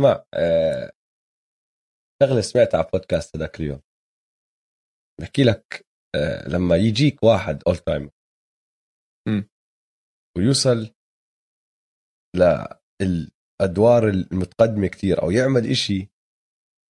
[0.01, 0.93] اسمع آه،
[2.23, 3.81] شغلة سمعتها على بودكاست هذاك اليوم.
[5.21, 8.11] بحكي لك آه، لما يجيك واحد all-time.
[10.37, 10.95] ويوصل
[12.37, 16.09] للادوار المتقدمة كتير أو يعمل إشي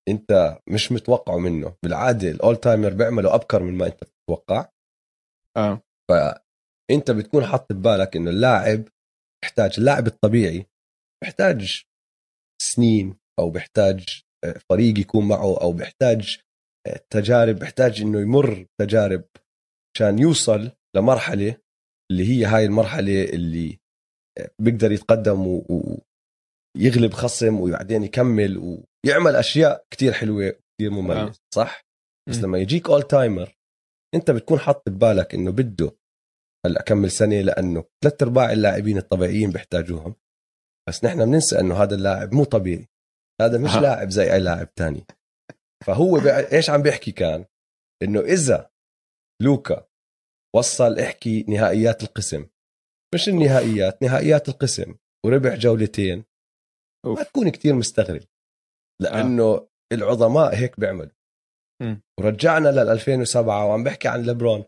[0.09, 1.77] أنت مش متوقعه منه.
[1.82, 4.69] بالعادة ال all-timer بيعملوا أبكر من ما أنت بتتوقع.
[5.56, 5.82] آه.
[6.10, 8.85] فأنت بتكون حاط ببالك إنه اللاعب
[9.43, 10.66] بيحتاج اللاعب الطبيعي
[11.23, 11.85] بيحتاج
[12.62, 16.39] سنين أو بيحتاج آه، فريق يكون معه أو بيحتاج
[16.86, 19.24] آه، تجارب بيحتاج إنه يمر تجارب
[19.97, 21.62] عشان يوصل لمرحلة
[22.13, 23.79] اللي هي هاي المرحلة اللي
[24.39, 25.47] آه، بيقدر يتقدم
[26.77, 31.33] ويغلب خصم وبعدين يكمل ويعمل أشياء كتير حلوة كتير مميزه آه.
[31.55, 31.83] صح
[32.29, 32.37] بس.
[32.37, 33.59] لما يجيك اول تايمر
[34.15, 35.97] أنت بتكون حاط ببالك إنه بده
[36.67, 40.15] هلأ أكمل سنة لأنه ثلاث أرباع اللاعبين الطبيعيين بيحتاجوهم
[40.89, 42.89] بس نحن بننسى إنه هذا اللاعب مو طبيعي
[43.41, 43.81] هذا مش أها.
[43.81, 45.07] لاعب زي أي لاعب تاني
[45.87, 46.31] فهو بي...
[46.31, 47.45] إيش عم بيحكي كان
[48.03, 48.71] إنه إذا
[49.43, 49.87] لوكا
[50.57, 52.47] وصل إحكي نهائيات القسم.
[53.15, 54.95] مش النهائيات نهائيات القسم.
[55.27, 56.24] وربح جولتين.
[57.07, 57.19] أوف.
[57.19, 58.23] ما تكون كتير مستغرب.
[59.03, 59.69] لأنه آه.
[59.93, 61.11] العظماء هيك بيعملوا.
[62.20, 64.65] ورجعنا لل 2007 وعم بحكي عن ليبرون.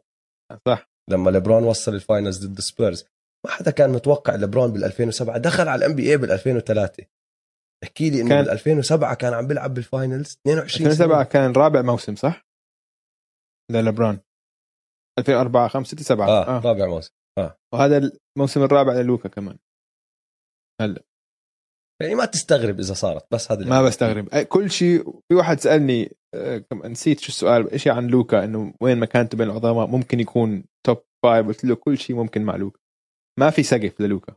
[0.69, 0.91] صح.
[1.11, 3.05] لما ليبرون وصل ال finals ضد سبيرز.
[3.47, 7.07] ما حدا كان متوقع ليبرون بال 2007 دخل على ال NBA بال 2003
[7.85, 10.39] احكي لي إنه كان- بال 2007 كان عم بيلعب بال finals.
[10.47, 11.31] 22 2007 سنة.
[11.33, 12.47] كان رابع موسم صح؟
[13.73, 14.19] لليبرون
[15.19, 16.61] 2004 5 6 7 آه, آه.
[16.61, 17.13] رابع موسم.
[17.75, 19.59] وهذا الموسم الرابع للوكا كمان.
[22.03, 24.29] يعني ما تستغرب إذا صارت بس هذا ما بستغرب.
[24.29, 29.39] كل شيء في واحد سألني آه، نسيت شو السؤال شيء عن لوكا؟ إنه وين مكانته
[29.39, 32.81] بين العظماء؟ ممكن يكون top five قلت له كل شيء ممكن مع لوكا.
[33.41, 34.37] ما في سقف للوكا.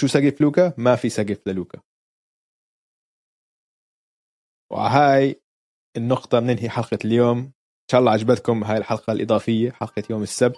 [0.00, 1.80] شو سقف لوكا؟ ما في سقف للوكا.
[4.72, 5.42] وهاي
[5.96, 7.52] النقطة بننهي حلقة اليوم.
[7.90, 10.56] شاء الله عجبتكم هاي الحلقة الإضافية حلقة يوم السبت.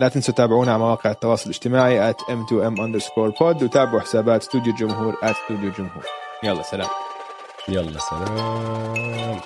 [0.00, 5.14] لا تنسوا تتابعونا على مواقع التواصل الاجتماعي at m2m underscore pod وتابعوا حسابات استوديو الجمهور
[5.14, 6.04] at الجمهور
[6.42, 6.88] يلا سلام.
[7.68, 9.40] يلا سلام.